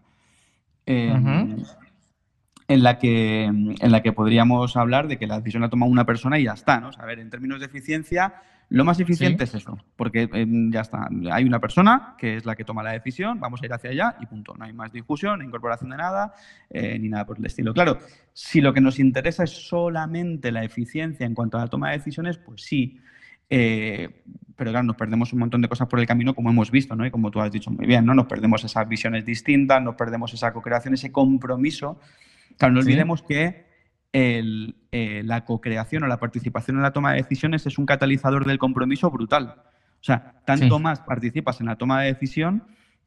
Em, 0.87 1.57
en, 2.69 2.83
la 2.83 2.99
que, 2.99 3.45
en 3.45 3.93
la 3.93 4.03
que 4.03 4.13
podríamos 4.13 4.77
hablar 4.77 5.09
de 5.09 5.19
que 5.19 5.27
la 5.27 5.39
decisión 5.39 5.63
la 5.63 5.71
toma 5.71 5.87
una 5.87 6.05
persona 6.05 6.39
y 6.39 6.45
ya 6.45 6.53
está, 6.53 6.81
¿no? 6.81 6.91
a 6.97 7.07
ver, 7.07 7.19
en 7.19 7.31
términos 7.31 7.61
de 7.61 7.67
eficiencia, 7.67 8.35
lo 8.71 8.85
más 8.85 9.01
eficiente 9.01 9.45
es 9.45 9.55
eso, 9.55 9.79
porque 9.97 10.29
em, 10.33 10.71
ya 10.71 10.81
está, 10.83 11.09
hay 11.33 11.45
una 11.45 11.59
persona 11.59 12.15
que 12.19 12.37
es 12.37 12.45
la 12.45 12.55
que 12.55 12.65
toma 12.65 12.83
la 12.83 12.93
decisión, 12.93 13.41
vamos 13.41 13.61
a 13.63 13.67
ir 13.67 13.73
hacia 13.73 13.91
allá 13.91 14.17
y 14.21 14.27
punto. 14.27 14.55
No 14.57 14.65
hay 14.65 14.73
más 14.73 14.93
discusión, 14.93 15.43
incorporación 15.43 15.91
de 15.91 15.97
nada, 15.97 16.35
eh, 16.69 16.99
ni 16.99 17.09
nada 17.09 17.27
por 17.27 17.39
el 17.39 17.47
estilo. 17.47 17.75
Claro, 17.75 17.99
si 18.33 18.61
lo 18.61 18.73
que 18.73 18.81
nos 18.81 19.01
interesa 19.01 19.43
es 19.43 19.51
solamente 19.51 20.53
la 20.53 20.63
eficiencia 20.63 21.27
en 21.27 21.35
cuanto 21.35 21.59
a 21.59 21.63
la 21.63 21.67
toma 21.67 21.91
de 21.91 21.99
decisiones, 21.99 22.39
pues 22.39 22.63
sí. 22.63 23.01
Eh, 23.51 24.23
pero 24.57 24.71
claro, 24.73 24.87
nos 24.87 24.97
perdemos 24.97 25.33
un 25.33 25.41
montón 25.41 25.63
de 25.63 25.69
cosas 25.69 25.89
por 25.89 26.01
el 26.01 26.07
camino, 26.07 26.35
como 26.35 26.51
hemos 26.51 26.71
visto, 26.71 26.95
¿no? 26.95 27.05
Y 27.05 27.11
como 27.11 27.31
tú 27.31 27.41
has 27.41 27.51
dicho 27.51 27.71
muy 27.71 27.87
bien, 27.87 28.05
¿no? 28.05 28.15
Nos 28.15 28.27
perdemos 28.27 28.63
esas 28.63 28.87
visiones 28.89 29.25
distintas, 29.25 29.83
nos 29.83 29.95
perdemos 29.95 30.33
esa 30.35 30.53
co-creación, 30.53 30.95
ese 30.95 31.11
compromiso. 31.11 31.99
Claro, 32.59 32.75
no 32.75 32.81
olvidemos 32.81 33.23
que 33.23 33.65
el, 34.13 34.77
eh, 34.93 35.23
la 35.25 35.45
co-creación 35.45 36.03
o 36.03 36.07
la 36.07 36.19
participación 36.19 36.77
en 36.77 36.83
la 36.83 36.93
toma 36.93 37.13
de 37.13 37.23
decisiones 37.23 37.67
es 37.67 37.79
un 37.79 37.87
catalizador 37.87 38.45
del 38.45 38.59
compromiso 38.59 39.11
brutal. 39.11 39.55
O 40.01 40.05
sea, 40.05 40.35
tanto 40.45 40.79
más 40.79 41.01
participas 41.01 41.61
en 41.61 41.67
la 41.67 41.77
toma 41.77 42.03
de 42.03 42.13
decisión, 42.13 42.65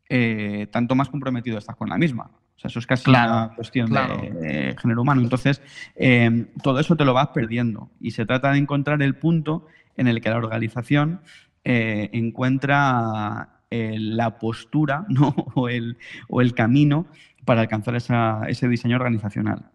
eh, 0.09 0.67
tanto 0.71 0.95
más 0.95 1.09
comprometido 1.09 1.57
estás 1.57 1.75
con 1.75 1.89
la 1.89 1.97
misma. 1.97 2.31
O 2.55 2.59
sea, 2.59 2.69
eso 2.69 2.79
es 2.79 2.87
casi 2.87 3.09
una 3.09 3.51
cuestión 3.55 3.91
de 3.91 4.75
género 4.79 5.01
humano. 5.01 5.21
Entonces, 5.21 5.61
eh, 5.95 6.47
todo 6.61 6.79
eso 6.79 6.95
te 6.95 7.05
lo 7.05 7.13
vas 7.13 7.27
perdiendo. 7.29 7.89
Y 7.99 8.11
se 8.11 8.25
trata 8.25 8.51
de 8.51 8.59
encontrar 8.59 9.01
el 9.01 9.15
punto 9.15 9.67
en 9.97 10.07
el 10.07 10.21
que 10.21 10.29
la 10.29 10.37
organización 10.37 11.21
eh, 11.63 12.09
encuentra 12.13 13.61
eh, 13.69 13.95
la 13.97 14.37
postura 14.37 15.05
o, 15.55 15.69
el, 15.69 15.97
o, 16.27 16.41
el, 16.41 16.53
camino 16.53 17.07
para 17.45 17.61
alcanzar 17.61 17.95
ese 17.95 18.67
diseño 18.67 18.95
organizacional. 18.95 19.69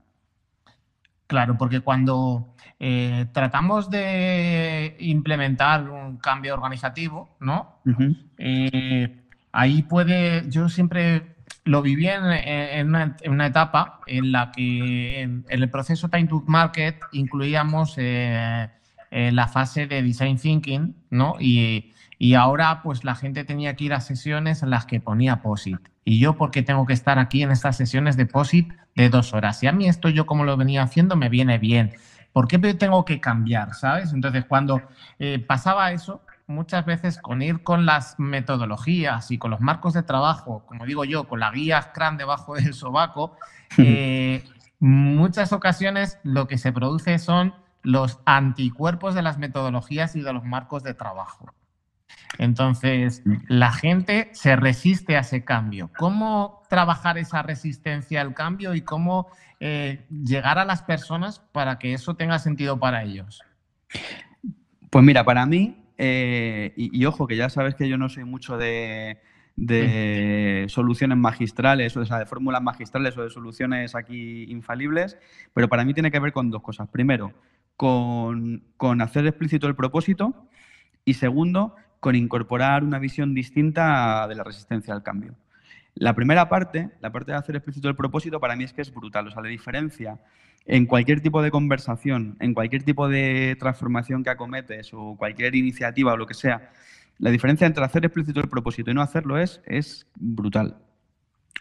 Claro, 1.27 1.59
porque 1.59 1.81
cuando 1.81 2.55
eh, 2.79 3.27
tratamos 3.33 3.91
de 3.91 4.97
implementar 4.99 5.91
un 5.91 6.17
cambio 6.17 6.55
organizativo, 6.55 7.37
¿no? 7.41 7.81
ahí 9.53 9.83
puede, 9.83 10.49
yo 10.49 10.69
siempre 10.69 11.37
lo 11.65 11.83
viví 11.83 12.09
en, 12.09 12.95
una, 12.95 13.47
etapa 13.47 14.01
en 14.07 14.33
la 14.33 14.51
que 14.53 15.21
en, 15.21 15.45
el 15.49 15.69
proceso 15.71 16.09
Time 16.09 16.27
to 16.27 16.43
Market 16.47 16.99
incluíamos 17.13 17.95
eh, 17.99 18.71
la 19.11 19.49
fase 19.49 19.87
de 19.87 20.03
design 20.03 20.39
thinking, 20.39 20.95
¿no? 21.11 21.37
Y, 21.41 21.93
ahora 22.37 22.83
pues 22.83 23.05
la 23.05 23.15
gente 23.15 23.45
tenía 23.45 23.75
que 23.75 23.85
ir 23.85 23.95
a 23.95 24.01
sesiones 24.01 24.63
en 24.63 24.71
las 24.71 24.87
que 24.87 25.01
ponía 25.01 25.41
POSIT. 25.41 25.79
Y 26.05 26.19
yo, 26.19 26.37
¿por 26.37 26.51
qué 26.51 26.63
tengo 26.63 26.85
que 26.87 26.93
estar 26.93 27.19
aquí 27.19 27.43
en 27.43 27.51
estas 27.51 27.77
sesiones 27.77 28.17
de 28.17 28.27
POSIT 28.27 28.73
de 28.97 29.09
dos 29.09 29.35
horas? 29.35 29.63
Y 29.63 29.67
a 29.67 29.73
mí 29.73 29.89
esto 29.89 30.09
yo 30.09 30.27
como 30.27 30.45
lo 30.45 30.57
venía 30.57 30.83
haciendo 30.83 31.17
me 31.17 31.29
viene 31.29 31.59
bien. 31.59 31.93
¿Por 32.33 32.49
qué 32.49 32.59
tengo 32.75 33.05
que 33.05 33.21
cambiar, 33.21 33.75
sabes? 33.75 34.13
Entonces, 34.13 34.45
cuando 34.45 34.83
eh, 35.19 35.39
pasaba 35.39 35.93
eso, 35.93 36.23
muchas 36.49 36.85
veces 36.85 37.19
con 37.19 37.43
ir 37.43 37.63
con 37.63 37.87
las 37.87 38.19
metodologías 38.19 39.31
y 39.31 39.39
con 39.39 39.51
los 39.51 39.61
marcos 39.61 39.95
de 39.95 40.03
trabajo, 40.03 40.65
como 40.67 40.87
digo 40.87 41.05
yo, 41.05 41.25
con 41.25 41.41
la 41.41 41.51
guía 41.51 41.81
Scrum 41.83 42.17
debajo 42.17 42.55
del 42.55 42.75
sobaco, 42.75 43.37
eh, 43.77 44.43
muchas 44.81 45.53
ocasiones 45.53 46.19
lo 46.23 46.49
que 46.49 46.59
se 46.59 46.73
produce 46.73 47.19
son 47.19 47.55
los 47.89 48.21
anticuerpos 48.27 49.15
de 49.15 49.23
las 49.23 49.39
metodologías 49.39 50.15
y 50.15 50.21
de 50.21 50.35
los 50.35 50.45
marcos 50.45 50.83
de 50.83 50.93
trabajo. 50.93 51.55
Entonces, 52.37 53.23
la 53.49 53.73
gente 53.73 54.29
se 54.33 54.57
resiste 54.57 55.17
a 55.17 55.21
ese 55.21 55.43
cambio. 55.43 55.91
¿Cómo 55.97 56.63
trabajar 56.69 57.17
esa 57.17 57.43
resistencia 57.43 58.21
al 58.21 58.35
cambio 58.35 58.75
y 58.75 58.83
cómo 58.83 59.29
eh, 59.59 60.05
llegar 60.11 60.59
a 60.59 60.67
las 60.67 60.83
personas 60.83 61.39
para 61.39 61.79
que 61.79 61.95
eso 61.95 62.15
tenga 62.15 62.39
sentido 62.39 62.79
para 62.79 63.05
ellos? 63.05 63.41
Pues 64.91 65.03
mira, 65.03 65.25
para 65.25 65.47
mí, 65.47 65.83
eh, 65.97 66.75
y, 66.77 67.03
ojo, 67.07 67.27
que 67.27 67.37
ya 67.37 67.49
sabes 67.49 67.75
que 67.75 67.89
yo 67.89 67.97
no 67.97 68.11
soy 68.11 68.25
mucho 68.25 68.59
de, 68.59 69.19
soluciones 70.69 71.17
magistrales 71.17 71.97
o 71.97 72.05
de, 72.05 72.19
de 72.19 72.27
fórmulas 72.27 72.61
magistrales 72.61 73.17
o 73.17 73.23
de 73.23 73.31
soluciones 73.31 73.95
aquí 73.95 74.45
infalibles, 74.51 75.17
pero 75.55 75.71
para 75.71 75.87
mí 75.87 75.95
tiene 75.95 76.11
que 76.11 76.21
ver 76.21 76.33
con 76.35 76.51
dos 76.51 76.61
cosas. 76.61 76.87
Primero, 76.91 77.33
con, 77.79 79.01
hacer 79.01 79.25
explícito 79.27 79.69
el 79.69 79.77
propósito 79.77 80.35
y 81.05 81.15
segundo, 81.15 81.77
con 82.01 82.17
incorporar 82.17 82.83
una 82.83 82.99
visión 82.99 83.35
distinta 83.35 84.27
de 84.27 84.35
la 84.35 84.43
resistencia 84.43 84.93
al 84.93 85.05
cambio. 85.05 85.37
La 85.95 86.13
primera 86.15 86.49
parte, 86.49 86.91
la 87.01 87.13
parte 87.13 87.31
de 87.31 87.39
hacer 87.39 87.55
explícito 87.55 87.89
el 87.89 87.95
propósito, 87.95 88.41
para 88.41 88.57
mí 88.57 88.65
es 88.65 88.73
que 88.73 88.83
es 88.83 88.93
brutal. 88.93 89.29
O 89.29 89.31
sea, 89.31 89.43
la 89.43 89.49
diferencia 89.49 90.19
en 90.67 90.87
cualquier 90.87 91.21
tipo 91.21 91.41
de 91.41 91.53
conversación, 91.53 92.37
en 92.41 92.53
cualquier 92.53 92.83
tipo 92.83 93.09
de 93.09 93.57
transformación 93.61 94.25
que 94.25 94.31
acometes 94.31 94.93
o 94.93 95.15
cualquier 95.17 95.55
iniciativa 95.55 96.13
o 96.13 96.17
lo 96.17 96.27
que 96.27 96.35
sea, 96.35 96.73
la 97.19 97.31
diferencia 97.31 97.67
entre 97.67 97.85
hacer 97.85 98.05
explícito 98.05 98.41
el 98.41 98.49
propósito 98.49 98.91
y 98.91 98.95
no 98.95 99.03
hacerlo 99.03 99.39
es, 99.39 99.63
es 99.67 100.05
brutal. 100.17 100.79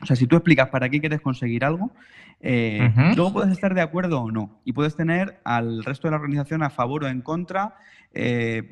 O 0.02 0.06
sea, 0.06 0.16
si 0.16 0.28
tú 0.28 0.36
explicas 0.36 0.70
para 0.70 0.90
qué 0.90 1.00
quieres 1.00 1.22
conseguir 1.22 1.66
algo, 1.66 1.92
eh, 2.40 2.92
luego 3.16 3.34
puedes 3.34 3.52
estar 3.52 3.74
de 3.74 3.82
acuerdo 3.82 4.22
o 4.22 4.32
no. 4.32 4.62
Y 4.64 4.74
puedes 4.74 4.96
tener 4.96 5.40
al 5.44 5.84
resto 5.84 6.08
de 6.08 6.12
la 6.12 6.18
organización 6.18 6.62
a 6.64 6.70
favor 6.70 7.04
o 7.04 7.08
en 7.08 7.22
contra 7.22 7.76
eh, 8.14 8.70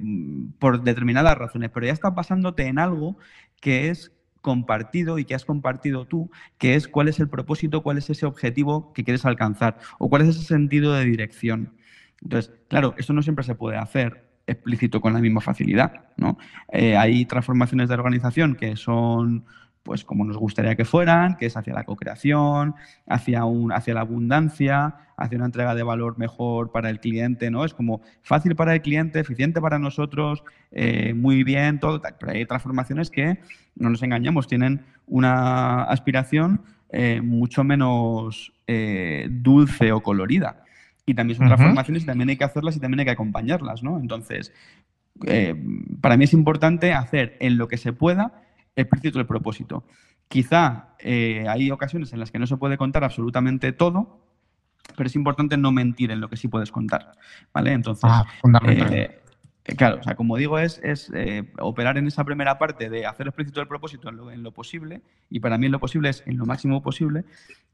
por 0.59 0.83
determinadas 0.83 1.37
razones. 1.37 1.71
Pero 1.73 1.87
ya 1.87 1.93
estás 1.93 2.13
basándote 2.13 2.67
en 2.67 2.77
algo 2.77 3.17
que 3.59 3.89
es 3.89 4.11
compartido 4.41 5.17
y 5.17 5.25
que 5.25 5.33
has 5.33 5.45
compartido 5.45 6.05
tú, 6.05 6.29
que 6.59 6.75
es 6.75 6.87
cuál 6.87 7.07
es 7.07 7.19
el 7.19 7.27
propósito, 7.27 7.81
cuál 7.81 7.97
es 7.97 8.11
ese 8.11 8.27
objetivo 8.27 8.93
que 8.93 9.03
quieres 9.03 9.25
alcanzar 9.25 9.79
o 9.97 10.07
cuál 10.07 10.21
es 10.21 10.29
ese 10.29 10.43
sentido 10.43 10.93
de 10.93 11.05
dirección. 11.05 11.73
Entonces, 12.21 12.53
claro, 12.67 12.93
eso 12.97 13.13
no 13.13 13.23
siempre 13.23 13.43
se 13.43 13.55
puede 13.55 13.77
hacer 13.77 14.25
explícito 14.45 15.01
con 15.01 15.13
la 15.13 15.19
misma 15.19 15.41
facilidad. 15.41 16.05
¿no? 16.17 16.37
Eh, 16.71 16.95
hay 16.95 17.25
transformaciones 17.25 17.89
de 17.89 17.95
organización 17.95 18.55
que 18.55 18.75
son 18.75 19.45
pues 19.85 20.03
como 20.03 20.25
nos 20.25 20.35
gustaría 20.35 20.75
que 20.75 20.83
fueran, 20.83 21.37
que 21.37 21.45
es 21.45 21.55
hacia 21.55 21.75
la 21.75 21.83
co-creación, 21.83 22.73
hacia, 23.07 23.45
un, 23.45 23.71
hacia 23.71 23.93
la 23.93 24.01
abundancia, 24.01 24.95
hacia 25.15 25.37
una 25.37 25.45
entrega 25.45 25.75
de 25.75 25.83
valor 25.83 26.17
mejor 26.17 26.71
para 26.71 26.89
el 26.89 26.99
cliente, 26.99 27.51
¿no? 27.51 27.63
Es 27.63 27.75
como 27.75 28.01
fácil 28.23 28.55
para 28.55 28.73
el 28.73 28.81
cliente, 28.81 29.19
eficiente 29.19 29.61
para 29.61 29.77
nosotros, 29.77 30.43
eh, 30.71 31.13
muy 31.13 31.43
bien, 31.43 31.79
todo. 31.79 32.01
Pero 32.19 32.31
hay 32.31 32.47
transformaciones 32.47 33.11
que, 33.11 33.37
no 33.75 33.91
nos 33.91 34.01
engañemos, 34.01 34.47
tienen 34.47 34.81
una 35.05 35.83
aspiración 35.83 36.63
eh, 36.89 37.21
mucho 37.21 37.63
menos 37.63 38.53
eh, 38.65 39.27
dulce 39.29 39.91
o 39.91 40.01
colorida. 40.01 40.63
Y 41.05 41.13
también 41.13 41.37
son 41.37 41.45
transformaciones 41.45 42.01
y 42.01 42.05
también 42.07 42.29
hay 42.29 42.37
que 42.37 42.43
hacerlas 42.43 42.75
y 42.75 42.79
también 42.79 43.01
hay 43.01 43.05
que 43.05 43.11
acompañarlas, 43.11 43.83
¿no? 43.83 43.99
Entonces, 43.99 44.51
para 46.01 46.17
mí 46.17 46.23
es 46.23 46.33
importante 46.33 46.91
hacer 46.91 47.37
en 47.39 47.59
lo 47.59 47.67
que 47.67 47.77
se 47.77 47.93
pueda 47.93 48.44
explícito 48.75 49.19
el 49.19 49.25
propósito. 49.25 49.83
Quizá 50.27 50.95
eh, 50.99 51.45
hay 51.47 51.71
ocasiones 51.71 52.11
en 52.13 52.19
las 52.19 52.31
que 52.31 52.39
no 52.39 52.47
se 52.47 52.57
puede 52.57 52.77
contar 52.77 53.03
absolutamente 53.03 53.71
todo, 53.71 54.19
pero 54.95 55.07
es 55.07 55.15
importante 55.15 55.57
no 55.57 55.71
mentir 55.71 56.11
en 56.11 56.21
lo 56.21 56.29
que 56.29 56.37
sí 56.37 56.47
puedes 56.47 56.71
contar. 56.71 57.11
¿Vale? 57.53 57.73
Entonces, 57.73 58.03
ah, 58.05 58.25
eh, 58.67 59.19
claro, 59.77 59.99
o 59.99 60.03
sea, 60.03 60.15
como 60.15 60.37
digo, 60.37 60.59
es, 60.59 60.79
es 60.83 61.11
eh, 61.13 61.51
operar 61.59 61.97
en 61.97 62.07
esa 62.07 62.23
primera 62.23 62.57
parte 62.57 62.89
de 62.89 63.05
hacer 63.05 63.27
explícito 63.27 63.61
el 63.61 63.67
propósito 63.67 64.09
en 64.09 64.17
lo, 64.17 64.31
en 64.31 64.43
lo, 64.43 64.51
posible, 64.51 65.01
y 65.29 65.39
para 65.39 65.57
mí 65.57 65.67
en 65.67 65.71
lo 65.71 65.79
posible 65.79 66.09
es 66.09 66.23
en 66.25 66.37
lo 66.37 66.45
máximo 66.45 66.81
posible. 66.81 67.25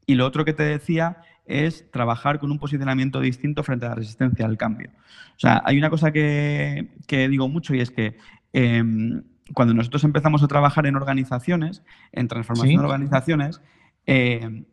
Y 0.06 0.14
lo 0.14 0.26
otro 0.26 0.44
que 0.44 0.52
te 0.52 0.64
decía 0.64 1.18
es 1.46 1.90
trabajar 1.90 2.38
con 2.38 2.50
un 2.50 2.58
posicionamiento 2.58 3.20
distinto 3.20 3.62
frente 3.62 3.86
a 3.86 3.90
la 3.90 3.94
resistencia 3.96 4.46
al 4.46 4.56
cambio. 4.56 4.90
O 5.36 5.40
sea, 5.40 5.62
hay 5.64 5.78
una 5.78 5.90
cosa 5.90 6.12
que, 6.12 6.88
que 7.06 7.28
digo 7.28 7.48
mucho 7.48 7.74
y 7.74 7.80
es 7.80 7.90
que 7.90 8.16
em, 8.52 9.22
cuando 9.54 9.74
nosotros 9.74 10.04
empezamos 10.04 10.42
a 10.42 10.48
trabajar 10.48 10.86
en 10.86 10.96
organizaciones, 10.96 11.82
en 12.12 12.28
transformación 12.28 12.80
de 12.80 12.84
organizaciones, 12.84 13.60
eh, 14.06 14.64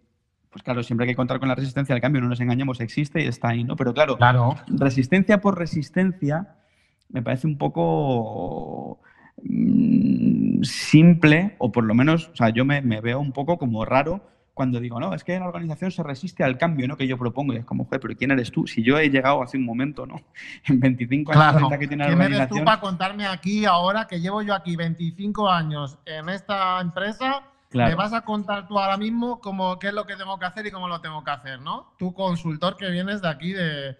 pues 0.50 0.64
claro, 0.64 0.84
siempre 0.84 1.06
hay 1.06 1.12
que 1.12 1.16
contar 1.16 1.40
con 1.40 1.48
la 1.48 1.56
resistencia 1.56 1.94
al 1.94 2.02
cambio, 2.02 2.22
no 2.22 2.30
nos 2.30 2.40
engañemos, 2.40 2.80
existe 2.80 3.24
y 3.24 3.28
está 3.28 3.50
ahí, 3.50 3.64
¿no? 3.64 3.76
Pero 3.76 3.94
claro, 3.94 4.18
resistencia 4.68 5.42
por 5.42 5.58
resistencia 5.58 6.56
me 7.10 7.22
parece 7.22 7.48
un 7.48 7.58
poco 7.58 9.00
mm, 9.44 10.64
simple, 10.64 11.56
o 11.60 11.72
por 11.72 11.84
lo 11.84 11.94
menos, 11.94 12.30
o 12.30 12.36
sea, 12.36 12.50
yo 12.50 12.66
me, 12.66 12.82
me 12.82 13.02
veo 13.02 13.20
un 13.20 13.32
poco 13.32 13.58
como 13.58 13.86
raro 13.86 14.22
cuando 14.60 14.82
digo, 14.82 15.00
no, 15.00 15.14
es 15.14 15.24
que 15.24 15.40
la 15.40 15.48
organización 15.48 15.90
se 15.90 16.04
resiste 16.04 16.44
al 16.44 16.58
cambio 16.58 16.86
¿no? 16.86 16.98
que 16.98 17.08
yo 17.08 17.18
propongo. 17.18 17.54
Y 17.54 17.60
es 17.60 17.66
como, 17.66 17.86
joder, 17.86 18.02
pero 18.02 18.14
¿quién 18.18 18.32
eres 18.32 18.52
tú? 18.52 18.68
Si 18.68 18.84
yo 18.84 19.00
he 19.00 19.10
llegado 19.10 19.42
hace 19.42 19.56
un 19.56 19.64
momento, 19.64 20.06
¿no? 20.06 20.20
En 20.66 20.82
25 20.82 21.32
años 21.32 21.70
que 21.80 21.88
tiene 21.88 22.04
la 22.04 22.10
¿Quién 22.10 22.34
eres 22.34 22.50
tú 22.50 22.62
para 22.66 22.82
contarme 22.82 23.26
aquí 23.26 23.64
ahora 23.64 24.06
que 24.06 24.20
llevo 24.20 24.42
yo 24.42 24.54
aquí 24.54 24.76
25 24.76 25.50
años 25.50 25.98
en 26.06 26.28
esta 26.28 26.82
empresa? 26.82 27.42
Me 27.72 27.96
vas 27.96 28.12
a 28.12 28.20
contar 28.20 28.68
tú 28.68 28.78
ahora 28.78 28.98
mismo 28.98 29.40
cómo, 29.40 29.80
qué 29.80 29.88
es 29.88 29.94
lo 29.94 30.06
que 30.06 30.18
tengo 30.18 30.38
que 30.38 30.48
hacer 30.48 30.68
y 30.68 30.72
cómo 30.72 30.90
lo 30.90 31.00
tengo 31.00 31.24
que 31.24 31.32
hacer, 31.32 31.62
¿no? 31.62 31.94
Tu 31.98 32.14
consultor 32.14 32.76
que 32.76 32.90
vienes 32.90 33.22
de 33.22 33.30
aquí 33.30 33.54
de... 33.54 33.98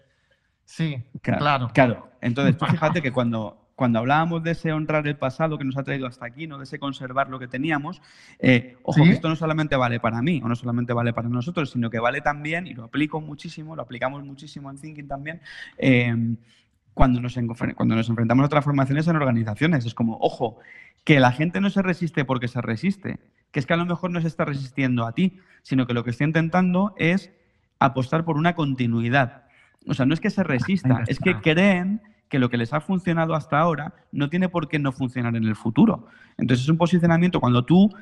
Sí, 0.66 1.02
claro. 1.22 1.70
Claro. 1.72 2.10
Entonces, 2.20 2.58
tú 2.58 2.66
fíjate 2.70 3.00
que 3.00 3.12
cuando, 3.12 3.59
cuando 3.80 3.98
hablábamos 3.98 4.42
de 4.42 4.50
ese 4.50 4.74
honrar 4.74 5.06
el 5.06 5.16
pasado 5.16 5.56
que 5.56 5.64
nos 5.64 5.74
ha 5.78 5.82
traído 5.82 6.06
hasta 6.06 6.26
aquí, 6.26 6.46
¿no? 6.46 6.58
de 6.58 6.64
ese 6.64 6.78
conservar 6.78 7.30
lo 7.30 7.38
que 7.38 7.48
teníamos, 7.48 8.02
eh, 8.38 8.76
ojo, 8.82 9.02
que 9.02 9.12
esto 9.12 9.30
no 9.30 9.36
solamente 9.36 9.74
vale 9.74 9.98
para 10.00 10.20
mí 10.20 10.38
o 10.44 10.48
no 10.48 10.54
solamente 10.54 10.92
vale 10.92 11.14
para 11.14 11.30
nosotros, 11.30 11.70
sino 11.70 11.88
que 11.88 11.98
vale 11.98 12.20
también, 12.20 12.66
y 12.66 12.74
lo 12.74 12.84
aplico 12.84 13.22
muchísimo, 13.22 13.74
lo 13.74 13.80
aplicamos 13.80 14.22
muchísimo 14.22 14.70
en 14.70 14.76
Thinking 14.76 15.08
también, 15.08 15.40
eh, 15.78 16.14
cuando, 16.92 17.22
nos 17.22 17.38
cuando 17.74 17.96
nos 17.96 18.06
enfrentamos 18.10 18.44
a 18.44 18.48
transformaciones 18.50 19.08
en 19.08 19.16
organizaciones. 19.16 19.86
Es 19.86 19.94
como, 19.94 20.18
ojo, 20.20 20.58
que 21.04 21.18
la 21.18 21.32
gente 21.32 21.62
no 21.62 21.70
se 21.70 21.80
resiste 21.80 22.26
porque 22.26 22.48
se 22.48 22.60
resiste, 22.60 23.18
que 23.50 23.60
es 23.60 23.64
que 23.64 23.72
a 23.72 23.78
lo 23.78 23.86
mejor 23.86 24.10
no 24.10 24.20
se 24.20 24.28
está 24.28 24.44
resistiendo 24.44 25.06
a 25.06 25.12
ti, 25.12 25.38
sino 25.62 25.86
que 25.86 25.94
lo 25.94 26.04
que 26.04 26.10
está 26.10 26.24
intentando 26.24 26.92
es 26.98 27.32
apostar 27.78 28.26
por 28.26 28.36
una 28.36 28.54
continuidad. 28.54 29.44
O 29.86 29.94
sea, 29.94 30.04
no 30.04 30.12
es 30.12 30.20
que 30.20 30.28
se 30.28 30.42
resista, 30.42 31.02
es 31.06 31.18
que 31.18 31.40
creen 31.40 32.02
que 32.30 32.38
lo 32.38 32.48
que 32.48 32.56
les 32.56 32.72
ha 32.72 32.80
funcionado 32.80 33.34
hasta 33.34 33.58
ahora 33.58 33.92
no 34.12 34.30
tiene 34.30 34.48
por 34.48 34.68
qué 34.68 34.78
no 34.78 34.92
funcionar 34.92 35.36
en 35.36 35.44
el 35.44 35.56
futuro. 35.56 36.06
Entonces 36.38 36.64
es 36.64 36.70
un 36.70 36.78
posicionamiento 36.78 37.40
cuando 37.40 37.64
tú 37.64 37.92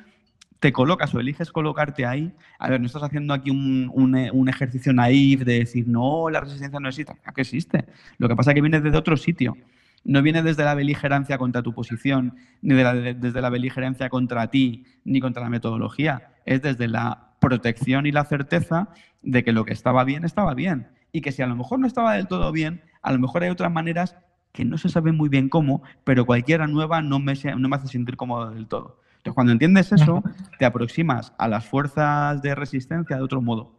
te 0.59 0.71
colocas 0.71 1.13
o 1.15 1.19
eliges 1.19 1.51
colocarte 1.51 2.05
ahí, 2.05 2.31
a 2.59 2.69
ver, 2.69 2.79
no 2.79 2.87
estás 2.87 3.03
haciendo 3.03 3.33
aquí 3.33 3.49
un, 3.49 4.47
ejercicio 4.47 4.93
naif 4.93 5.41
de 5.41 5.59
decir, 5.59 5.87
no, 5.87 6.29
la 6.29 6.41
resistencia 6.41 6.79
no 6.79 6.89
existe, 6.89 7.13
que 7.33 7.41
existe. 7.41 7.85
Lo 8.17 8.27
que 8.27 8.35
pasa 8.35 8.51
es 8.51 8.55
que 8.55 8.61
viene 8.61 8.79
desde 8.79 8.97
otro 8.97 9.17
sitio. 9.17 9.57
No 10.03 10.21
viene 10.21 10.43
desde 10.43 10.63
la 10.63 10.75
beligerancia 10.75 11.37
contra 11.37 11.61
tu 11.61 11.73
posición, 11.73 12.35
ni 12.61 12.75
desde 12.75 13.41
la 13.41 13.49
beligerancia 13.49 14.09
contra 14.09 14.49
ti, 14.49 14.85
ni 15.03 15.19
contra 15.19 15.43
la 15.43 15.49
metodología. 15.49 16.31
Es 16.45 16.61
desde 16.61 16.87
la 16.87 17.31
protección 17.39 18.05
y 18.05 18.11
la 18.11 18.25
certeza 18.25 18.89
de 19.21 19.43
que 19.43 19.51
lo 19.51 19.65
que 19.65 19.73
estaba 19.73 20.03
bien 20.03 20.23
estaba 20.23 20.53
bien. 20.53 20.87
Y 21.11 21.21
que 21.21 21.31
si 21.31 21.41
a 21.41 21.47
lo 21.47 21.55
mejor 21.55 21.79
no 21.79 21.87
estaba 21.87 22.13
del 22.13 22.27
todo 22.27 22.51
bien, 22.51 22.81
a 23.01 23.11
lo 23.11 23.19
mejor 23.19 23.43
hay 23.43 23.49
otras 23.49 23.71
maneras 23.71 24.15
que 24.51 24.65
no 24.65 24.77
se 24.77 24.89
sabe 24.89 25.11
muy 25.11 25.29
bien 25.29 25.49
cómo, 25.49 25.83
pero 26.03 26.25
cualquiera 26.25 26.67
nueva 26.67 27.01
no 27.01 27.19
me, 27.19 27.33
no 27.57 27.69
me 27.69 27.75
hace 27.75 27.87
sentir 27.87 28.17
cómodo 28.17 28.51
del 28.51 28.67
todo. 28.67 28.99
Entonces, 29.17 29.35
cuando 29.35 29.51
entiendes 29.51 29.91
eso, 29.91 30.23
te 30.57 30.65
aproximas 30.65 31.33
a 31.37 31.47
las 31.47 31.65
fuerzas 31.65 32.41
de 32.41 32.55
resistencia 32.55 33.17
de 33.17 33.21
otro 33.21 33.41
modo, 33.41 33.73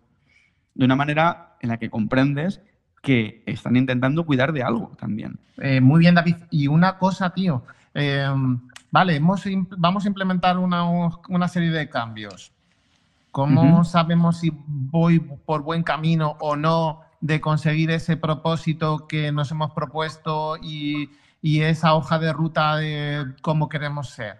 de 0.75 0.85
una 0.85 0.97
manera 0.97 1.57
en 1.61 1.71
la 1.71 1.79
que 1.79 1.89
comprendes 1.89 2.61
que 3.03 3.43
están 3.47 3.77
intentando 3.77 4.27
cuidar 4.27 4.53
de 4.53 4.63
algo 4.63 4.93
también. 4.99 5.39
Eh, 5.57 5.81
muy 5.81 6.01
bien, 6.01 6.15
David. 6.15 6.37
Y 6.51 6.67
una 6.67 6.99
cosa, 6.99 7.31
tío. 7.31 7.65
Em, 7.95 8.61
vale, 8.91 9.19
vamos 9.79 10.05
a 10.05 10.09
implementar 10.09 10.59
una, 10.59 11.49
serie 11.49 11.71
de 11.71 11.89
cambios. 11.89 12.53
¿Cómo 13.31 13.85
sabemos 13.85 14.41
si 14.41 14.53
voy 14.67 15.21
por 15.21 15.63
buen 15.63 15.83
camino 15.83 16.37
o 16.41 16.57
no? 16.57 17.01
De 17.21 17.41
conseguir 17.41 17.91
ese 17.91 18.17
propósito 18.17 19.07
que 19.07 19.33
nos 19.33 19.51
hemos 19.51 19.73
propuesto 19.73 20.57
y, 20.63 21.11
esa 21.43 21.95
hoja 21.95 22.19
de 22.19 22.33
ruta 22.33 22.77
de 22.77 23.35
cómo 23.41 23.69
queremos 23.69 24.11
ser? 24.11 24.37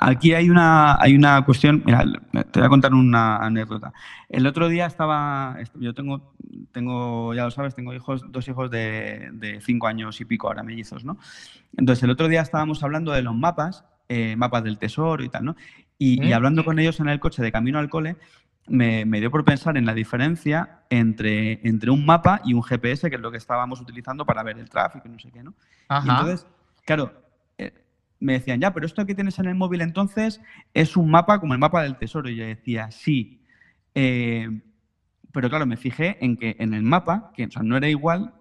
Aquí 0.00 0.34
hay 0.34 0.50
una, 0.50 1.00
hay 1.00 1.14
una 1.14 1.44
cuestión, 1.44 1.82
mira, 1.84 2.04
te 2.50 2.60
voy 2.60 2.66
a 2.66 2.68
contar 2.68 2.94
una 2.94 3.36
anécdota. 3.38 3.92
El 4.28 4.46
otro 4.46 4.68
día 4.68 4.86
estaba, 4.86 5.56
yo 5.74 5.94
tengo 5.94 6.32
tengo, 6.72 7.34
ya 7.34 7.44
lo 7.44 7.50
sabes, 7.50 7.74
tengo 7.74 7.94
hijos, 7.94 8.24
dos 8.30 8.46
hijos 8.48 8.70
de, 8.70 9.60
cinco 9.62 9.86
años 9.86 10.20
y 10.20 10.24
pico 10.24 10.48
ahora, 10.48 10.62
mellizos, 10.62 11.04
¿no? 11.04 11.18
Entonces, 11.76 12.02
el 12.02 12.10
otro 12.10 12.28
día 12.28 12.40
estábamos 12.40 12.82
hablando 12.82 13.12
de 13.12 13.22
los 13.22 13.34
mapas, 13.34 13.84
eh, 14.08 14.36
mapas 14.36 14.64
del 14.64 14.78
tesoro 14.78 15.22
y 15.22 15.28
tal, 15.28 15.44
¿no? 15.44 15.56
Y, 15.98 16.32
hablando 16.32 16.64
con 16.64 16.80
ellos 16.80 16.98
en 16.98 17.08
el 17.08 17.20
coche 17.20 17.42
de 17.42 17.52
camino 17.52 17.78
al 17.78 17.88
cole, 17.88 18.16
me, 18.66 19.04
dio 19.20 19.30
por 19.30 19.44
pensar 19.44 19.76
en 19.76 19.86
la 19.86 19.94
diferencia 19.94 20.82
entre, 20.90 21.66
entre 21.66 21.90
un 21.90 22.06
mapa 22.06 22.40
y 22.44 22.54
un 22.54 22.62
GPS, 22.62 23.10
que 23.10 23.16
es 23.16 23.22
lo 23.22 23.30
que 23.30 23.38
estábamos 23.38 23.80
utilizando 23.80 24.24
para 24.24 24.42
ver 24.42 24.58
el 24.58 24.68
tráfico 24.68 25.08
y 25.08 25.10
no 25.10 25.18
sé 25.18 25.30
qué, 25.30 25.42
¿no? 25.42 25.54
Y 25.90 26.08
entonces, 26.08 26.46
claro, 26.84 27.12
eh, 27.58 27.72
me 28.20 28.34
decían, 28.34 28.60
ya, 28.60 28.72
pero 28.72 28.86
esto 28.86 29.04
que 29.04 29.14
tienes 29.14 29.38
en 29.38 29.46
el 29.46 29.54
móvil 29.54 29.80
entonces 29.80 30.40
es 30.74 30.96
un 30.96 31.10
mapa 31.10 31.40
como 31.40 31.54
el 31.54 31.58
mapa 31.58 31.82
del 31.82 31.96
tesoro. 31.96 32.28
Y 32.28 32.36
yo 32.36 32.44
decía, 32.44 32.90
sí. 32.90 33.42
Eh, 33.94 34.48
pero 35.32 35.48
claro, 35.48 35.66
me 35.66 35.76
fijé 35.76 36.18
en 36.24 36.36
que 36.36 36.56
en 36.58 36.74
el 36.74 36.82
mapa, 36.82 37.32
que 37.34 37.48
no 37.62 37.76
era 37.76 37.88
igual 37.88 38.34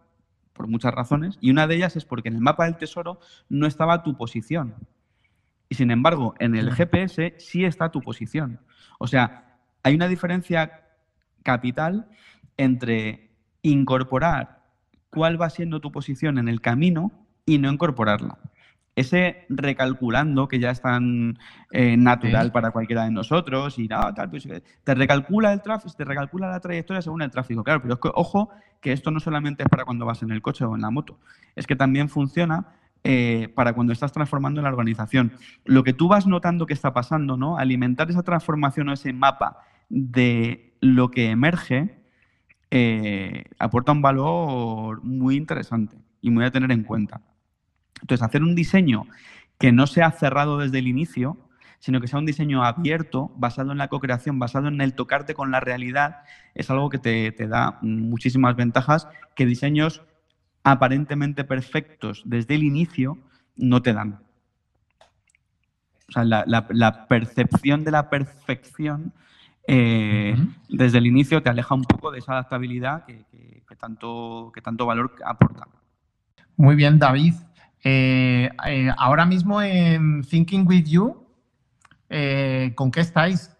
por 0.53 0.67
muchas 0.67 0.93
razones, 0.93 1.37
y 1.41 1.49
una 1.49 1.65
de 1.65 1.75
ellas 1.75 1.95
es 1.95 2.05
porque 2.05 2.29
en 2.29 2.35
el 2.35 2.41
mapa 2.41 2.65
del 2.65 2.77
tesoro 2.77 3.19
no 3.49 3.65
estaba 3.65 4.03
tu 4.03 4.15
posición. 4.15 4.75
Y 5.67 5.75
sin 5.75 5.89
embargo, 5.89 6.35
en 6.39 6.55
el 6.55 6.73
GPS 6.73 7.35
sí 7.37 7.63
está 7.63 7.89
tu 7.89 8.01
posición. 8.01 8.59
O 8.99 9.07
sea, 9.07 9.50
hay 9.83 9.95
una 9.95 10.07
diferencia 10.07 10.85
capital 11.43 12.07
entre 12.57 13.31
incorporar 13.61 14.61
cuál 15.09 15.41
va 15.41 15.49
siendo 15.49 15.81
tu 15.81 15.91
posición 15.91 16.37
en 16.37 16.47
el 16.47 16.61
camino 16.61 17.11
y 17.45 17.57
no 17.57 17.71
incorporarla 17.71 18.37
ese 18.95 19.45
recalculando 19.49 20.47
que 20.47 20.59
ya 20.59 20.71
es 20.71 20.81
tan 20.81 21.37
eh, 21.71 21.95
natural 21.95 22.51
para 22.51 22.71
cualquiera 22.71 23.05
de 23.05 23.11
nosotros 23.11 23.79
y 23.79 23.87
nada, 23.87 24.13
tal, 24.13 24.29
pues, 24.29 24.45
eh, 24.45 24.63
te 24.83 24.95
recalcula 24.95 25.53
el 25.53 25.61
tráfico, 25.61 25.93
te 25.95 26.03
recalcula 26.03 26.49
la 26.49 26.59
trayectoria 26.59 27.01
según 27.01 27.21
el 27.21 27.31
tráfico, 27.31 27.63
claro, 27.63 27.81
pero 27.81 27.93
es 27.93 27.99
que, 27.99 28.09
ojo 28.13 28.49
que 28.81 28.91
esto 28.91 29.11
no 29.11 29.19
solamente 29.19 29.63
es 29.63 29.69
para 29.69 29.85
cuando 29.85 30.05
vas 30.05 30.23
en 30.23 30.31
el 30.31 30.41
coche 30.41 30.65
o 30.65 30.75
en 30.75 30.81
la 30.81 30.91
moto, 30.91 31.19
es 31.55 31.67
que 31.67 31.75
también 31.75 32.09
funciona 32.09 32.67
eh, 33.03 33.51
para 33.55 33.73
cuando 33.73 33.93
estás 33.93 34.11
transformando 34.11 34.61
la 34.61 34.69
organización. 34.69 35.33
Lo 35.65 35.83
que 35.83 35.93
tú 35.93 36.07
vas 36.07 36.27
notando 36.27 36.65
que 36.65 36.73
está 36.73 36.93
pasando, 36.93 37.37
¿no? 37.37 37.57
Alimentar 37.57 38.09
esa 38.09 38.23
transformación 38.23 38.89
o 38.89 38.93
ese 38.93 39.13
mapa 39.13 39.57
de 39.91 40.73
lo 40.79 41.11
que 41.11 41.29
emerge 41.29 41.97
aporta 43.59 43.91
un 43.91 44.01
valor 44.01 45.03
muy 45.03 45.35
interesante 45.35 45.97
y 46.21 46.29
muy 46.29 46.45
a 46.45 46.51
tener 46.51 46.71
en 46.71 46.83
cuenta. 46.83 47.21
Entonces, 48.01 48.25
hacer 48.25 48.43
un 48.43 48.55
diseño 48.55 49.05
que 49.59 49.71
no 49.71 49.87
sea 49.87 50.11
cerrado 50.11 50.57
desde 50.57 50.79
el 50.79 50.87
inicio, 50.87 51.37
sino 51.79 51.99
que 51.99 52.07
sea 52.07 52.19
un 52.19 52.25
diseño 52.25 52.63
abierto, 52.63 53.31
basado 53.35 53.71
en 53.71 53.77
la 53.77 53.89
co-creación, 53.89 54.39
basado 54.39 54.67
en 54.67 54.81
el 54.81 54.93
tocarte 54.93 55.33
con 55.33 55.51
la 55.51 55.59
realidad, 55.59 56.19
es 56.53 56.69
algo 56.69 56.89
que 56.89 56.99
te, 56.99 57.47
da 57.47 57.79
muchísimas 57.81 58.55
ventajas 58.55 59.07
que 59.35 59.45
diseños 59.45 60.01
aparentemente 60.63 61.43
perfectos 61.43 62.23
desde 62.25 62.55
el 62.55 62.63
inicio 62.63 63.17
no 63.55 63.81
te 63.81 63.93
dan. 63.93 64.21
O 66.07 66.11
sea, 66.11 66.23
la, 66.23 67.07
percepción 67.07 67.83
de 67.83 67.91
la 67.91 68.09
perfección 68.09 69.13
eh, 69.67 70.35
desde 70.69 70.97
el 70.97 71.07
inicio 71.07 71.41
te 71.43 71.49
aleja 71.49 71.75
un 71.75 71.83
poco 71.83 72.11
de 72.11 72.19
esa 72.19 72.33
adaptabilidad 72.33 73.05
que, 73.05 73.25
tanto, 73.79 74.51
que 74.53 74.61
tanto 74.61 74.85
valor 74.85 75.15
aporta. 75.25 75.67
Muy 76.57 76.75
bien, 76.75 76.99
David. 76.99 77.35
Eh, 77.83 78.49
eh, 78.67 78.91
ahora 78.97 79.25
mismo 79.25 79.61
en 79.61 80.23
Thinking 80.23 80.67
With 80.67 80.85
You, 80.85 81.25
¿con 82.75 82.91
qué 82.91 83.01
estáis? 83.01 83.55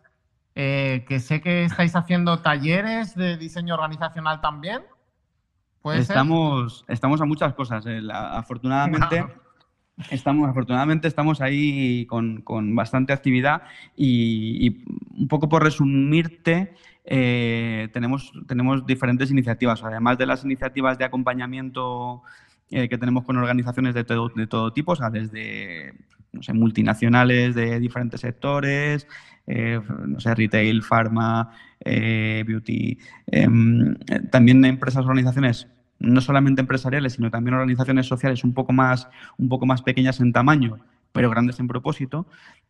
que 0.53 1.19
sé 1.19 1.41
que 1.41 1.63
estáis 1.63 1.95
haciendo 1.95 2.39
talleres 2.39 3.15
de 3.15 3.37
diseño 3.37 3.73
organizacional 3.73 4.41
también. 4.41 4.83
estamos, 5.95 6.85
estamos 6.87 7.21
a 7.21 7.25
muchas 7.25 7.53
cosas. 7.53 7.85
afortunadamente, 8.11 9.25
estamos, 10.09 10.49
afortunadamente 10.49 11.07
estamos 11.07 11.41
ahí 11.41 12.05
con, 12.07 12.43
bastante 12.75 13.13
actividad 13.13 13.63
y, 13.95 14.83
un 15.17 15.27
poco 15.27 15.47
por 15.49 15.63
resumirte, 15.63 16.73
tenemos, 17.05 18.31
tenemos 18.47 18.85
diferentes 18.85 19.31
iniciativas. 19.31 19.83
Además 19.83 20.17
de 20.17 20.25
las 20.25 20.43
iniciativas 20.43 20.97
de 20.97 21.05
acompañamiento 21.05 22.23
eh, 22.73 22.87
que 22.87 22.97
tenemos 22.97 23.25
con 23.25 23.35
organizaciones 23.35 23.93
de 23.93 24.05
todo, 24.05 24.29
de 24.33 24.47
todo 24.47 24.71
tipo, 24.71 24.93
o 24.93 24.95
sea, 24.95 25.09
desde 25.09 25.93
no 26.31 26.41
sé, 26.41 26.53
multinacionales 26.53 27.53
de 27.53 27.77
diferentes 27.81 28.21
sectores, 28.21 29.07
eh, 29.45 29.77
no 30.07 30.21
sé, 30.21 30.33
retail, 30.33 30.81
pharma, 30.81 31.51
eh, 31.81 32.45
beauty, 32.47 32.97
em, 33.27 33.95
también 34.31 34.63
empresas, 34.63 35.03
organizaciones 35.03 35.67
no 36.01 36.21
solamente 36.21 36.61
empresariales, 36.61 37.13
sino 37.13 37.31
también 37.31 37.53
organizaciones 37.55 38.07
sociales 38.07 38.43
un 38.43 38.53
poco 38.53 38.73
más, 38.73 39.07
un 39.37 39.49
poco 39.49 39.65
más 39.65 39.81
pequeñas 39.81 40.19
en 40.19 40.33
tamaño, 40.33 40.79
pero 41.11 41.29
grandes 41.29 41.59
en 41.59 41.67
propósito, 41.67 42.25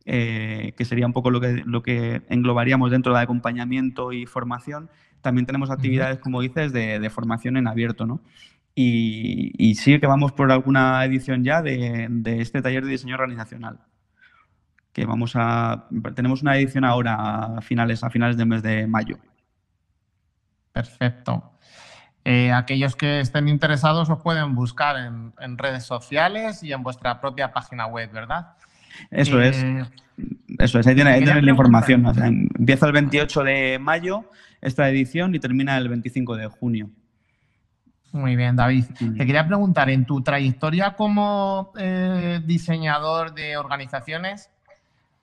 que 0.05 0.85
sería 0.85 1.05
un 1.05 1.13
poco 1.13 1.29
lo 1.29 1.39
que, 1.39 1.63
lo 1.65 1.83
que 1.83 2.21
englobaríamos 2.29 2.91
dentro 2.91 3.13
de 3.13 3.21
acompañamiento 3.21 4.13
y 4.13 4.25
formación. 4.25 4.89
También 5.21 5.45
tenemos 5.45 5.69
actividades, 5.69 6.19
como 6.19 6.41
dices, 6.41 6.73
de, 6.73 6.99
de 6.99 7.09
formación 7.09 7.57
en 7.57 7.67
abierto, 7.67 8.05
¿no? 8.05 8.21
Y, 8.73 9.75
sí 9.75 9.99
que 9.99 10.07
vamos 10.07 10.31
por 10.31 10.51
alguna 10.51 11.03
edición 11.05 11.43
ya 11.43 11.61
de, 11.61 12.09
este 12.39 12.61
taller 12.61 12.85
de 12.85 12.91
diseño 12.91 13.15
organizacional. 13.15 13.79
Que 14.93 15.05
vamos 15.05 15.33
a. 15.35 15.87
Tenemos 16.15 16.41
una 16.41 16.57
edición 16.57 16.83
ahora 16.83 17.57
a 17.57 17.61
finales, 17.61 18.03
a 18.03 18.09
finales 18.09 18.37
del 18.37 18.47
mes 18.47 18.61
de 18.61 18.87
mayo. 18.87 19.17
Perfecto. 20.73 21.51
Eh, 22.23 22.51
aquellos 22.51 22.95
que 22.95 23.19
estén 23.19 23.47
interesados 23.47 24.09
os 24.09 24.19
pueden 24.21 24.53
buscar 24.53 24.95
en, 24.97 25.57
redes 25.57 25.83
sociales 25.83 26.61
y 26.63 26.71
en 26.71 26.83
vuestra 26.83 27.19
propia 27.19 27.51
página 27.51 27.87
web, 27.87 28.11
¿verdad? 28.11 28.53
Eso 29.09 29.41
es. 29.41 29.63
Eh, 29.63 29.83
Eso 30.59 30.79
es, 30.79 30.87
ahí 30.87 30.95
tienen 30.95 31.45
la 31.45 31.51
información. 31.51 32.05
empieza 32.57 32.85
el 32.85 32.91
28 32.91 33.43
de 33.43 33.79
mayo 33.79 34.25
esta 34.61 34.87
edición 34.87 35.33
y 35.33 35.39
termina 35.39 35.77
el 35.77 35.89
25 35.89 36.35
de 36.35 36.47
junio. 36.47 36.89
Muy 38.11 38.35
bien, 38.35 38.55
David. 38.55 38.85
Te 38.97 39.25
quería 39.25 39.47
preguntar, 39.47 39.89
en 39.89 40.05
tu 40.05 40.21
trayectoria 40.21 40.95
como 40.95 41.71
eh, 41.77 42.41
diseñador 42.45 43.33
de 43.33 43.57
organizaciones, 43.57 44.49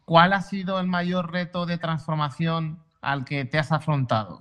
¿cuál 0.04 0.32
ha 0.32 0.40
sido 0.40 0.80
el 0.80 0.86
mayor 0.86 1.30
reto 1.30 1.66
de 1.66 1.76
transformación 1.76 2.78
al 3.02 3.24
que 3.24 3.44
te 3.44 3.58
has 3.58 3.72
afrontado? 3.72 4.40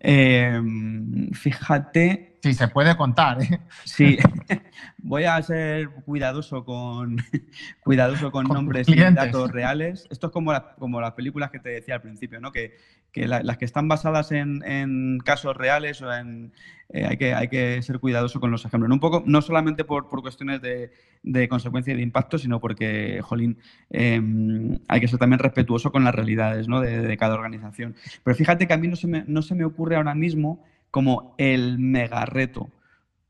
Em, 0.00 1.30
fíjate. 1.34 2.33
Sí, 2.44 2.52
se 2.52 2.68
puede 2.68 2.94
contar. 2.94 3.40
¿eh? 3.40 3.58
Sí, 3.84 4.18
voy 4.98 5.24
a 5.24 5.40
ser 5.40 5.88
cuidadoso 6.04 6.62
con, 6.62 7.16
cuidadoso 7.82 8.30
con, 8.30 8.44
nombres 8.44 8.86
y 8.86 8.96
datos 8.96 9.50
reales. 9.50 10.06
Esto 10.10 10.26
es 10.26 10.32
como, 10.34 10.52
como 10.78 11.00
las 11.00 11.12
películas 11.12 11.50
que 11.50 11.58
te 11.58 11.70
decía 11.70 11.94
al 11.94 12.02
principio, 12.02 12.40
¿no? 12.40 12.52
que 12.52 12.76
que 13.14 13.28
las 13.28 13.56
que 13.58 13.64
están 13.64 13.86
basadas 13.86 14.32
en, 14.32 15.20
casos 15.24 15.56
reales 15.56 16.02
o 16.02 16.12
en, 16.12 16.52
eh, 16.88 17.06
hay, 17.08 17.16
que, 17.16 17.32
hay 17.32 17.46
que 17.46 17.80
ser 17.80 18.00
cuidadoso 18.00 18.40
con 18.40 18.50
los 18.50 18.64
ejemplos. 18.64 18.88
No, 18.88 18.96
un 18.96 19.00
poco, 19.00 19.22
no 19.24 19.40
solamente 19.40 19.84
por, 19.84 20.08
cuestiones 20.08 20.60
de, 20.60 21.48
consecuencia 21.48 21.94
y 21.94 21.96
de 21.96 22.02
impacto, 22.02 22.38
sino 22.38 22.58
porque, 22.58 23.20
jolín, 23.22 23.56
em, 23.88 24.80
hay 24.88 25.00
que 25.00 25.06
ser 25.06 25.20
también 25.20 25.38
respetuoso 25.38 25.92
con 25.92 26.02
las 26.02 26.12
realidades 26.12 26.66
de, 26.66 27.16
cada 27.16 27.34
organización. 27.34 27.94
Pero 28.24 28.34
fíjate 28.34 28.66
que 28.66 28.74
a 28.74 28.78
mí 28.78 28.88
no 28.88 28.96
se, 28.96 29.06
me, 29.06 29.24
no 29.28 29.42
se 29.42 29.54
me 29.54 29.64
ocurre 29.64 29.94
ahora 29.94 30.16
mismo 30.16 30.64
como 30.94 31.34
el 31.38 31.80
mega 31.80 32.24
reto, 32.24 32.70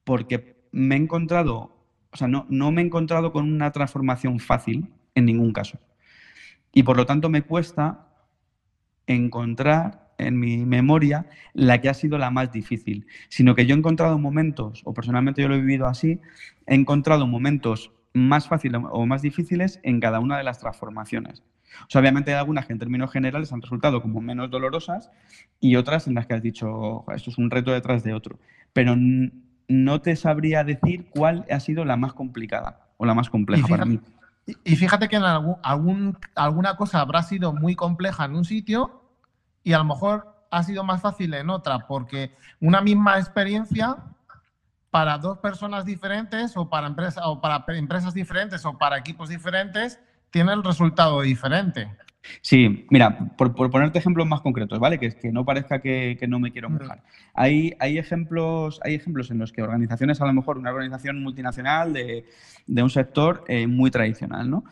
porque 0.05 0.67
me 0.71 0.97
he 0.97 0.99
encontrado, 0.99 1.75
o 2.13 2.17
sea, 2.19 2.29
no, 2.29 2.45
no 2.51 2.71
me 2.71 2.83
he 2.83 2.85
encontrado 2.85 3.33
con 3.33 3.51
una 3.51 3.73
transformación 3.73 4.39
fácil 4.39 4.93
en 5.15 5.25
ningún 5.25 5.55
caso. 5.55 5.79
Y 6.75 6.83
por 6.83 6.99
lo 6.99 7.07
tanto 7.07 7.31
me 7.31 7.41
cuesta 7.41 8.07
encontrar 9.07 10.13
en 10.19 10.39
mi 10.39 10.59
memoria 10.67 11.25
la 11.55 11.81
que 11.81 11.89
ha 11.89 11.95
sido 11.95 12.19
la 12.19 12.31
más 12.31 12.53
difícil, 12.53 13.07
sino 13.31 13.55
que 13.55 13.65
yo 13.65 13.75
he 13.75 13.79
encontrado 13.79 14.19
momentos, 14.19 14.83
o 14.85 14.93
personalmente 14.93 15.41
yo 15.41 15.49
lo 15.49 15.55
he 15.55 15.61
vivido 15.63 15.87
así, 15.87 16.21
he 16.67 16.75
encontrado 16.75 17.27
momentos 17.27 17.93
más 18.13 18.47
fáciles 18.47 18.83
o 18.91 19.07
más 19.07 19.23
difíciles 19.23 19.81
en 19.85 20.01
cada 20.01 20.21
una 20.21 20.37
de 20.37 20.45
las 20.45 20.59
transformaciones. 20.59 21.43
O 21.83 21.87
sea, 21.89 22.01
obviamente 22.01 22.33
hay 22.33 22.39
algunas 22.39 22.67
que 22.67 22.73
en 22.73 22.79
términos 22.79 23.11
generales 23.11 23.53
han 23.53 23.63
resultado 23.63 24.01
como 24.03 24.21
menos 24.21 24.51
dolorosas 24.51 25.11
y 25.61 25.77
otras 25.77 26.07
en 26.07 26.15
las 26.15 26.27
que 26.27 26.35
has 26.35 26.43
dicho, 26.43 27.05
esto 27.15 27.31
es 27.31 27.39
un 27.39 27.51
reto 27.51 27.73
detrás 27.73 28.05
de 28.05 28.15
otro. 28.15 28.39
Pero 28.73 28.97
no 29.69 30.01
te 30.01 30.17
sabría 30.17 30.65
decir 30.65 31.09
cuál 31.11 31.45
ha 31.51 31.61
sido 31.61 31.85
la 31.85 31.97
más 31.97 32.13
complicada 32.13 32.89
o 32.97 33.07
la 33.07 33.15
más 33.15 33.31
compleja 33.31 33.67
para 33.67 33.85
mí. 33.85 34.01
Y 34.65 34.77
fíjate 34.77 35.09
que 35.09 35.17
en 35.17 35.23
algún, 35.25 36.19
alguna 36.35 36.77
cosa 36.77 37.01
habrá 37.01 37.23
sido 37.23 37.53
muy 37.53 37.75
compleja 37.75 38.27
en 38.27 38.35
un 38.35 38.45
sitio 38.45 39.03
y 39.63 39.73
a 39.73 39.79
lo 39.79 39.85
mejor 39.85 40.47
ha 40.51 40.63
sido 40.63 40.85
más 40.85 41.01
fácil 41.01 41.35
en 41.35 41.51
otra, 41.51 41.87
porque 41.87 42.37
una 42.61 42.81
misma 42.81 43.19
experiencia 43.19 43.97
para 44.91 45.19
dos 45.19 45.39
personas 45.39 45.85
diferentes 45.85 46.57
o 46.57 46.69
para, 46.69 46.87
empresa, 46.87 47.27
o 47.29 47.41
para 47.41 47.65
empresas 47.69 48.15
diferentes 48.15 48.65
o 48.65 48.79
para 48.79 48.99
equipos 48.99 49.29
diferentes 49.29 49.99
tiene 50.35 50.53
el 50.53 50.65
resultado 50.65 51.23
diferente. 51.23 51.89
Sí, 52.43 52.87
mira, 52.91 53.17
por, 53.37 53.55
ponerte 53.55 54.01
ejemplos 54.01 54.27
más 54.27 54.41
concretos, 54.41 54.81
¿vale? 54.81 54.99
Que, 54.99 55.13
que 55.13 55.31
no 55.31 55.45
parezca 55.45 55.81
que, 55.81 56.19
no 56.27 56.41
me 56.41 56.51
quiero 56.51 56.69
mojar. 56.71 57.05
Hay, 57.35 57.75
hay, 57.79 57.99
ejemplos, 57.99 58.81
hay 58.83 58.97
ejemplos 58.97 59.31
en 59.31 59.39
los 59.39 59.53
que 59.53 59.63
organizaciones, 59.63 60.21
a 60.21 60.27
lo 60.27 60.33
mejor 60.33 60.59
una 60.59 60.73
organización 60.73 61.23
multinacional 61.23 61.93
de, 61.93 62.25
un 62.67 62.91
sector 62.91 63.45
eh, 63.47 63.69
muy 63.69 63.93
tradicional, 63.93 64.51
¿no? 64.51 64.65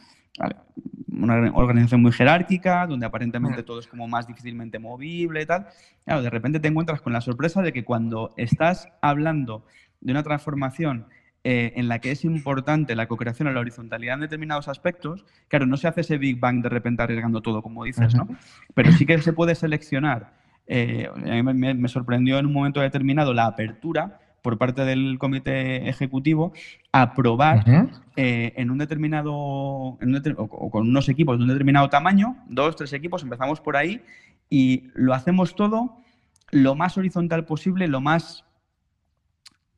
Una 1.13 1.53
organización 1.55 2.03
muy 2.03 2.11
jerárquica, 2.11 2.85
donde 2.89 3.07
aparentemente 3.07 3.63
todo 3.63 3.79
es 3.79 3.87
como 3.87 4.09
más 4.09 4.27
difícilmente 4.27 4.81
movible 4.81 5.43
y 5.43 5.47
tal. 5.47 5.69
Claro, 6.05 6.23
de 6.23 6.31
repente 6.31 6.59
te 6.59 6.67
encuentras 6.67 7.01
con 7.01 7.13
la 7.13 7.21
sorpresa 7.21 7.63
de 7.63 7.73
que 7.73 7.85
cuando 7.85 8.35
estás 8.37 8.89
hablando 9.01 9.65
de 10.01 10.11
una 10.11 10.25
transformación 10.25 11.07
eh, 11.45 11.72
en 11.74 11.88
la 11.88 11.99
que 11.99 12.12
es 12.12 12.24
importante 12.24 12.95
la 12.95 13.09
co-creación 13.09 13.49
o 13.49 13.53
la 13.53 13.59
horizontalidad 13.59 14.14
en 14.14 14.20
determinados 14.20 14.68
aspectos, 14.68 15.24
claro, 15.49 15.66
no 15.66 15.76
se 15.76 15.88
hace 15.88 16.03
ese 16.03 16.16
Big 16.16 16.38
Bang 16.38 16.62
de 16.62 16.68
repente 16.68 17.03
arriesgando 17.03 17.40
todo, 17.43 17.62
como 17.62 17.82
dices, 17.82 18.14
¿no? 18.14 18.28
Pero 18.74 18.93
sí 18.93 19.07
que 19.07 19.18
se 19.18 19.32
puede 19.32 19.57
seleccionar. 19.57 20.34
Eh, 20.68 21.09
a 21.12 21.43
mí 21.43 21.43
me, 21.43 21.88
sorprendió 21.88 22.38
en 22.38 22.47
un 22.47 22.53
momento 22.53 22.80
determinado 22.80 23.34
la 23.34 23.47
apertura 23.47 24.20
por 24.40 24.57
parte 24.57 24.84
del 24.84 25.18
comité 25.18 25.88
ejecutivo 25.88 26.53
a 26.93 27.14
probar 27.14 27.64
eh, 28.16 28.53
en 28.57 28.70
un 28.70 28.78
determinado, 28.78 29.32
o, 29.34 30.70
con 30.70 30.88
unos 30.88 31.09
equipos 31.09 31.38
de 31.38 31.43
un 31.43 31.49
determinado 31.49 31.88
tamaño, 31.88 32.36
dos, 32.49 32.76
tres 32.76 32.93
equipos, 32.93 33.24
empezamos 33.24 33.61
por 33.61 33.76
ahí 33.76 34.01
y 34.49 34.90
lo 34.95 35.12
hacemos 35.12 35.57
todo 35.57 35.97
lo 36.53 36.76
más 36.76 36.97
horizontal 36.99 37.45
posible, 37.45 37.88
lo 37.88 38.01
más 38.01 38.45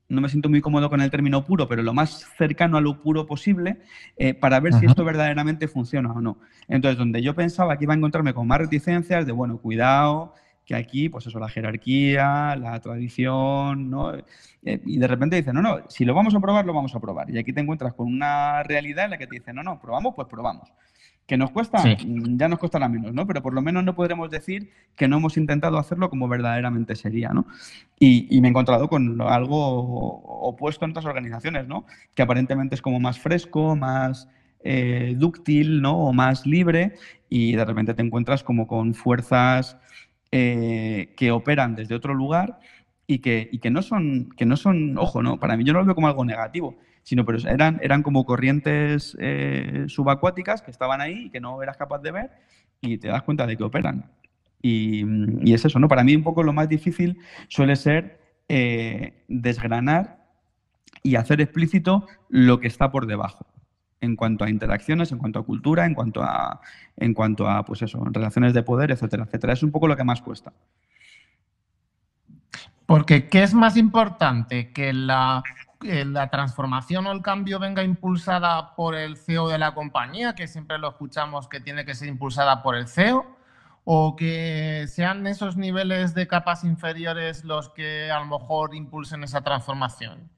no 0.08 0.20
me 0.20 0.28
siento 0.28 0.48
muy 0.48 0.60
cómodo 0.60 0.90
con 0.90 1.00
el 1.00 1.10
término 1.10 1.44
puro, 1.44 1.68
pero 1.68 1.82
lo 1.82 1.94
más 1.94 2.26
cercano 2.36 2.76
a 2.76 2.80
lo 2.80 3.00
puro 3.00 3.26
posible 3.26 3.78
eh, 4.16 4.34
para 4.34 4.60
ver 4.60 4.74
si 4.74 4.86
esto 4.86 5.04
verdaderamente 5.04 5.68
funciona 5.68 6.12
o 6.12 6.20
no. 6.20 6.38
Entonces, 6.68 6.98
donde 6.98 7.22
yo 7.22 7.34
pensaba 7.34 7.76
que 7.76 7.84
iba 7.84 7.94
a 7.94 7.96
encontrarme 7.96 8.34
con 8.34 8.46
más 8.46 8.58
reticencias 8.58 9.26
de, 9.26 9.32
bueno, 9.32 9.58
cuidado, 9.58 10.34
que 10.64 10.74
aquí, 10.74 11.08
pues 11.08 11.26
eso, 11.26 11.38
la 11.38 11.48
jerarquía, 11.48 12.56
la 12.56 12.80
tradición, 12.80 13.90
¿no? 13.90 14.14
Eh, 14.14 14.24
y 14.62 14.98
de 14.98 15.06
repente 15.06 15.36
dice, 15.36 15.52
no, 15.52 15.60
no, 15.60 15.78
si 15.88 16.04
lo 16.04 16.14
vamos 16.14 16.34
a 16.34 16.40
probar, 16.40 16.64
lo 16.64 16.72
vamos 16.72 16.94
a 16.94 17.00
probar. 17.00 17.30
Y 17.30 17.38
aquí 17.38 17.52
te 17.52 17.60
encuentras 17.60 17.92
con 17.94 18.06
una 18.06 18.62
realidad 18.62 19.06
en 19.06 19.10
la 19.12 19.18
que 19.18 19.26
te 19.26 19.36
dice, 19.36 19.52
no, 19.52 19.62
no, 19.62 19.80
probamos, 19.80 20.14
pues 20.14 20.26
probamos. 20.28 20.70
¿Que 21.26 21.38
nos 21.38 21.50
cuesta? 21.52 21.82
Mm, 21.82 22.36
ya 22.36 22.48
nos 22.48 22.58
costará 22.58 22.88
menos, 22.88 23.14
¿no? 23.14 23.26
Pero 23.26 23.42
por 23.42 23.54
lo 23.54 23.62
menos 23.62 23.82
no 23.82 23.94
podremos 23.94 24.30
decir 24.30 24.70
que 24.94 25.08
no 25.08 25.16
hemos 25.16 25.38
intentado 25.38 25.78
hacerlo 25.78 26.10
como 26.10 26.28
verdaderamente 26.28 26.96
sería, 26.96 27.30
¿no? 27.30 27.46
Y, 27.98 28.40
me 28.42 28.48
he 28.48 28.50
encontrado 28.50 28.88
con 28.88 29.20
algo 29.22 29.58
opuesto 30.42 30.84
en 30.84 30.90
otras 30.90 31.06
organizaciones, 31.06 31.66
¿no? 31.66 31.86
Que 32.14 32.22
aparentemente 32.22 32.74
es 32.74 32.82
como 32.82 33.00
más 33.00 33.18
fresco, 33.18 33.74
más 33.74 34.28
eh, 34.62 35.14
dúctil, 35.16 35.80
¿no? 35.80 35.96
O 35.96 36.12
más 36.12 36.46
libre 36.46 36.94
y 37.30 37.56
de 37.56 37.64
repente 37.64 37.94
te 37.94 38.02
encuentras 38.02 38.44
como 38.44 38.66
con 38.66 38.94
fuerzas 38.94 39.78
eh, 40.30 41.14
que 41.16 41.30
operan 41.30 41.74
desde 41.74 41.94
otro 41.94 42.12
lugar 42.12 42.58
y 43.06 43.18
que, 43.18 43.70
no 43.70 43.82
son, 43.82 44.30
que 44.36 44.46
no 44.46 44.56
son, 44.56 44.96
ojo, 44.98 45.22
¿no? 45.22 45.38
Para 45.38 45.56
mí 45.56 45.64
yo 45.64 45.72
no 45.72 45.80
lo 45.80 45.84
veo 45.84 45.94
como 45.94 46.08
algo 46.08 46.24
negativo 46.24 46.76
sino 47.04 47.24
pero 47.24 47.38
eran, 47.46 47.78
eran 47.82 48.02
como 48.02 48.24
corrientes 48.24 49.16
eh, 49.20 49.84
subacuáticas 49.88 50.62
que 50.62 50.70
estaban 50.70 51.00
ahí 51.00 51.26
y 51.26 51.30
que 51.30 51.38
no 51.38 51.62
eras 51.62 51.76
capaz 51.76 52.00
de 52.00 52.10
ver 52.10 52.30
y 52.80 52.98
te 52.98 53.08
das 53.08 53.22
cuenta 53.22 53.46
de 53.46 53.56
que 53.56 53.62
operan. 53.62 54.10
Y, 54.60 55.52
es 55.52 55.64
eso, 55.64 55.78
¿no? 55.78 55.88
Para 55.88 56.04
mí 56.04 56.16
un 56.16 56.22
poco 56.22 56.42
lo 56.42 56.54
más 56.54 56.68
difícil 56.68 57.18
suele 57.48 57.76
ser 57.76 58.18
eh, 58.48 59.22
desgranar 59.28 60.26
y 61.02 61.16
hacer 61.16 61.42
explícito 61.42 62.06
lo 62.30 62.58
que 62.58 62.68
está 62.68 62.90
por 62.90 63.06
debajo 63.06 63.46
en 64.00 64.16
cuanto 64.16 64.44
a 64.44 64.50
interacciones, 64.50 65.12
en 65.12 65.18
cuanto 65.18 65.38
a 65.38 65.44
cultura, 65.44 65.84
en 65.84 65.94
cuanto 65.94 66.22
a, 66.22 66.60
en 66.96 67.12
cuanto 67.14 67.48
a 67.48 67.64
pues 67.64 67.82
eso, 67.82 68.02
relaciones 68.10 68.54
de 68.54 68.62
poder, 68.62 68.90
etcétera, 68.90 69.24
etcétera. 69.24 69.52
Es 69.52 69.62
un 69.62 69.70
poco 69.70 69.88
lo 69.88 69.96
que 69.96 70.04
más 70.04 70.22
cuesta. 70.22 70.52
Porque, 72.86 73.28
¿qué 73.28 73.42
es 73.42 73.54
más 73.54 73.76
importante? 73.76 74.72
¿Que 74.72 74.92
la 74.92 75.42
la 75.84 76.28
transformación 76.30 77.06
o 77.06 77.12
el 77.12 77.22
cambio 77.22 77.58
venga 77.58 77.82
impulsada 77.82 78.74
por 78.74 78.94
el 78.94 79.16
CEO 79.16 79.48
de 79.48 79.58
la 79.58 79.74
compañía, 79.74 80.34
que 80.34 80.48
siempre 80.48 80.78
lo 80.78 80.88
escuchamos 80.90 81.48
que 81.48 81.60
tiene 81.60 81.84
que 81.84 81.94
ser 81.94 82.08
impulsada 82.08 82.62
por 82.62 82.74
el 82.74 82.88
CEO, 82.88 83.26
o 83.84 84.16
que 84.16 84.86
sean 84.88 85.26
esos 85.26 85.56
niveles 85.56 86.14
de 86.14 86.26
capas 86.26 86.64
inferiores 86.64 87.44
los 87.44 87.68
que 87.68 88.10
a 88.10 88.18
lo 88.20 88.26
mejor 88.26 88.74
impulsen 88.74 89.24
esa 89.24 89.42
transformación? 89.42 90.30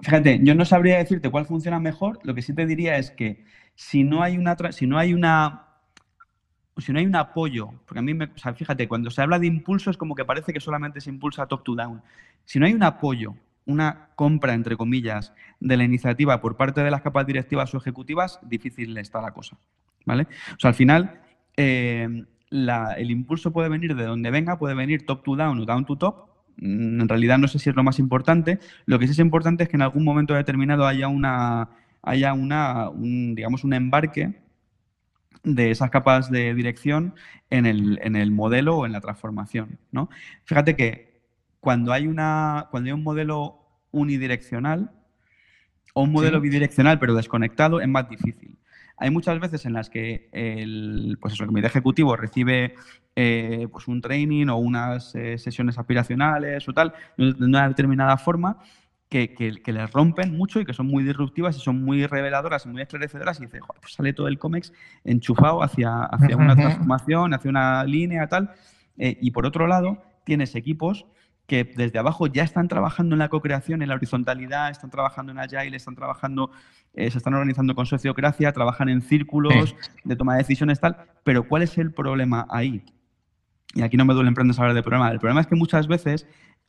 Fíjate, 0.00 0.40
yo 0.42 0.54
no 0.54 0.64
sabría 0.64 0.98
decirte 0.98 1.30
cuál 1.30 1.46
funciona 1.46 1.78
mejor, 1.78 2.20
lo 2.22 2.34
que 2.34 2.42
sí 2.42 2.54
te 2.54 2.64
diría 2.64 2.96
es 2.96 3.10
que 3.10 3.44
si 3.74 4.04
no 4.04 4.22
hay 4.22 4.38
una, 4.38 4.56
si 4.72 4.86
no 4.86 4.98
hay 4.98 5.12
una 5.12 5.65
si 6.78 6.92
no 6.92 6.98
hay 6.98 7.06
un 7.06 7.16
apoyo, 7.16 7.70
porque 7.86 8.00
a 8.00 8.02
mí, 8.02 8.12
me, 8.12 8.28
fíjate, 8.28 8.86
cuando 8.86 9.10
se 9.10 9.22
habla 9.22 9.38
de 9.38 9.46
impulso 9.46 9.90
es 9.90 9.96
como 9.96 10.14
que 10.14 10.24
parece 10.24 10.52
que 10.52 10.60
solamente 10.60 11.00
se 11.00 11.10
impulsa 11.10 11.46
top 11.46 11.64
to 11.64 11.74
down. 11.74 12.02
Si 12.44 12.58
no 12.58 12.66
hay 12.66 12.74
un 12.74 12.82
apoyo, 12.82 13.34
una 13.64 14.08
compra, 14.14 14.54
entre 14.54 14.76
comillas, 14.76 15.32
de 15.58 15.76
la 15.76 15.84
iniciativa 15.84 16.40
por 16.40 16.56
parte 16.56 16.82
de 16.82 16.90
las 16.90 17.02
capas 17.02 17.26
directivas 17.26 17.74
o 17.74 17.78
ejecutivas, 17.78 18.38
difícil 18.42 18.96
está 18.98 19.20
la 19.20 19.32
cosa. 19.32 19.56
¿Vale? 20.04 20.26
O 20.54 20.60
sea, 20.60 20.68
al 20.68 20.74
final, 20.74 21.20
eh, 21.56 22.24
el 22.50 23.10
impulso 23.10 23.52
puede 23.52 23.68
venir 23.68 23.96
de 23.96 24.04
donde 24.04 24.30
venga, 24.30 24.58
puede 24.58 24.74
venir 24.74 25.04
top 25.04 25.24
to 25.24 25.34
down 25.34 25.58
o 25.58 25.64
down 25.64 25.84
to 25.84 25.96
top. 25.96 26.28
Mm, 26.58 27.00
en 27.00 27.08
realidad 27.08 27.38
no 27.38 27.48
sé 27.48 27.58
si 27.58 27.70
es 27.70 27.76
lo 27.76 27.82
más 27.82 27.98
importante. 27.98 28.60
Lo 28.84 28.98
que 28.98 29.06
sí 29.06 29.12
es 29.12 29.18
importante 29.18 29.64
es 29.64 29.68
que 29.68 29.76
en 29.76 29.82
algún 29.82 30.04
momento 30.04 30.34
determinado 30.34 30.86
haya 30.86 31.08
una, 31.08 31.70
haya 32.02 32.34
una, 32.34 32.90
digamos, 32.94 33.64
un 33.64 33.72
embarque 33.72 34.45
de 35.46 35.70
esas 35.70 35.90
capas 35.90 36.28
de 36.28 36.52
dirección 36.54 37.14
en 37.50 37.66
el, 37.66 38.30
modelo 38.32 38.78
o 38.78 38.86
en 38.86 38.92
la 38.92 39.00
transformación. 39.00 39.78
¿no? 39.92 40.10
Fíjate 40.44 40.74
que 40.74 41.22
cuando 41.60 41.92
hay, 41.92 42.08
una, 42.08 42.66
cuando 42.70 42.88
hay 42.88 42.92
un 42.92 43.04
modelo 43.04 43.60
unidireccional 43.92 44.90
o 45.94 46.02
un 46.02 46.12
modelo 46.12 46.40
bidireccional 46.40 46.98
pero 46.98 47.14
desconectado 47.14 47.80
es 47.80 47.88
más 47.88 48.08
difícil. 48.10 48.58
Hay 48.98 49.10
muchas 49.10 49.38
veces 49.38 49.64
en 49.66 49.74
las 49.74 49.88
que 49.88 50.28
el, 50.32 51.16
pues 51.20 51.34
eso, 51.34 51.46
comité 51.46 51.68
ejecutivo 51.68 52.16
recibe 52.16 52.74
eh, 53.14 53.68
pues 53.70 53.86
un 53.86 54.00
training 54.00 54.48
o 54.48 54.56
unas 54.56 55.14
eh, 55.14 55.38
sesiones 55.38 55.78
aspiracionales 55.78 56.68
o 56.68 56.72
tal, 56.72 56.92
de 57.16 57.44
una 57.44 57.68
determinada 57.68 58.16
forma, 58.16 58.58
que, 59.08 59.34
que, 59.34 59.72
les 59.72 59.92
rompen 59.92 60.36
mucho 60.36 60.60
y 60.60 60.64
que 60.64 60.72
son 60.72 60.86
muy 60.86 61.04
disruptivas 61.04 61.56
y 61.56 61.60
son 61.60 61.82
muy 61.84 62.06
reveladoras 62.06 62.66
y 62.66 62.68
muy 62.68 62.82
esclarecedoras 62.82 63.38
y 63.40 63.46
dice, 63.46 63.60
pues 63.80 63.92
sale 63.92 64.12
todo 64.12 64.26
el 64.26 64.38
cómics 64.38 64.72
enchufado 65.04 65.62
hacia, 65.62 66.04
hacia 66.04 66.36
una 66.36 66.56
transformación, 66.56 67.32
hacia 67.32 67.50
una 67.50 67.84
línea, 67.84 68.26
tal. 68.26 68.50
Eh, 68.98 69.16
y 69.20 69.30
por 69.30 69.46
otro 69.46 69.66
lado, 69.68 70.02
tienes 70.24 70.56
equipos 70.56 71.06
que 71.46 71.62
desde 71.62 71.98
abajo 72.00 72.26
ya 72.26 72.42
están 72.42 72.66
trabajando 72.66 73.14
en 73.14 73.20
la 73.20 73.28
co-creación, 73.28 73.80
en 73.80 73.88
la 73.88 73.94
horizontalidad, 73.94 74.70
están 74.70 74.90
trabajando 74.90 75.30
en 75.30 75.38
Agile, 75.38 75.76
están 75.76 75.94
trabajando, 75.94 76.50
eh, 76.94 77.08
se 77.10 77.18
están 77.18 77.34
organizando 77.34 77.76
con 77.76 77.86
sociocracia, 77.86 78.52
trabajan 78.52 78.88
en 78.88 79.02
círculos 79.02 79.76
de 80.02 80.16
toma 80.16 80.32
de 80.34 80.38
decisiones, 80.38 80.80
tal. 80.80 80.96
Pero 81.22 81.46
¿cuál 81.46 81.62
es 81.62 81.78
el 81.78 81.92
problema 81.92 82.46
ahí? 82.50 82.84
Y 83.74 83.82
aquí 83.82 83.96
no 83.96 84.04
me 84.04 84.14
duele 84.14 84.28
emprender 84.28 84.58
hablar 84.58 84.74
de 84.74 84.82
problema. 84.82 85.10
El 85.10 85.20
problema 85.20 85.40
es 85.40 85.46
que 85.46 85.54
muchas 85.54 85.86
veces 85.86 86.26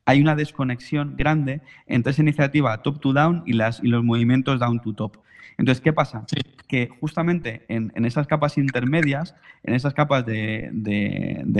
hay 0.07 0.21
una 0.21 0.35
desconexión 0.35 1.15
grande 1.17 1.59
entre 1.85 2.11
esa 2.11 2.21
iniciativa 2.21 2.81
top 2.81 3.01
to 3.01 3.11
down 3.11 3.43
y, 3.45 3.53
las, 3.53 3.83
y 3.83 3.87
los 3.89 4.05
movimientos 4.05 4.57
down 4.57 4.81
to 4.81 4.93
top. 4.93 5.17
Entonces, 5.57 5.81
¿qué 5.81 5.91
pasa? 5.91 6.25
Que 6.65 6.87
justamente 7.01 7.65
en, 7.67 7.91
esas 8.05 8.25
capas 8.25 8.57
intermedias, 8.57 9.35
en 9.63 9.73
esas 9.73 9.93
capas 9.93 10.25
de, 10.25 10.71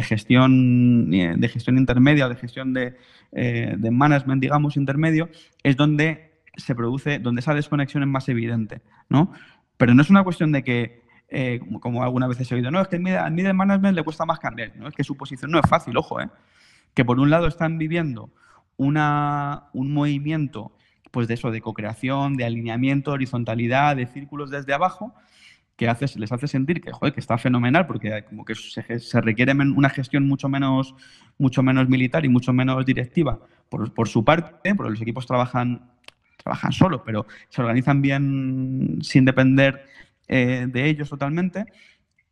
gestión, 0.02 1.10
de 1.10 1.50
gestión 1.50 1.78
intermedia 1.78 2.28
o 2.28 2.30
de 2.30 2.36
gestión 2.36 2.74
eh, 2.78 3.76
de, 3.78 3.91
management, 3.91 4.41
digamos, 4.41 4.78
intermedio, 4.78 5.30
es 5.64 5.76
donde 5.76 6.32
se 6.56 6.74
produce, 6.74 7.20
donde 7.20 7.41
esa 7.41 7.54
desconexión 7.54 8.04
es 8.04 8.10
más 8.10 8.30
evidente, 8.30 8.80
¿no? 9.10 9.34
Pero 9.76 9.93
no 9.93 10.02
es 10.02 10.10
una 10.10 10.24
cuestión 10.24 10.54
de 10.54 10.64
que, 10.64 11.02
eh, 11.28 11.60
como 11.82 12.02
algunas 12.02 12.30
veces 12.30 12.50
he 12.50 12.56
oído, 12.56 12.72
no, 12.72 12.80
es 12.80 12.88
que 12.88 12.95
al 12.95 13.32
middle 13.34 13.54
management 13.54 13.98
le 13.98 14.04
cuesta 14.04 14.26
más 14.26 14.39
cambiar, 14.39 14.74
¿no? 14.78 14.88
Es 14.88 14.95
que 14.95 15.04
su 15.04 15.18
posición 15.18 15.52
no 15.52 15.60
es 15.60 15.70
fácil, 15.70 15.98
ojo, 15.98 16.22
¿eh? 16.22 16.30
Que 16.98 17.06
por 17.06 17.20
un 17.20 17.30
lado 17.30 17.45
están 17.45 17.78
viviendo 17.78 18.32
una, 18.76 19.66
un 19.74 19.93
movimiento 19.93 20.72
pues 21.12 21.28
de 21.28 21.36
eso, 21.36 21.52
de 21.52 21.62
co-creación, 21.62 22.38
de 22.38 22.43
alineamiento, 22.43 23.12
horizontalidad, 23.12 23.95
de 23.95 24.08
círculos 24.08 24.50
desde 24.50 24.74
abajo, 24.74 25.14
que 25.76 25.88
hace, 25.88 26.08
les 26.18 26.32
hace 26.32 26.48
sentir 26.48 26.82
que, 26.82 26.91
joder, 26.91 27.14
que 27.14 27.20
está 27.20 27.38
fenomenal 27.38 27.86
porque 27.86 28.24
como 28.28 28.43
que 28.43 28.56
se, 28.56 29.22
requiere 29.22 29.54
una 29.54 29.89
gestión 29.91 30.28
mucho 30.28 30.50
menos, 30.50 30.95
mucho 31.38 31.62
menos 31.62 31.88
militar 31.88 32.26
y 32.26 32.30
mucho 32.30 32.52
menos 32.52 32.84
directiva 32.84 33.38
por, 33.70 34.08
su 34.08 34.26
parte, 34.26 34.74
porque 34.74 34.89
los 34.89 35.02
equipos 35.02 35.28
trabajan, 35.28 35.91
trabajan 36.38 36.72
solos, 36.72 37.02
pero 37.06 37.28
se 37.50 37.62
organizan 37.62 38.02
bien 38.02 38.98
sin 39.04 39.24
depender 39.24 39.86
eh, 40.28 40.66
de 40.68 40.89
ellos 40.89 41.12
totalmente. 41.12 41.66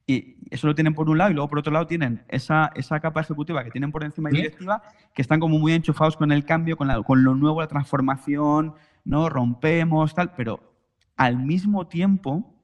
Y 0.07 0.35
eso 0.51 0.67
lo 0.67 0.75
tienen 0.75 0.93
por 0.93 1.09
un 1.09 1.17
lado 1.17 1.31
y 1.31 1.33
luego 1.33 1.49
por 1.49 1.59
otro 1.59 1.73
lado 1.73 1.87
tienen 1.87 2.23
esa, 2.27 2.71
esa 2.75 2.99
capa 2.99 3.21
ejecutiva 3.21 3.63
que 3.63 3.71
tienen 3.71 3.91
por 3.91 4.03
encima 4.03 4.29
y 4.29 4.35
directiva 4.35 4.83
que 5.15 5.21
están 5.21 5.39
como 5.39 5.57
muy 5.57 5.73
enchufados 5.73 6.15
con 6.15 6.31
el 6.31 6.45
cambio, 6.45 6.77
con, 6.77 6.87
la, 6.87 7.01
con 7.01 7.23
lo 7.23 7.33
nuevo, 7.33 7.61
la 7.61 7.67
transformación, 7.67 8.75
¿no? 9.03 9.29
Rompemos, 9.29 10.13
tal, 10.13 10.33
pero 10.35 10.75
al 11.15 11.37
mismo 11.37 11.87
tiempo 11.87 12.55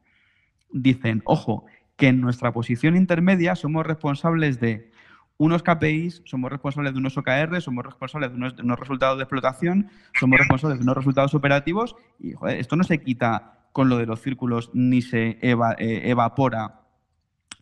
dicen, 0.72 1.24
ojo, 1.26 1.66
que 1.96 2.10
en 2.10 2.22
nuestra 2.22 2.52
posición 2.52 2.96
intermedia 2.96 3.56
somos 3.56 3.86
responsables 3.86 4.60
de 4.60 4.92
unos 5.38 5.64
KPIs, 5.64 6.22
somos 6.26 6.52
responsables 6.52 6.94
de 6.94 7.00
unos 7.00 7.18
OKR, 7.18 7.60
somos 7.62 7.84
responsables 7.84 8.32
de 8.32 8.38
unos, 8.38 8.80
resultados 8.80 9.18
de 9.18 9.24
explotación, 9.24 9.90
somos 10.20 10.38
responsables 10.38 10.78
de 10.78 10.84
unos 10.84 10.96
resultados 10.96 11.34
operativos 11.34 11.96
y 12.20 12.34
esto 12.50 12.76
no 12.76 12.84
se 12.84 13.02
quita 13.02 13.68
con 13.72 13.90
lo 13.90 13.98
de 13.98 14.06
los 14.06 14.22
círculos 14.22 14.70
ni 14.74 15.02
se 15.02 15.40
eh, 15.42 16.02
evapora 16.10 16.81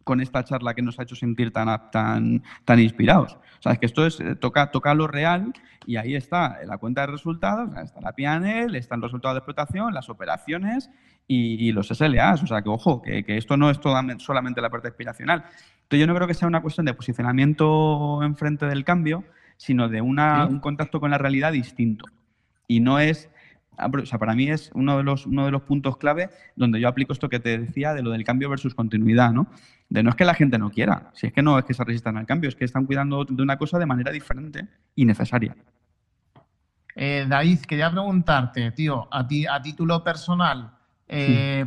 con 0.10 0.22
esta 0.22 0.44
charla 0.44 0.74
que 0.74 0.82
nos 0.82 1.00
ha 1.00 1.04
hecho 1.04 1.16
sentir 1.16 1.54
tan, 1.54 1.68
tan, 1.92 2.42
tan 2.66 2.80
inspirados. 2.80 3.34
O 3.34 3.62
sea, 3.62 3.74
es 3.74 3.78
que 3.78 3.86
esto 3.86 4.08
es, 4.08 4.20
eh, 4.20 4.36
toca, 4.36 4.72
toca 4.72 4.96
lo 4.96 5.06
real 5.06 5.54
y 5.86 5.98
ahí 5.98 6.16
está 6.16 6.58
la 6.66 6.80
cuenta 6.80 7.02
de 7.02 7.08
resultados, 7.12 7.70
está 7.78 8.02
la 8.02 8.14
PNL, 8.14 8.76
están 8.76 9.02
los 9.02 9.12
resultados 9.12 9.36
de 9.36 9.38
explotación, 9.38 9.94
las 9.94 10.10
operaciones 10.10 10.90
y, 11.28 11.72
los 11.74 11.90
SLAs. 11.90 12.42
O 12.42 12.48
sea, 12.48 12.64
que 12.64 12.70
ojo, 12.70 13.04
que, 13.04 13.24
esto 13.28 13.56
no 13.56 13.70
es 13.70 13.80
solamente 14.18 14.62
la 14.62 14.72
parte 14.72 14.88
aspiracional. 14.88 15.44
Entonces 15.84 16.00
yo 16.00 16.08
no 16.08 16.16
creo 16.16 16.28
que 16.28 16.34
sea 16.34 16.48
una 16.48 16.64
cuestión 16.64 16.88
de 16.88 16.96
posicionamiento 16.96 18.24
enfrente 18.24 18.66
del 18.66 18.84
cambio, 18.84 19.24
sino 19.58 19.90
de 19.90 20.02
una, 20.02 20.48
un 20.48 20.60
contacto 20.60 21.00
con 21.00 21.12
la 21.12 21.20
realidad 21.20 21.52
distinto. 21.52 22.06
Y 22.68 22.80
no 22.80 22.98
es 22.98 23.30
o 23.80 24.06
sea, 24.06 24.20
para 24.20 24.36
mí 24.36 24.50
es 24.50 24.72
uno 24.74 24.98
de, 24.98 25.04
los, 25.04 25.26
uno 25.26 25.46
de 25.46 25.52
los 25.52 25.62
puntos 25.62 25.98
clave 25.98 26.30
donde 26.56 26.80
yo 26.80 26.88
aplico 26.88 27.14
esto 27.14 27.30
que 27.30 27.40
te 27.40 27.58
decía 27.58 27.94
de 27.94 28.02
lo 28.02 28.12
del 28.12 28.24
cambio 28.24 28.50
versus 28.50 28.76
continuidad, 28.76 29.32
¿no? 29.32 29.48
De 29.90 30.04
no 30.04 30.10
es 30.10 30.16
que 30.16 30.26
la 30.26 30.34
gente 30.34 30.58
no 30.58 30.70
quiera, 30.70 31.12
si 31.14 31.28
es 31.28 31.34
que 31.34 31.42
no 31.42 31.58
es 31.58 31.66
que 31.66 31.74
se 31.74 31.84
resistan 31.84 32.18
al 32.18 32.26
cambio, 32.26 32.50
es 32.50 32.56
que 32.56 32.66
están 32.66 32.86
cuidando 32.86 33.26
de 33.26 33.42
una 33.42 33.58
cosa 33.58 33.80
de 33.80 33.86
manera 33.86 34.12
diferente 34.12 34.68
y 34.96 35.06
necesaria. 35.06 35.56
Eh, 36.96 37.26
David, 37.28 37.60
quería 37.62 37.90
preguntarte, 37.90 38.72
tío, 38.72 39.08
a 39.12 39.26
ti 39.26 39.46
a 39.48 39.62
título 39.62 40.04
personal, 40.04 40.72
eh, 41.08 41.66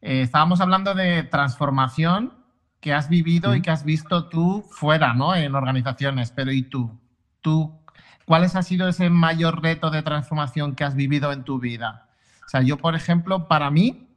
eh, 0.00 0.22
estábamos 0.22 0.60
hablando 0.60 0.94
de 0.94 1.22
transformación 1.22 2.32
que 2.80 2.92
has 2.92 3.08
vivido 3.08 3.54
y 3.54 3.62
que 3.62 3.70
has 3.70 3.84
visto 3.84 4.28
tú 4.28 4.64
fuera, 4.70 5.14
¿no? 5.14 5.34
En 5.36 5.54
organizaciones, 5.54 6.32
pero 6.32 6.50
¿y 6.50 6.62
tú? 6.62 6.98
¿Tú 7.40 7.81
¿Cuál 8.24 8.44
ha 8.44 8.62
sido 8.62 8.88
ese 8.88 9.10
mayor 9.10 9.62
reto 9.62 9.90
de 9.90 10.02
transformación 10.02 10.74
que 10.74 10.84
has 10.84 10.94
vivido 10.94 11.32
en 11.32 11.44
tu 11.44 11.58
vida? 11.58 12.08
O 12.46 12.48
sea, 12.48 12.62
yo, 12.62 12.76
por 12.76 12.94
ejemplo, 12.94 13.48
para 13.48 13.70
mí, 13.70 14.08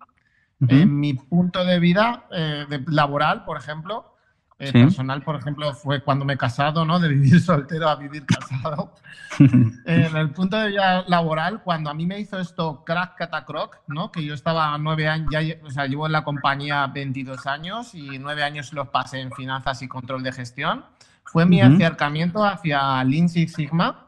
en 0.68 1.00
mi 1.00 1.14
punto 1.14 1.64
de 1.66 1.80
vida 1.80 2.26
eh, 2.32 2.66
laboral, 2.88 3.44
por 3.46 3.58
ejemplo, 3.58 4.16
eh, 4.58 4.72
personal, 4.72 5.22
por 5.22 5.36
ejemplo, 5.36 5.74
fue 5.74 6.02
cuando 6.02 6.24
me 6.24 6.34
he 6.34 6.38
casado, 6.38 6.86
¿no? 6.86 7.00
De 7.00 7.10
vivir 7.10 7.42
soltero 7.42 7.90
a 7.90 7.96
vivir 7.96 8.26
casado. 8.26 8.94
en 9.40 10.16
el 10.16 10.30
punto 10.32 10.58
de 10.58 10.70
vida 10.70 11.04
laboral, 11.08 11.62
cuando 11.62 11.90
a 11.90 11.94
mí 11.94 12.06
me 12.06 12.20
hizo 12.20 12.40
esto 12.40 12.84
crack 12.86 13.18
catacroc, 13.18 13.80
¿no? 13.88 14.12
Que 14.12 14.24
yo 14.24 14.34
estaba 14.34 14.78
nueve 14.78 15.10
años, 15.10 15.30
ya, 15.30 15.42
o 15.62 15.70
sea, 15.70 15.88
llevo 15.88 16.06
en 16.06 16.14
la 16.14 16.24
compañía 16.24 16.88
22 16.88 17.46
años 17.48 17.94
y 17.94 18.18
nueve 18.18 18.44
años 18.44 18.72
los 18.72 18.88
pasé 18.90 19.20
en 19.20 19.32
finanzas 19.32 19.82
y 19.82 19.90
control 19.90 20.24
de 20.24 20.32
gestión 20.32 20.86
fue 21.26 21.46
mi 21.46 21.62
acercamiento 21.62 22.46
hacia 22.46 23.04
Lean 23.04 23.28
Six 23.28 23.54
Sigma 23.54 24.08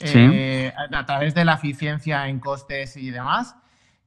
eh, 0.00 0.72
a 0.92 1.06
través 1.06 1.34
de 1.34 1.44
la 1.44 1.54
eficiencia 1.54 2.28
en 2.28 2.40
costes 2.40 2.96
y 2.96 3.10
demás. 3.10 3.54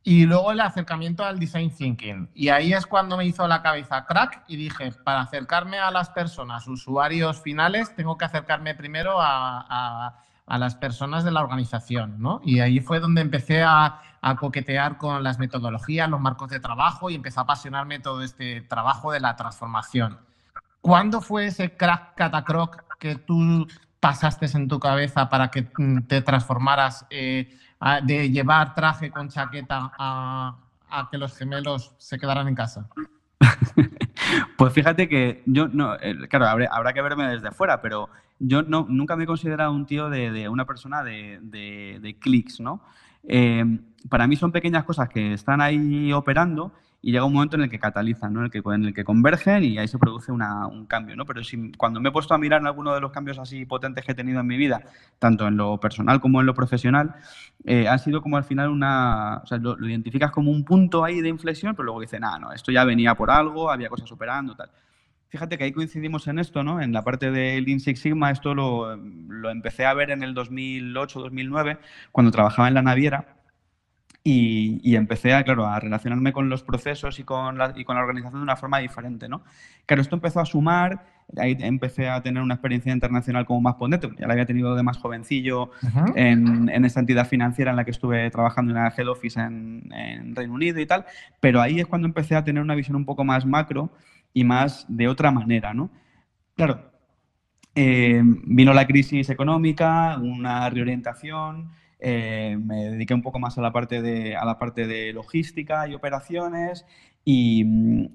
Y 0.05 0.25
luego 0.25 0.51
el 0.51 0.59
acercamiento 0.59 1.23
al 1.23 1.39
design 1.39 1.73
thinking. 1.73 2.29
Y 2.34 2.49
ahí 2.49 2.73
es 2.73 2.86
cuando 2.86 3.15
me 3.15 3.25
hizo 3.25 3.47
la 3.47 3.61
cabeza 3.61 4.05
crack 4.05 4.43
y 4.49 4.57
dije, 4.57 4.91
para 4.91 5.21
acercarme 5.21 5.79
a 5.79 5.91
las 5.91 6.09
personas, 6.09 6.67
usuarios 6.67 7.41
finales, 7.41 7.95
tengo 7.95 8.17
que 8.17 8.25
acercarme 8.25 8.75
primero 8.75 9.21
a, 9.21 10.13
a, 10.45 10.57
las 10.57 10.75
personas 10.75 11.23
de 11.23 11.31
la 11.31 11.41
organización. 11.41 12.21
¿no? 12.21 12.41
Y 12.43 12.59
ahí 12.59 12.81
fue 12.81 12.99
donde 12.99 13.21
empecé 13.21 13.63
a, 13.63 14.01
a, 14.21 14.36
coquetear 14.36 14.97
con 14.97 15.23
las 15.23 15.39
metodologías, 15.39 16.09
los 16.09 16.19
marcos 16.19 16.49
de 16.49 16.59
trabajo 16.59 17.09
y 17.09 17.15
empecé 17.15 17.39
a 17.39 17.43
apasionarme 17.43 17.99
todo 17.99 18.21
este 18.23 18.59
trabajo 18.59 19.13
de 19.13 19.21
la 19.21 19.38
transformación. 19.38 20.19
¿Cuándo 20.84 21.21
fue 21.21 21.45
ese 21.45 21.77
crack 21.77 22.15
catacroc 22.15 22.97
que 22.99 23.15
tú 23.15 23.65
pasaste 24.01 24.47
en 24.53 24.67
tu 24.67 24.81
cabeza 24.81 25.29
para 25.29 25.49
que 25.49 25.65
mm, 25.77 26.01
te 26.07 26.21
transformaras 26.21 27.05
eh, 27.09 27.57
de 28.03 28.29
llevar 28.29 28.75
traje 28.75 29.09
con 29.09 29.29
chaqueta 29.29 29.93
a, 29.97 30.57
que 31.09 31.17
los 31.17 31.38
gemelos 31.38 31.95
se 31.99 32.19
quedaran 32.19 32.49
en 32.49 32.55
casa? 32.55 32.89
pues 34.57 34.73
fíjate 34.73 35.07
que 35.07 35.41
yo 35.45 35.69
no, 35.69 35.95
claro, 36.29 36.47
habrá, 36.47 36.91
que 36.91 37.01
verme 37.01 37.29
desde 37.29 37.51
fuera, 37.51 37.81
pero 37.81 38.09
yo 38.39 38.61
no, 38.61 38.86
nunca 38.89 39.15
me 39.15 39.23
he 39.23 39.27
considerado 39.27 39.71
un 39.71 39.86
tío 39.86 40.09
de, 40.09 40.49
una 40.49 40.65
persona 40.65 41.01
de, 41.01 41.39
de, 41.41 42.17
clics, 42.19 42.59
¿no? 42.59 42.81
Eh, 43.23 43.63
para 44.09 44.27
mí 44.27 44.36
son 44.36 44.51
pequeñas 44.51 44.84
cosas 44.84 45.07
que 45.07 45.31
están 45.31 45.61
ahí 45.61 46.11
operando 46.11 46.73
y 47.05 47.11
llega 47.11 47.25
un 47.25 47.33
momento 47.33 47.57
en 47.57 47.63
el 47.63 47.69
que 47.69 47.79
catalizan, 47.79 48.31
¿no? 48.31 48.39
en, 48.39 48.45
el 48.85 48.93
que, 48.93 49.03
convergen 49.03 49.61
y 49.65 49.77
ahí 49.77 49.89
se 49.89 49.99
produce 49.99 50.31
un 50.31 50.85
cambio. 50.87 51.17
¿no? 51.17 51.25
Pero 51.25 51.43
si, 51.43 51.73
cuando 51.73 51.99
me 51.99 52.07
he 52.07 52.11
puesto 52.13 52.33
a 52.33 52.37
mirar 52.37 52.61
en 52.61 52.67
alguno 52.67 52.95
de 52.95 53.01
los 53.01 53.11
cambios 53.11 53.37
así 53.39 53.65
potentes 53.65 54.05
que 54.05 54.13
he 54.13 54.15
tenido 54.15 54.39
en 54.39 54.47
mi 54.47 54.55
vida, 54.55 54.81
tanto 55.19 55.45
en 55.45 55.57
lo 55.57 55.77
personal 55.81 56.21
como 56.21 56.39
en 56.39 56.45
lo 56.45 56.53
profesional, 56.53 57.13
eh, 57.65 57.89
ha 57.89 57.97
sido 57.97 58.21
como 58.21 58.37
al 58.37 58.45
final 58.45 58.69
una... 58.69 59.41
O 59.43 59.45
sea, 59.45 59.57
lo, 59.57 59.77
identificas 59.85 60.31
como 60.31 60.49
un 60.49 60.63
punto 60.63 61.03
ahí 61.03 61.19
de 61.19 61.27
inflexión, 61.27 61.75
pero 61.75 61.87
luego 61.87 61.99
dices, 61.99 62.21
nada, 62.21 62.39
no, 62.39 62.53
esto 62.53 62.71
ya 62.71 62.85
venía 62.85 63.15
por 63.15 63.29
algo, 63.29 63.69
había 63.69 63.89
cosas 63.89 64.07
superando, 64.07 64.55
tal. 64.55 64.71
Fíjate 65.27 65.57
que 65.57 65.65
ahí 65.65 65.73
coincidimos 65.73 66.25
en 66.29 66.39
esto, 66.39 66.63
¿no? 66.63 66.79
En 66.79 66.93
la 66.93 67.03
parte 67.03 67.31
del 67.31 67.65
Lean 67.65 67.81
Sigma, 67.81 68.31
esto 68.31 68.55
lo, 68.55 68.95
lo 68.95 69.49
empecé 69.49 69.85
a 69.85 69.93
ver 69.93 70.11
en 70.11 70.23
el 70.23 70.33
2008-2009, 70.33 71.79
cuando 72.13 72.31
trabajaba 72.31 72.69
en 72.69 72.75
la 72.75 72.81
naviera 72.81 73.42
y, 74.26 74.95
empecé 74.95 75.34
a, 75.34 75.43
claro, 75.43 75.65
a 75.65 75.80
relacionarme 75.80 76.32
con 76.32 76.47
los 76.47 76.63
procesos 76.63 77.19
y 77.19 77.24
con, 77.24 77.57
la, 77.57 77.74
y 77.76 77.84
con 77.84 77.97
la 77.97 78.03
organización 78.03 78.39
de 78.39 78.43
una 78.43 78.55
forma 78.55 78.80
diferente, 78.80 79.28
¿no? 79.28 79.43
Claro, 79.86 80.01
esto 80.01 80.15
empezó 80.15 80.39
a 80.39 80.45
sumar, 80.45 81.05
ahí 81.38 81.57
empecé 81.59 82.07
a 82.07 82.21
tener 82.21 82.41
una 82.41 82.53
experiencia 82.53 82.93
internacional 82.93 83.45
como 83.45 83.59
más 83.59 83.76
potente, 83.76 84.09
ya 84.17 84.26
la 84.26 84.34
había 84.34 84.45
tenido 84.45 84.76
de 84.76 84.84
más 84.84 84.97
jovencillo 84.97 85.71
en, 86.15 86.69
en, 86.69 86.86
esta 86.86 87.01
entidad 87.01 87.28
financiera 87.28 87.71
en 87.71 87.78
la 87.78 87.84
que 87.84 87.91
estuve 87.91 88.30
trabajando 88.32 88.71
en 88.71 88.82
la 88.82 88.93
head 88.97 89.09
office 89.09 89.38
en, 89.39 89.91
en, 89.91 90.36
Reino 90.36 90.53
Unido 90.53 90.80
y 90.80 90.86
tal, 90.86 91.05
pero 91.41 91.59
ahí 91.59 91.82
es 91.82 91.88
cuando 91.88 92.07
empecé 92.07 92.36
a 92.36 92.45
tener 92.45 92.63
una 92.63 92.76
visión 92.76 92.95
un 92.95 93.05
poco 93.05 93.26
más 93.26 93.45
macro 93.45 93.91
y 94.34 94.45
más 94.45 94.86
de 94.88 95.09
otra 95.09 95.32
manera, 95.32 95.74
¿no? 95.74 95.89
Claro, 96.55 96.93
eh, 97.76 98.21
vino 98.24 98.74
la 98.74 98.88
crisis 98.88 99.30
económica, 99.30 100.17
una 100.17 100.69
reorientación, 100.69 101.71
eh, 102.05 102.57
me 102.61 102.83
dediqué 102.89 103.13
un 103.13 103.21
poco 103.21 103.39
más 103.39 103.57
a 103.57 103.61
la 103.61 103.71
parte 103.71 104.01
de, 104.01 104.35
a 104.35 104.43
la 104.43 104.59
parte 104.59 104.87
de 104.87 105.13
logística 105.13 105.87
y 105.87 105.95
operaciones 105.95 106.85
y, 107.23 107.63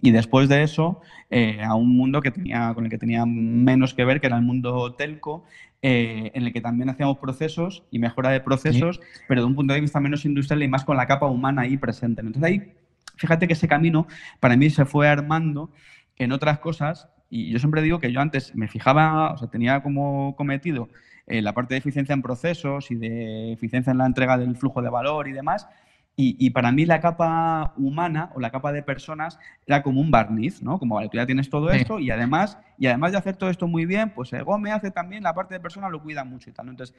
después 0.03 0.51
de 0.51 0.63
eso 0.63 1.01
eh, 1.31 1.63
a 1.65 1.75
un 1.75 1.97
mundo 1.97 2.21
que 2.21 2.31
tenía, 2.31 2.75
con 2.75 2.85
el 2.85 2.91
que 2.91 2.99
tenía 2.99 3.25
menos 3.25 3.95
que 3.95 4.05
ver, 4.05 4.21
que 4.21 4.27
era 4.27 4.37
el 4.37 4.43
mundo 4.43 4.95
telco, 4.95 5.45
eh, 5.81 6.31
en 6.35 6.45
el 6.45 6.53
que 6.53 6.61
también 6.61 6.91
hacíamos 6.91 7.17
procesos 7.17 7.85
y 7.91 7.99
mejora 7.99 8.29
de 8.29 8.41
procesos, 8.41 9.01
pero 9.27 9.41
de 9.41 9.47
un 9.47 9.55
punto 9.55 9.73
de 9.73 9.81
vista 9.81 10.01
menos 10.01 10.27
industrial 10.27 10.63
y 10.63 10.69
más 10.69 10.85
con 10.85 10.99
la 10.99 11.07
capa 11.07 11.27
humana 11.27 11.63
ahí 11.63 11.79
presente. 11.79 12.21
Entonces 12.21 12.43
ahí, 12.43 12.75
fíjate 13.17 13.47
que 13.47 13.55
ese 13.55 13.69
camino 13.69 14.07
para 14.39 14.57
mí 14.59 14.69
se 14.69 14.85
fue 14.85 15.09
armando 15.09 15.71
en 16.17 16.33
otras 16.33 16.59
cosas 16.59 17.09
y 17.31 17.51
yo 17.51 17.59
siempre 17.59 17.81
digo 17.81 18.01
que 18.01 18.13
yo 18.13 18.21
antes 18.21 18.55
me 18.55 18.69
fijaba, 18.69 19.33
o 19.33 19.39
sea, 19.39 19.49
tenía 19.49 19.83
como 19.83 20.37
cometido 20.37 20.91
eh, 21.29 21.43
la 21.43 21.53
parte 21.53 21.75
de 21.75 21.79
eficiencia 21.79 22.13
en 22.13 22.23
procesos 22.23 22.91
y 22.91 22.97
de 22.97 23.53
eficiencia 23.53 23.91
en 23.91 23.99
la 23.99 24.07
entrega 24.07 24.39
del 24.39 24.57
flujo 24.57 24.83
de 24.83 24.89
valor 24.89 25.29
y 25.29 25.33
demás. 25.33 25.69
Y, 26.21 26.51
para 26.51 26.73
mí 26.73 26.85
la 26.85 27.01
capa 27.01 27.75
humana 27.77 28.33
o 28.35 28.41
la 28.41 28.51
capa 28.51 28.73
de 28.73 28.83
personas 28.83 29.39
era 29.69 29.85
como 29.85 30.01
un 30.01 30.11
barniz, 30.11 30.61
¿no? 30.61 30.81
Como, 30.81 30.97
vale, 30.97 31.09
tú 31.09 31.17
ya 31.17 31.27
tienes 31.27 31.49
todo 31.49 31.71
esto 31.71 32.01
y 32.01 32.11
además, 32.11 32.59
y 32.77 32.89
además 32.89 33.13
de 33.13 33.19
hacer 33.19 33.37
todo 33.37 33.51
esto 33.51 33.69
muy 33.69 33.87
bien, 33.87 34.11
pues 34.11 34.33
el 34.33 34.45
me 34.59 34.73
hace 34.73 34.91
también 34.91 35.23
la 35.23 35.33
parte 35.33 35.55
de 35.55 35.61
persona, 35.61 35.89
lo 35.89 36.03
cuida 36.03 36.25
mucho 36.25 36.51
y 36.51 36.53
tal. 36.53 36.71
Entonces, 36.71 36.97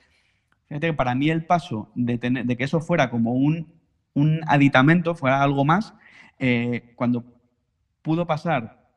fíjate 0.70 0.88
que 0.88 0.94
para 0.94 1.16
mí 1.16 1.30
el 1.30 1.44
paso 1.44 1.92
de, 1.96 2.18
tener, 2.18 2.46
de 2.46 2.56
que 2.56 2.64
eso 2.64 2.80
fuera 2.80 3.10
como 3.10 3.34
un, 3.34 3.74
un 4.14 4.40
aditamento, 4.48 5.14
fuera 5.16 5.44
algo 5.44 5.66
más, 5.66 5.94
eh, 6.40 6.94
cuando 6.96 7.26
pudo 8.02 8.26
pasar 8.26 8.88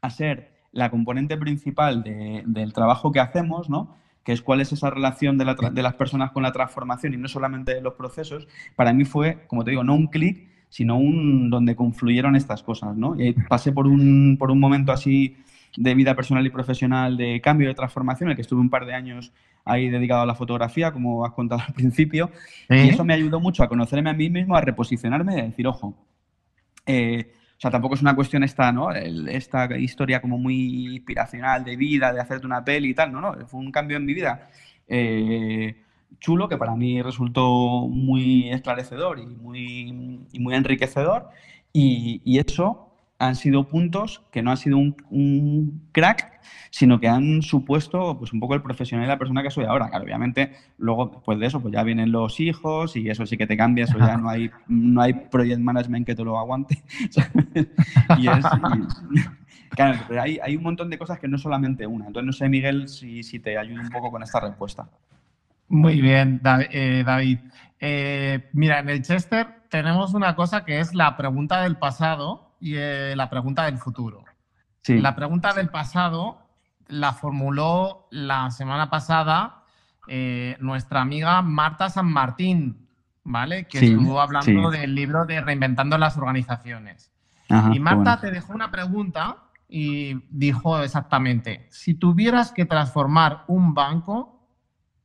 a 0.00 0.08
ser 0.08 0.54
la 0.72 0.90
componente 0.90 1.36
principal 1.36 2.02
del 2.02 2.72
trabajo 2.72 3.12
que 3.12 3.20
hacemos, 3.20 3.68
¿no? 3.68 3.94
Que 4.30 4.34
es 4.34 4.42
cuál 4.42 4.60
es 4.60 4.70
esa 4.70 4.90
relación 4.90 5.38
de, 5.38 5.44
las 5.44 5.94
personas 5.94 6.30
con 6.30 6.44
la 6.44 6.52
transformación 6.52 7.14
y 7.14 7.16
no 7.16 7.26
solamente 7.26 7.74
de 7.74 7.80
los 7.80 7.94
procesos, 7.94 8.46
para 8.76 8.92
mí 8.92 9.04
fue, 9.04 9.38
como 9.48 9.64
te 9.64 9.72
digo, 9.72 9.82
no 9.82 9.96
un 9.96 10.06
clic, 10.06 10.46
sino 10.68 10.96
un 10.98 11.50
donde 11.50 11.74
confluyeron 11.74 12.36
estas 12.36 12.62
cosas, 12.62 12.96
¿no? 12.96 13.20
Y 13.20 13.32
pasé 13.32 13.72
por 13.72 13.88
un, 13.88 14.36
por 14.38 14.52
un 14.52 14.60
momento 14.60 14.92
así 14.92 15.36
de 15.76 15.96
vida 15.96 16.14
personal 16.14 16.46
y 16.46 16.50
profesional 16.50 17.16
de 17.16 17.40
cambio 17.40 17.66
de 17.66 17.74
transformación, 17.74 18.28
en 18.28 18.30
el 18.30 18.36
que 18.36 18.42
estuve 18.42 18.60
un 18.60 18.70
par 18.70 18.86
de 18.86 18.94
años 18.94 19.32
ahí 19.64 19.88
dedicado 19.88 20.22
a 20.22 20.26
la 20.26 20.36
fotografía, 20.36 20.92
como 20.92 21.26
has 21.26 21.32
contado 21.32 21.62
al 21.66 21.74
principio, 21.74 22.30
y 22.68 22.88
eso 22.88 23.04
me 23.04 23.14
ayudó 23.14 23.40
mucho 23.40 23.64
a 23.64 23.68
conocerme 23.68 24.10
a 24.10 24.14
mí 24.14 24.30
mismo, 24.30 24.54
a 24.54 24.60
reposicionarme 24.60 25.38
y 25.38 25.40
a 25.40 25.42
decir, 25.42 25.66
ojo, 25.66 25.96
eh, 26.86 27.32
o 27.60 27.62
sea, 27.62 27.70
tampoco 27.70 27.94
es 27.94 28.00
una 28.00 28.16
cuestión 28.16 28.42
esta, 28.42 28.72
¿no? 28.72 28.90
esta 28.90 29.76
historia 29.76 30.22
como 30.22 30.38
muy 30.38 30.94
inspiracional 30.94 31.62
de 31.62 31.76
vida, 31.76 32.10
de 32.10 32.18
hacerte 32.18 32.46
una 32.46 32.64
peli 32.64 32.88
y 32.88 32.94
tal, 32.94 33.12
no, 33.12 33.20
no, 33.20 33.34
fue 33.46 33.60
un 33.60 33.70
cambio 33.70 33.98
en 33.98 34.06
mi 34.06 34.14
vida 34.14 34.48
eh, 34.88 35.76
chulo 36.18 36.48
que 36.48 36.56
para 36.56 36.74
mí 36.74 37.00
resultó 37.00 37.86
muy 37.86 38.50
esclarecedor 38.50 39.18
y 39.18 39.26
muy, 39.26 40.26
muy 40.38 40.54
enriquecedor 40.54 41.28
y, 41.72 42.38
eso 42.38 42.89
han 43.20 43.36
sido 43.36 43.68
puntos 43.68 44.22
que 44.32 44.42
no 44.42 44.50
han 44.50 44.56
sido 44.56 44.78
un, 44.78 45.82
crack, 45.92 46.40
sino 46.70 46.98
que 46.98 47.06
han 47.06 47.42
supuesto 47.42 48.18
pues 48.18 48.32
un 48.32 48.40
poco 48.40 48.54
el 48.54 48.62
profesional 48.62 49.04
y 49.04 49.08
la 49.08 49.18
persona 49.18 49.42
que 49.42 49.50
soy 49.50 49.66
ahora. 49.66 49.90
Claro, 49.90 50.04
obviamente, 50.04 50.52
luego 50.78 51.10
después 51.12 51.38
de 51.38 51.46
eso, 51.46 51.60
pues 51.60 51.74
ya 51.74 51.82
vienen 51.82 52.12
los 52.12 52.40
hijos 52.40 52.96
y 52.96 53.10
eso 53.10 53.26
sí 53.26 53.36
que 53.36 53.46
te 53.46 53.58
cambia, 53.58 53.84
eso 53.84 53.98
ya 53.98 54.16
no 54.16 54.30
hay, 54.30 54.50
no 54.68 55.02
hay 55.02 55.12
project 55.12 55.60
management 55.60 56.06
que 56.06 56.14
te 56.14 56.24
lo 56.24 56.38
aguante. 56.38 56.82
y 58.18 58.26
es, 58.26 58.44
claro, 59.68 60.00
pero 60.08 60.22
hay, 60.22 60.38
hay, 60.42 60.56
un 60.56 60.62
montón 60.62 60.88
de 60.88 60.96
cosas 60.96 61.18
que 61.18 61.28
no 61.28 61.36
solamente 61.36 61.86
una. 61.86 62.06
Entonces, 62.06 62.26
no 62.26 62.32
sé, 62.32 62.48
Miguel, 62.48 62.88
si, 62.88 63.22
si 63.22 63.38
te 63.38 63.58
ayudo 63.58 63.82
un 63.82 63.90
poco 63.90 64.10
con 64.10 64.22
esta 64.22 64.40
respuesta. 64.40 64.88
Muy 65.68 66.00
bien, 66.00 66.40
eh, 66.70 67.02
David. 67.04 67.38
Eh, 67.80 68.48
mira, 68.54 68.78
en 68.78 68.88
el 68.88 69.02
Chester 69.02 69.46
tenemos 69.68 70.14
una 70.14 70.34
cosa 70.34 70.64
que 70.64 70.80
es 70.80 70.94
la 70.94 71.18
pregunta 71.18 71.62
del 71.62 71.76
pasado 71.76 72.49
y 72.60 72.74
eh, 72.76 73.14
la 73.16 73.28
pregunta 73.28 73.64
del 73.64 73.78
futuro. 73.78 74.24
La 74.86 75.14
pregunta 75.14 75.52
del 75.52 75.68
pasado 75.68 76.42
la 76.88 77.12
formuló 77.12 78.08
la 78.10 78.50
semana 78.50 78.90
pasada 78.90 79.64
eh, 80.08 80.56
nuestra 80.58 81.02
amiga 81.02 81.40
Marta 81.42 81.88
San 81.88 82.06
Martín, 82.06 82.88
¿vale? 83.22 83.66
Que 83.66 83.78
estuvo 83.78 84.20
hablando 84.20 84.70
del 84.70 84.94
libro 84.94 85.26
de 85.26 85.40
Reinventando 85.40 85.98
las 85.98 86.16
Organizaciones. 86.16 87.12
y 87.72 87.78
Marta 87.78 88.20
te 88.20 88.30
dejó 88.30 88.52
una 88.52 88.70
pregunta 88.70 89.44
y 89.68 90.16
dijo 90.30 90.80
exactamente, 90.80 91.68
si 91.70 91.94
tuvieras 91.94 92.50
que 92.50 92.64
transformar 92.64 93.44
un 93.46 93.74
banco, 93.74 94.40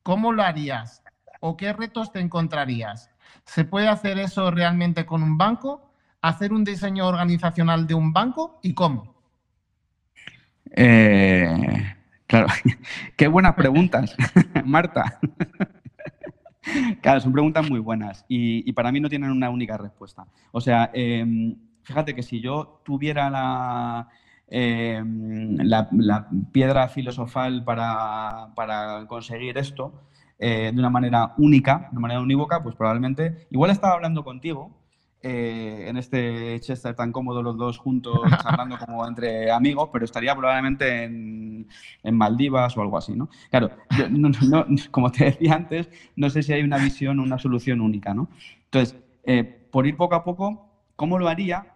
¿cómo 0.01 0.31
lo 0.31 0.41
harías? 0.41 1.03
¿O 1.39 1.55
qué 1.55 1.73
retos 1.73 2.11
te 2.11 2.19
encontrarías? 2.19 3.11
¿Se 3.45 3.63
puede 3.63 3.89
hacer 3.89 4.17
eso 4.17 4.49
realmente 4.49 5.05
con 5.05 5.21
un 5.21 5.37
banco? 5.37 5.91
Hacer 6.27 6.51
un 6.51 6.63
diseño 6.63 7.07
organizacional 7.07 7.85
de 7.85 7.93
un 7.93 8.11
banco 8.11 8.59
y 8.63 8.73
cómo? 8.73 9.15
Eh, 10.71 11.95
claro, 12.25 12.47
qué 13.15 13.27
buenas 13.27 13.53
preguntas, 13.53 14.15
Marta. 14.65 15.19
Claro, 17.01 17.21
son 17.21 17.31
preguntas 17.31 17.69
muy 17.69 17.79
buenas 17.79 18.25
y, 18.27 18.71
para 18.73 18.91
mí 18.91 18.99
no 18.99 19.07
tienen 19.07 19.29
una 19.29 19.51
única 19.51 19.77
respuesta. 19.77 20.25
O 20.51 20.59
sea, 20.59 20.89
em, 20.93 21.55
fíjate 21.83 22.15
que 22.15 22.23
si 22.23 22.41
yo 22.41 22.81
tuviera 22.83 23.29
la, 23.29 24.09
em, 24.47 25.57
la, 25.57 26.27
piedra 26.51 26.87
filosofal 26.87 27.63
para, 27.63 29.05
conseguir 29.07 29.59
esto 29.59 30.01
eh, 30.39 30.71
de 30.73 30.79
una 30.79 30.89
manera 30.89 31.35
única, 31.37 31.87
de 31.91 31.91
una 31.91 32.01
manera 32.01 32.21
unívoca, 32.21 32.63
pues 32.63 32.75
probablemente, 32.75 33.47
igual 33.51 33.69
estaba 33.69 33.93
hablando 33.93 34.23
contigo 34.23 34.84
eh, 35.27 35.89
en 35.89 35.97
este 35.97 36.59
Chester 36.59 36.93
tan 36.93 37.11
cómodo 37.11 37.41
los 37.41 37.57
dos 37.57 37.79
juntos, 37.79 38.19
hablando 38.45 38.77
como 38.77 39.07
entre 39.07 39.49
amigos, 39.49 39.89
pero 39.91 40.05
estaría 40.05 40.35
probablemente 40.35 41.05
en, 41.05 41.67
Maldivas 42.03 42.77
o 42.77 42.83
algo 42.83 42.95
así, 42.95 43.13
¿no? 43.15 43.27
Claro, 43.49 43.71
como 44.91 45.11
te 45.11 45.25
decía 45.25 45.55
antes, 45.55 45.89
no 46.15 46.29
sé 46.29 46.43
si 46.43 46.53
hay 46.53 46.61
una 46.61 46.77
visión 46.77 47.19
o 47.19 47.23
una 47.23 47.39
solución 47.39 47.81
única, 47.81 48.13
¿no? 48.13 48.29
Entonces, 48.65 48.99
eh, 49.23 49.43
por 49.43 49.87
ir 49.87 49.97
poco 49.97 50.13
a 50.13 50.23
poco, 50.23 50.69
¿cómo 50.95 51.17
lo 51.17 51.27
haría? 51.27 51.73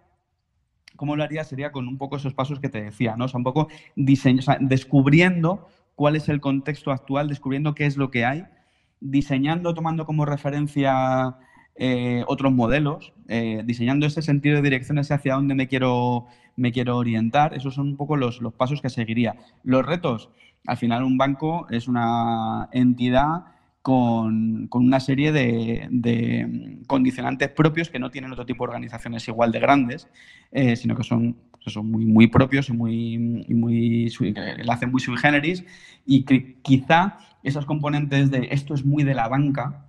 ¿Cómo 0.94 1.16
lo 1.16 1.24
haría? 1.24 1.42
Sería 1.42 1.72
con 1.72 1.88
un 1.88 1.98
poco 1.98 2.18
esos 2.18 2.34
pasos 2.34 2.60
que 2.60 2.68
te 2.68 2.80
decía, 2.80 3.16
¿no? 3.16 3.24
O 3.24 3.28
sea, 3.28 3.38
un 3.38 3.44
poco 3.44 3.66
diseño, 3.96 4.42
descubriendo 4.60 5.66
cuál 5.96 6.14
es 6.14 6.28
el 6.28 6.40
contexto 6.40 6.92
actual, 6.92 7.26
descubriendo 7.26 7.74
qué 7.74 7.86
es 7.86 7.96
lo 7.96 8.12
que 8.12 8.24
hay, 8.24 8.44
diseñando, 9.00 9.74
tomando 9.74 10.06
como 10.06 10.24
referencia 10.24 11.36
eh, 11.82 12.24
otros 12.26 12.52
modelos, 12.52 13.14
eh, 13.26 13.62
diseñando 13.64 14.04
ese 14.04 14.20
sentido 14.20 14.56
de 14.56 14.60
dirección 14.60 14.98
hacia 14.98 15.32
dónde 15.32 15.54
me 15.54 15.66
quiero, 15.66 16.26
me 16.54 16.72
quiero 16.72 16.98
orientar. 16.98 17.54
Esos 17.54 17.74
son 17.74 17.88
un 17.88 17.96
poco 17.96 18.18
los, 18.18 18.38
pasos 18.54 18.82
que 18.82 18.90
seguiría. 18.90 19.36
Los 19.64 19.86
retos, 19.86 20.28
al 20.66 20.76
final 20.76 21.04
un 21.04 21.16
banco 21.16 21.66
es 21.70 21.88
una 21.88 22.68
entidad 22.72 23.46
con, 23.80 24.68
una 24.70 25.00
serie 25.00 25.32
de, 25.32 26.82
condicionantes 26.86 27.48
propios 27.48 27.88
que 27.88 27.98
no 27.98 28.10
tienen 28.10 28.30
otro 28.30 28.44
tipo 28.44 28.64
de 28.64 28.68
organizaciones 28.72 29.26
igual 29.28 29.50
de 29.50 29.60
grandes, 29.60 30.06
eh, 30.52 30.76
sino 30.76 30.94
que 30.94 31.02
son, 31.02 31.38
son 31.64 31.90
muy, 31.90 32.04
muy 32.04 32.26
propios 32.26 32.68
y 32.68 32.74
muy, 32.74 33.16
muy 33.48 34.10
la 34.34 34.74
hacen 34.74 34.90
muy 34.90 35.00
sui 35.00 35.16
generis 35.16 35.64
y 36.04 36.24
que 36.24 36.60
quizá 36.60 37.16
esos 37.42 37.64
componentes 37.64 38.30
de 38.30 38.48
esto 38.50 38.74
es 38.74 38.84
muy 38.84 39.02
de 39.02 39.14
la 39.14 39.28
banca 39.28 39.86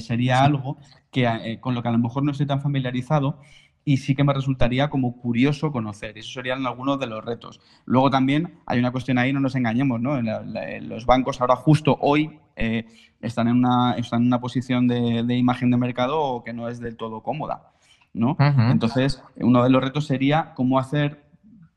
sería 0.00 0.44
algo 0.44 0.78
que, 1.12 1.26
eh, 1.26 1.60
con 1.60 1.74
lo 1.74 1.82
que 1.82 1.88
a 1.88 1.92
lo 1.92 1.98
mejor 1.98 2.24
no 2.24 2.32
estoy 2.32 2.46
tan 2.46 2.60
familiarizado 2.60 3.38
y 3.84 3.98
sí 3.98 4.14
que 4.14 4.24
me 4.24 4.32
resultaría 4.32 4.90
como 4.90 5.16
curioso 5.16 5.72
conocer. 5.72 6.16
Esos 6.16 6.32
serían 6.32 6.66
algunos 6.66 6.98
de 6.98 7.06
los 7.06 7.24
retos. 7.24 7.60
Luego 7.84 8.10
también 8.10 8.58
hay 8.66 8.78
una 8.78 8.92
cuestión 8.92 9.18
ahí, 9.18 9.32
no 9.32 9.40
nos 9.40 9.54
engañemos, 9.54 10.00
¿no? 10.00 10.20
los 10.22 11.06
bancos 11.06 11.40
ahora 11.40 11.56
justo 11.56 11.98
hoy 12.00 12.38
eh, 12.56 12.86
están, 13.20 13.48
en 13.48 13.56
una, 13.56 13.94
están 13.94 14.22
en 14.22 14.28
una 14.28 14.40
posición 14.40 14.86
de, 14.86 15.36
imagen 15.36 15.70
de 15.70 15.76
mercado 15.76 16.42
que 16.44 16.52
no 16.52 16.68
es 16.68 16.80
del 16.80 16.96
todo 16.96 17.22
cómoda, 17.22 17.72
¿no? 18.14 18.36
Entonces, 18.38 19.22
uno 19.36 19.64
de 19.64 19.70
los 19.70 19.82
retos 19.82 20.06
sería 20.06 20.52
cómo 20.54 20.78
hacer, 20.78 21.24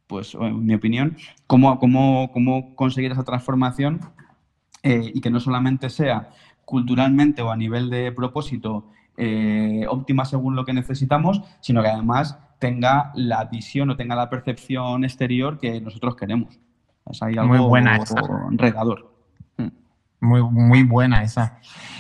pues 0.06 0.36
en 0.36 0.66
mi 0.66 0.76
opinión, 0.76 1.18
cómo, 1.48 1.80
cómo, 1.80 2.30
cómo 2.32 2.76
conseguir 2.76 3.12
esa 3.12 3.24
transformación 3.24 4.02
eh, 4.84 5.12
y 5.12 5.22
que 5.22 5.32
no 5.32 5.40
solamente 5.40 5.90
sea 5.90 6.30
culturalmente 6.66 7.42
o 7.42 7.52
a 7.52 7.56
nivel 7.56 7.90
de 7.90 8.12
propósito 8.12 8.92
eh, 9.18 9.86
óptima 9.88 10.26
según 10.26 10.56
lo 10.56 10.66
que 10.66 10.74
necesitamos, 10.74 11.42
sino 11.62 11.82
que 11.82 11.88
además 11.88 12.38
tenga 12.60 13.12
la 13.16 13.46
visión 13.46 13.90
o 13.90 13.96
tenga 13.96 14.16
la 14.16 14.30
percepción 14.30 15.04
exterior 15.04 15.58
que 15.58 15.80
nosotros 15.80 16.16
queremos. 16.16 16.60
Es 17.10 17.22
ahí 17.22 17.38
algo 17.38 17.54
muy 17.54 17.60
buena 17.60 17.98
esa. 17.98 18.22
Hmm. 19.58 19.70
Muy, 20.20 20.42
muy 20.42 20.84
buena 20.84 21.24
esa. 21.24 21.60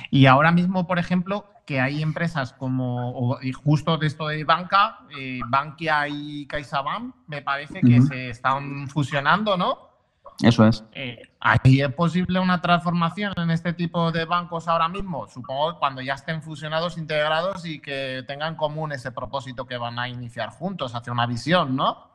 Y 0.09 0.26
ahora 0.26 0.51
mismo, 0.51 0.88
por 0.88 0.99
ejemplo, 0.99 1.45
que 1.66 1.80
hay 1.80 2.01
empresas 2.01 2.53
como, 2.53 3.38
y 3.41 3.51
justo 3.51 3.97
de 3.97 4.07
esto 4.07 4.28
de 4.28 4.43
banca, 4.43 4.99
eh, 5.18 5.39
Bankia 5.47 6.07
y 6.07 6.45
CaixaBank, 6.47 7.16
me 7.28 7.41
parece 7.41 7.82
que 7.82 8.01
se 8.01 8.30
están 8.30 8.88
fusionando, 8.88 9.57
¿no? 9.57 9.95
Eso 10.41 10.67
es. 10.67 10.83
Eh, 10.91 11.21
¿Ahí 11.39 11.81
es 11.81 11.93
posible 11.93 12.39
una 12.39 12.61
transformación 12.61 13.33
en 13.38 13.51
este 13.51 13.73
tipo 13.73 14.11
de 14.11 14.25
bancos 14.25 14.67
ahora 14.67 14.89
mismo? 14.89 15.27
Supongo 15.27 15.79
cuando 15.79 16.01
ya 16.01 16.13
estén 16.15 16.41
fusionados, 16.41 16.97
integrados 16.97 17.65
y 17.65 17.79
que 17.79 18.23
tengan 18.27 18.53
en 18.53 18.55
común 18.55 18.91
ese 18.91 19.11
propósito 19.11 19.65
que 19.65 19.77
van 19.77 19.97
a 19.99 20.09
iniciar 20.09 20.49
juntos 20.49 20.93
hacia 20.95 21.13
una 21.13 21.25
visión, 21.25 21.75
¿no? 21.75 22.09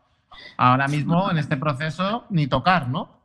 Ahora 0.57 0.87
mismo 0.89 1.31
en 1.31 1.39
este 1.39 1.57
proceso 1.57 2.25
ni 2.31 2.47
tocar, 2.47 2.89
¿no? 2.89 3.21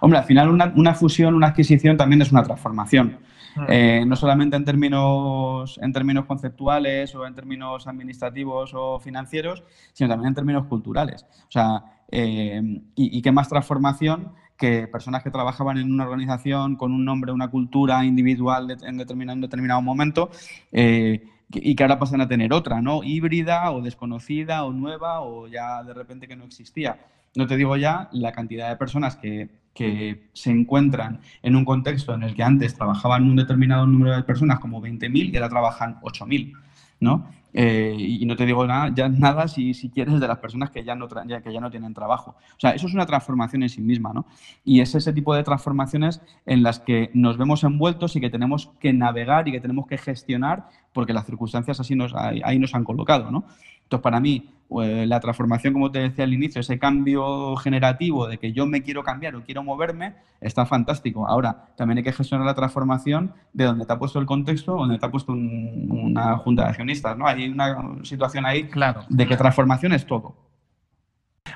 Hombre, 0.00 0.18
al 0.18 0.24
final 0.24 0.48
una, 0.50 0.94
fusión, 0.94 1.34
una 1.34 1.48
adquisición 1.48 1.96
también 1.96 2.22
es 2.22 2.32
una 2.32 2.42
transformación. 2.42 3.18
Hmm. 3.56 3.64
Eh, 3.68 4.04
no 4.06 4.16
solamente 4.16 4.56
en 4.56 4.64
términos, 4.64 5.78
en 5.82 5.92
términos 5.92 6.24
conceptuales 6.26 7.14
o 7.14 7.26
en 7.26 7.34
términos 7.34 7.86
administrativos 7.86 8.72
o 8.74 8.98
financieros, 8.98 9.62
sino 9.92 10.08
también 10.08 10.28
en 10.28 10.34
términos 10.34 10.66
culturales. 10.66 11.24
O 11.48 11.50
sea, 11.50 11.84
eh, 12.10 12.62
y, 12.94 13.22
qué 13.22 13.32
más 13.32 13.48
transformación 13.48 14.32
que 14.56 14.86
personas 14.86 15.22
que 15.22 15.30
trabajaban 15.30 15.78
en 15.78 15.92
una 15.92 16.04
organización 16.04 16.76
con 16.76 16.92
un 16.92 17.04
nombre, 17.04 17.32
una 17.32 17.50
cultura 17.50 18.04
individual 18.04 18.76
en 18.82 18.96
determinado, 18.96 19.40
determinado 19.40 19.82
momento 19.82 20.30
eh, 20.70 21.24
y 21.50 21.74
que 21.74 21.82
ahora 21.82 21.98
pasan 21.98 22.20
a 22.20 22.28
tener 22.28 22.52
otra, 22.52 22.80
¿no? 22.80 23.02
Híbrida 23.02 23.70
o 23.72 23.82
desconocida 23.82 24.64
o 24.64 24.72
nueva 24.72 25.20
o 25.20 25.48
ya 25.48 25.82
de 25.82 25.94
repente 25.94 26.28
que 26.28 26.36
no 26.36 26.44
existía. 26.44 26.98
No 27.34 27.46
te 27.46 27.56
digo 27.56 27.76
ya 27.76 28.08
la 28.12 28.32
cantidad 28.32 28.68
de 28.68 28.76
personas 28.76 29.16
que, 29.16 29.48
que 29.74 30.28
se 30.32 30.50
encuentran 30.50 31.20
en 31.42 31.56
un 31.56 31.64
contexto 31.64 32.14
en 32.14 32.22
el 32.22 32.34
que 32.34 32.42
antes 32.42 32.74
trabajaban 32.74 33.24
un 33.24 33.36
determinado 33.36 33.86
número 33.86 34.16
de 34.16 34.22
personas, 34.22 34.60
como 34.60 34.80
20.000, 34.80 35.32
y 35.32 35.36
ahora 35.36 35.48
trabajan 35.48 36.00
8.000. 36.00 36.52
¿no? 37.00 37.26
Eh, 37.52 37.94
y 37.96 38.26
no 38.26 38.34
te 38.34 38.46
digo 38.46 38.66
nada, 38.66 38.90
ya 38.92 39.08
nada 39.08 39.46
si, 39.46 39.74
si, 39.74 39.88
quieres 39.88 40.18
de 40.18 40.26
las 40.26 40.38
personas 40.38 40.70
que 40.70 40.82
ya, 40.82 40.96
no 40.96 41.06
que 41.06 41.52
ya 41.52 41.60
no 41.60 41.70
tienen 41.70 41.94
trabajo. 41.94 42.32
O 42.56 42.58
sea, 42.60 42.70
eso 42.70 42.88
es 42.88 42.94
una 42.94 43.06
transformación 43.06 43.62
en 43.62 43.68
sí 43.68 43.80
misma, 43.80 44.12
¿no? 44.12 44.26
Y 44.64 44.80
es 44.80 44.92
ese 44.96 45.12
tipo 45.12 45.34
de 45.36 45.44
transformaciones 45.44 46.20
en 46.46 46.64
las 46.64 46.80
que 46.80 47.10
nos 47.14 47.38
vemos 47.38 47.62
envueltos 47.62 48.16
y 48.16 48.20
que 48.20 48.30
tenemos 48.30 48.72
que 48.80 48.92
navegar 48.92 49.46
y 49.46 49.52
que 49.52 49.60
tenemos 49.60 49.86
que 49.86 49.98
gestionar 49.98 50.64
porque 50.92 51.12
las 51.12 51.26
circunstancias 51.26 51.78
así 51.78 51.94
nos, 51.94 52.12
ahí 52.14 52.58
nos 52.58 52.74
han 52.74 52.82
colocado, 52.82 53.30
¿no? 53.30 53.44
Entonces, 53.84 54.02
para 54.02 54.18
mí, 54.18 54.50
la 54.82 55.20
transformación, 55.20 55.72
como 55.72 55.90
te 55.90 56.00
decía 56.00 56.24
al 56.24 56.32
inicio, 56.32 56.60
ese 56.60 56.78
cambio 56.78 57.56
generativo 57.56 58.26
de 58.26 58.38
que 58.38 58.52
yo 58.52 58.66
me 58.66 58.82
quiero 58.82 59.02
cambiar 59.02 59.36
o 59.36 59.42
quiero 59.42 59.62
moverme, 59.62 60.16
está 60.40 60.66
fantástico. 60.66 61.26
Ahora, 61.26 61.68
también 61.76 61.98
hay 61.98 62.04
que 62.04 62.12
gestionar 62.12 62.46
la 62.46 62.54
transformación 62.54 63.32
de 63.52 63.64
donde 63.64 63.86
te 63.86 63.92
ha 63.92 63.98
puesto 63.98 64.18
el 64.18 64.26
contexto, 64.26 64.76
donde 64.76 64.98
te 64.98 65.06
ha 65.06 65.10
puesto 65.10 65.32
una 65.32 66.36
junta 66.38 66.64
de 66.64 66.68
accionistas, 66.70 67.16
¿no? 67.16 67.26
Hay 67.26 67.48
una 67.48 68.04
situación 68.04 68.46
ahí 68.46 68.64
claro. 68.64 69.02
de 69.08 69.26
que 69.26 69.36
transformación 69.36 69.92
es 69.92 70.06
todo. 70.06 70.36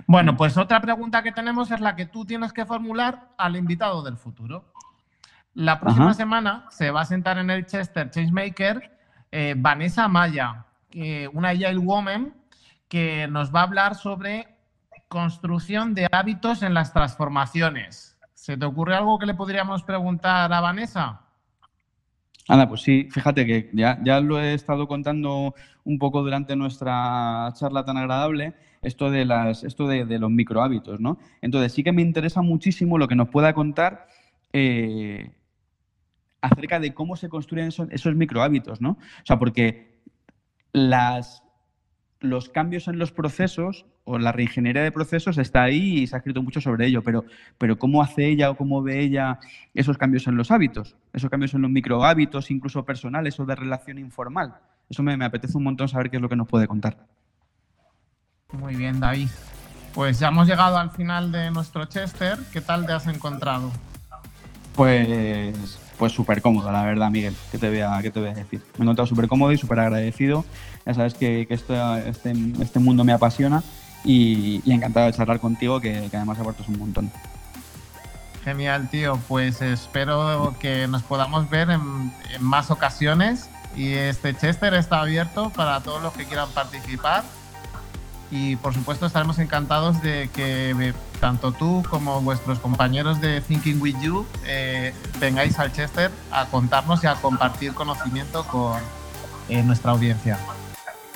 Bueno, 0.06 0.36
pues 0.36 0.56
otra 0.56 0.80
pregunta 0.80 1.22
que 1.22 1.32
tenemos 1.32 1.70
es 1.70 1.80
la 1.80 1.96
que 1.96 2.06
tú 2.06 2.24
tienes 2.24 2.52
que 2.52 2.66
formular 2.66 3.30
al 3.36 3.56
invitado 3.56 4.02
del 4.02 4.16
futuro. 4.16 4.72
La 5.54 5.80
próxima 5.80 6.14
semana 6.14 6.66
se 6.70 6.90
va 6.90 7.00
a 7.00 7.04
sentar 7.04 7.38
en 7.38 7.50
el 7.50 7.66
Chester 7.66 8.10
Changemaker 8.10 8.96
eh, 9.30 9.54
Vanessa 9.56 10.06
Maya, 10.08 10.66
una 11.32 11.48
Agile 11.50 11.78
Woman 11.78 12.32
que 12.89 13.28
nos 13.28 13.55
va 13.55 13.61
a 13.61 13.64
hablar 13.64 13.95
sobre 13.95 14.59
construcción 15.09 15.95
de 15.95 16.07
hábitos 16.11 16.62
en 16.62 16.74
las 16.74 16.93
transformaciones. 16.93 18.18
¿Se 18.34 18.57
te 18.57 18.64
ocurre 18.64 18.95
algo 18.95 19.18
que 19.18 19.26
le 19.26 19.34
podríamos 19.34 19.82
preguntar 19.82 20.53
a 20.53 20.61
Vanessa? 20.61 21.22
Anda, 22.47 22.68
pues 22.68 22.80
sí, 22.80 23.09
fíjate 23.11 23.45
que 23.45 23.70
ya, 23.74 23.99
ya 24.03 24.20
lo 24.20 24.41
he 24.41 24.55
estado 24.55 24.89
contando 24.89 25.55
un 25.84 25.99
poco 25.99 26.22
durante 26.22 26.57
nuestra 26.57 27.53
charla 27.55 27.84
tan 27.84 27.99
agradable, 27.99 28.55
esto 28.80 29.11
de, 29.11 29.24
las, 29.24 29.64
esto 29.64 29.86
de, 29.86 30.18
los 30.18 30.30
micro 30.30 30.62
hábitos, 30.62 31.01
¿no? 31.01 31.18
Entonces 31.43 31.72
sí 31.72 31.82
que 31.82 31.93
me 31.93 32.03
interesa 32.03 32.41
muchísimo 32.41 32.97
lo 32.97 33.09
que 33.09 33.16
nos 33.16 33.28
pueda 33.28 33.53
contar 33.53 34.09
eh, 34.53 35.30
acerca 36.41 36.80
de 36.80 36.95
cómo 36.95 37.16
se 37.16 37.28
construyen 37.28 37.68
esos, 37.68 37.89
esos 37.91 38.14
micro 38.14 38.43
hábitos, 38.43 38.80
¿no? 38.80 38.93
O 38.93 39.26
sea, 39.26 39.39
porque 39.39 40.01
las, 40.72 41.43
los 42.20 42.48
cambios 42.48 42.88
en 42.88 42.98
los 42.98 43.12
procesos 43.12 43.86
o 44.04 44.18
la 44.18 44.32
reingeniería 44.32 44.82
de 44.82 44.90
procesos 44.92 45.38
está 45.38 45.62
ahí 45.62 45.98
y 45.98 46.06
se 46.06 46.16
ha 46.16 46.18
escrito 46.18 46.42
mucho 46.42 46.60
sobre 46.60 46.86
ello, 46.86 47.02
pero, 47.02 47.24
pero 47.58 47.78
¿cómo 47.78 48.02
hace 48.02 48.26
ella 48.26 48.50
o 48.50 48.56
cómo 48.56 48.82
ve 48.82 49.00
ella 49.00 49.38
esos 49.74 49.98
cambios 49.98 50.26
en 50.26 50.36
los 50.36 50.50
hábitos? 50.50 50.96
Esos 51.12 51.30
cambios 51.30 51.54
en 51.54 51.62
los 51.62 51.70
micro 51.70 52.04
hábitos, 52.04 52.50
incluso 52.50 52.84
personales 52.84 53.38
o 53.38 53.46
de 53.46 53.54
relación 53.54 53.98
informal. 53.98 54.54
Eso 54.88 55.02
me, 55.02 55.16
me 55.16 55.24
apetece 55.24 55.56
un 55.56 55.64
montón 55.64 55.88
saber 55.88 56.10
qué 56.10 56.16
es 56.16 56.22
lo 56.22 56.28
que 56.28 56.36
nos 56.36 56.48
puede 56.48 56.66
contar. 56.66 56.96
Muy 58.52 58.74
bien, 58.74 58.98
David. 58.98 59.28
Pues 59.94 60.18
ya 60.18 60.28
hemos 60.28 60.46
llegado 60.48 60.78
al 60.78 60.90
final 60.90 61.30
de 61.30 61.50
nuestro 61.50 61.84
Chester. 61.84 62.38
¿Qué 62.52 62.60
tal 62.60 62.86
te 62.86 62.92
has 62.92 63.06
encontrado? 63.06 63.70
Pues 64.74 65.78
pues 65.99 66.12
súper 66.12 66.40
cómodo, 66.40 66.70
la 66.70 66.84
verdad, 66.84 67.11
Miguel. 67.11 67.34
¿Qué 67.51 67.59
te 67.59 67.68
voy 67.68 67.80
a, 67.80 68.01
te 68.01 68.11
voy 68.11 68.32
decir? 68.32 68.62
Me 68.76 68.80
he 68.80 68.82
encontrado 68.82 69.07
súper 69.07 69.28
cómodo 69.28 69.53
y 69.53 69.59
súper 69.59 69.80
agradecido. 69.80 70.44
Ya 70.86 70.94
sabes 70.94 71.14
que, 71.14 71.46
este, 71.51 71.74
este, 72.61 72.78
mundo 72.78 73.05
me 73.05 73.12
apasiona 73.12 73.62
y, 74.05 74.62
encantado 74.70 75.07
de 75.07 75.12
charlar 75.12 75.40
contigo, 75.40 75.80
que, 75.80 76.09
además 76.12 76.38
aportas 76.38 76.68
un 76.68 76.78
montón. 76.78 77.11
Genial, 78.44 78.88
tío. 78.88 79.18
Pues 79.28 79.61
espero 79.61 80.55
que 80.61 80.86
nos 80.86 81.03
podamos 81.03 81.51
ver 81.51 81.70
en, 81.70 82.12
en 82.32 82.42
más 82.42 82.70
ocasiones 82.70 83.51
y 83.76 83.92
este 83.92 84.34
Chester 84.34 84.74
está 84.74 85.01
abierto 85.01 85.51
para 85.51 85.80
todos 85.82 86.03
los 86.03 86.12
que 86.14 86.24
quieran 86.24 86.49
participar 86.51 87.24
y 88.30 88.56
por 88.56 88.74
supuesto 88.74 89.06
estaremos 89.06 89.38
encantados 89.38 90.02
de 90.02 90.28
que 90.34 90.94
tanto 91.20 91.52
tú 91.52 91.82
como 91.88 92.20
vuestros 92.20 92.58
compañeros 92.58 93.20
de 93.20 93.40
Thinking 93.40 93.80
With 93.80 93.96
You 94.00 94.26
eh, 94.44 94.94
vengáis 95.18 95.58
al 95.58 95.72
Chester 95.72 96.10
a 96.30 96.46
contarnos 96.46 97.02
y 97.04 97.06
a 97.06 97.14
compartir 97.14 97.72
conocimiento 97.72 98.44
con 98.44 98.78
eh, 99.48 99.62
nuestra 99.62 99.92
audiencia. 99.92 100.38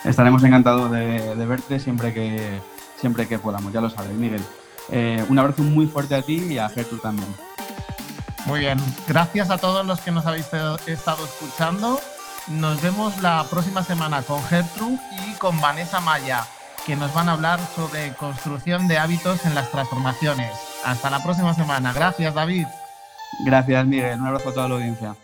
Estaremos 0.05 0.43
encantados 0.43 0.91
de, 0.91 1.47
verte 1.47 1.79
siempre 1.79 2.13
que, 2.13 2.61
siempre 2.99 3.29
que 3.29 3.39
podamos, 3.39 3.73
ya 3.73 3.81
lo 3.81 3.91
sabes, 3.91 4.13
Miguel. 4.13 4.43
Eh, 4.91 5.25
un 5.29 5.39
abrazo 5.39 5.63
muy 5.63 5.87
fuerte 5.87 6.15
a 6.15 6.23
ti 6.23 6.43
y 6.51 6.59
a 6.59 6.69
Gertrude 6.69 7.03
también. 7.03 7.29
Muy 8.47 8.61
bien, 8.61 8.79
gracias 9.07 9.51
a 9.51 9.59
todos 9.59 9.87
los 9.87 10.01
que 10.01 10.11
nos 10.11 10.27
habéis 10.27 10.49
estado 10.87 11.25
escuchando. 11.25 12.01
Nos 12.49 12.83
vemos 12.83 13.23
la 13.23 13.45
próxima 13.49 13.85
semana 13.85 14.23
con 14.23 14.43
Gertrude 14.43 14.99
y 15.29 15.35
con 15.35 15.61
Vanessa 15.61 16.01
Maya 16.01 16.45
que 16.87 16.97
nos 16.97 17.13
van 17.15 17.29
a 17.29 17.33
hablar 17.33 17.61
sobre 17.75 18.13
construcción 18.15 18.89
de 18.89 18.99
hábitos 18.99 19.45
en 19.47 19.55
las 19.55 19.71
transformaciones. 19.71 20.51
Hasta 20.85 21.11
la 21.11 21.23
próxima 21.23 21.55
semana. 21.55 21.93
Gracias, 21.93 22.35
David. 22.35 22.67
Gracias, 23.45 23.87
Miguel. 23.87 24.21
Un 24.21 24.27
abrazo 24.27 24.51
a 24.51 24.55
toda 24.55 24.69
la 24.69 24.75
audiencia. 24.75 25.15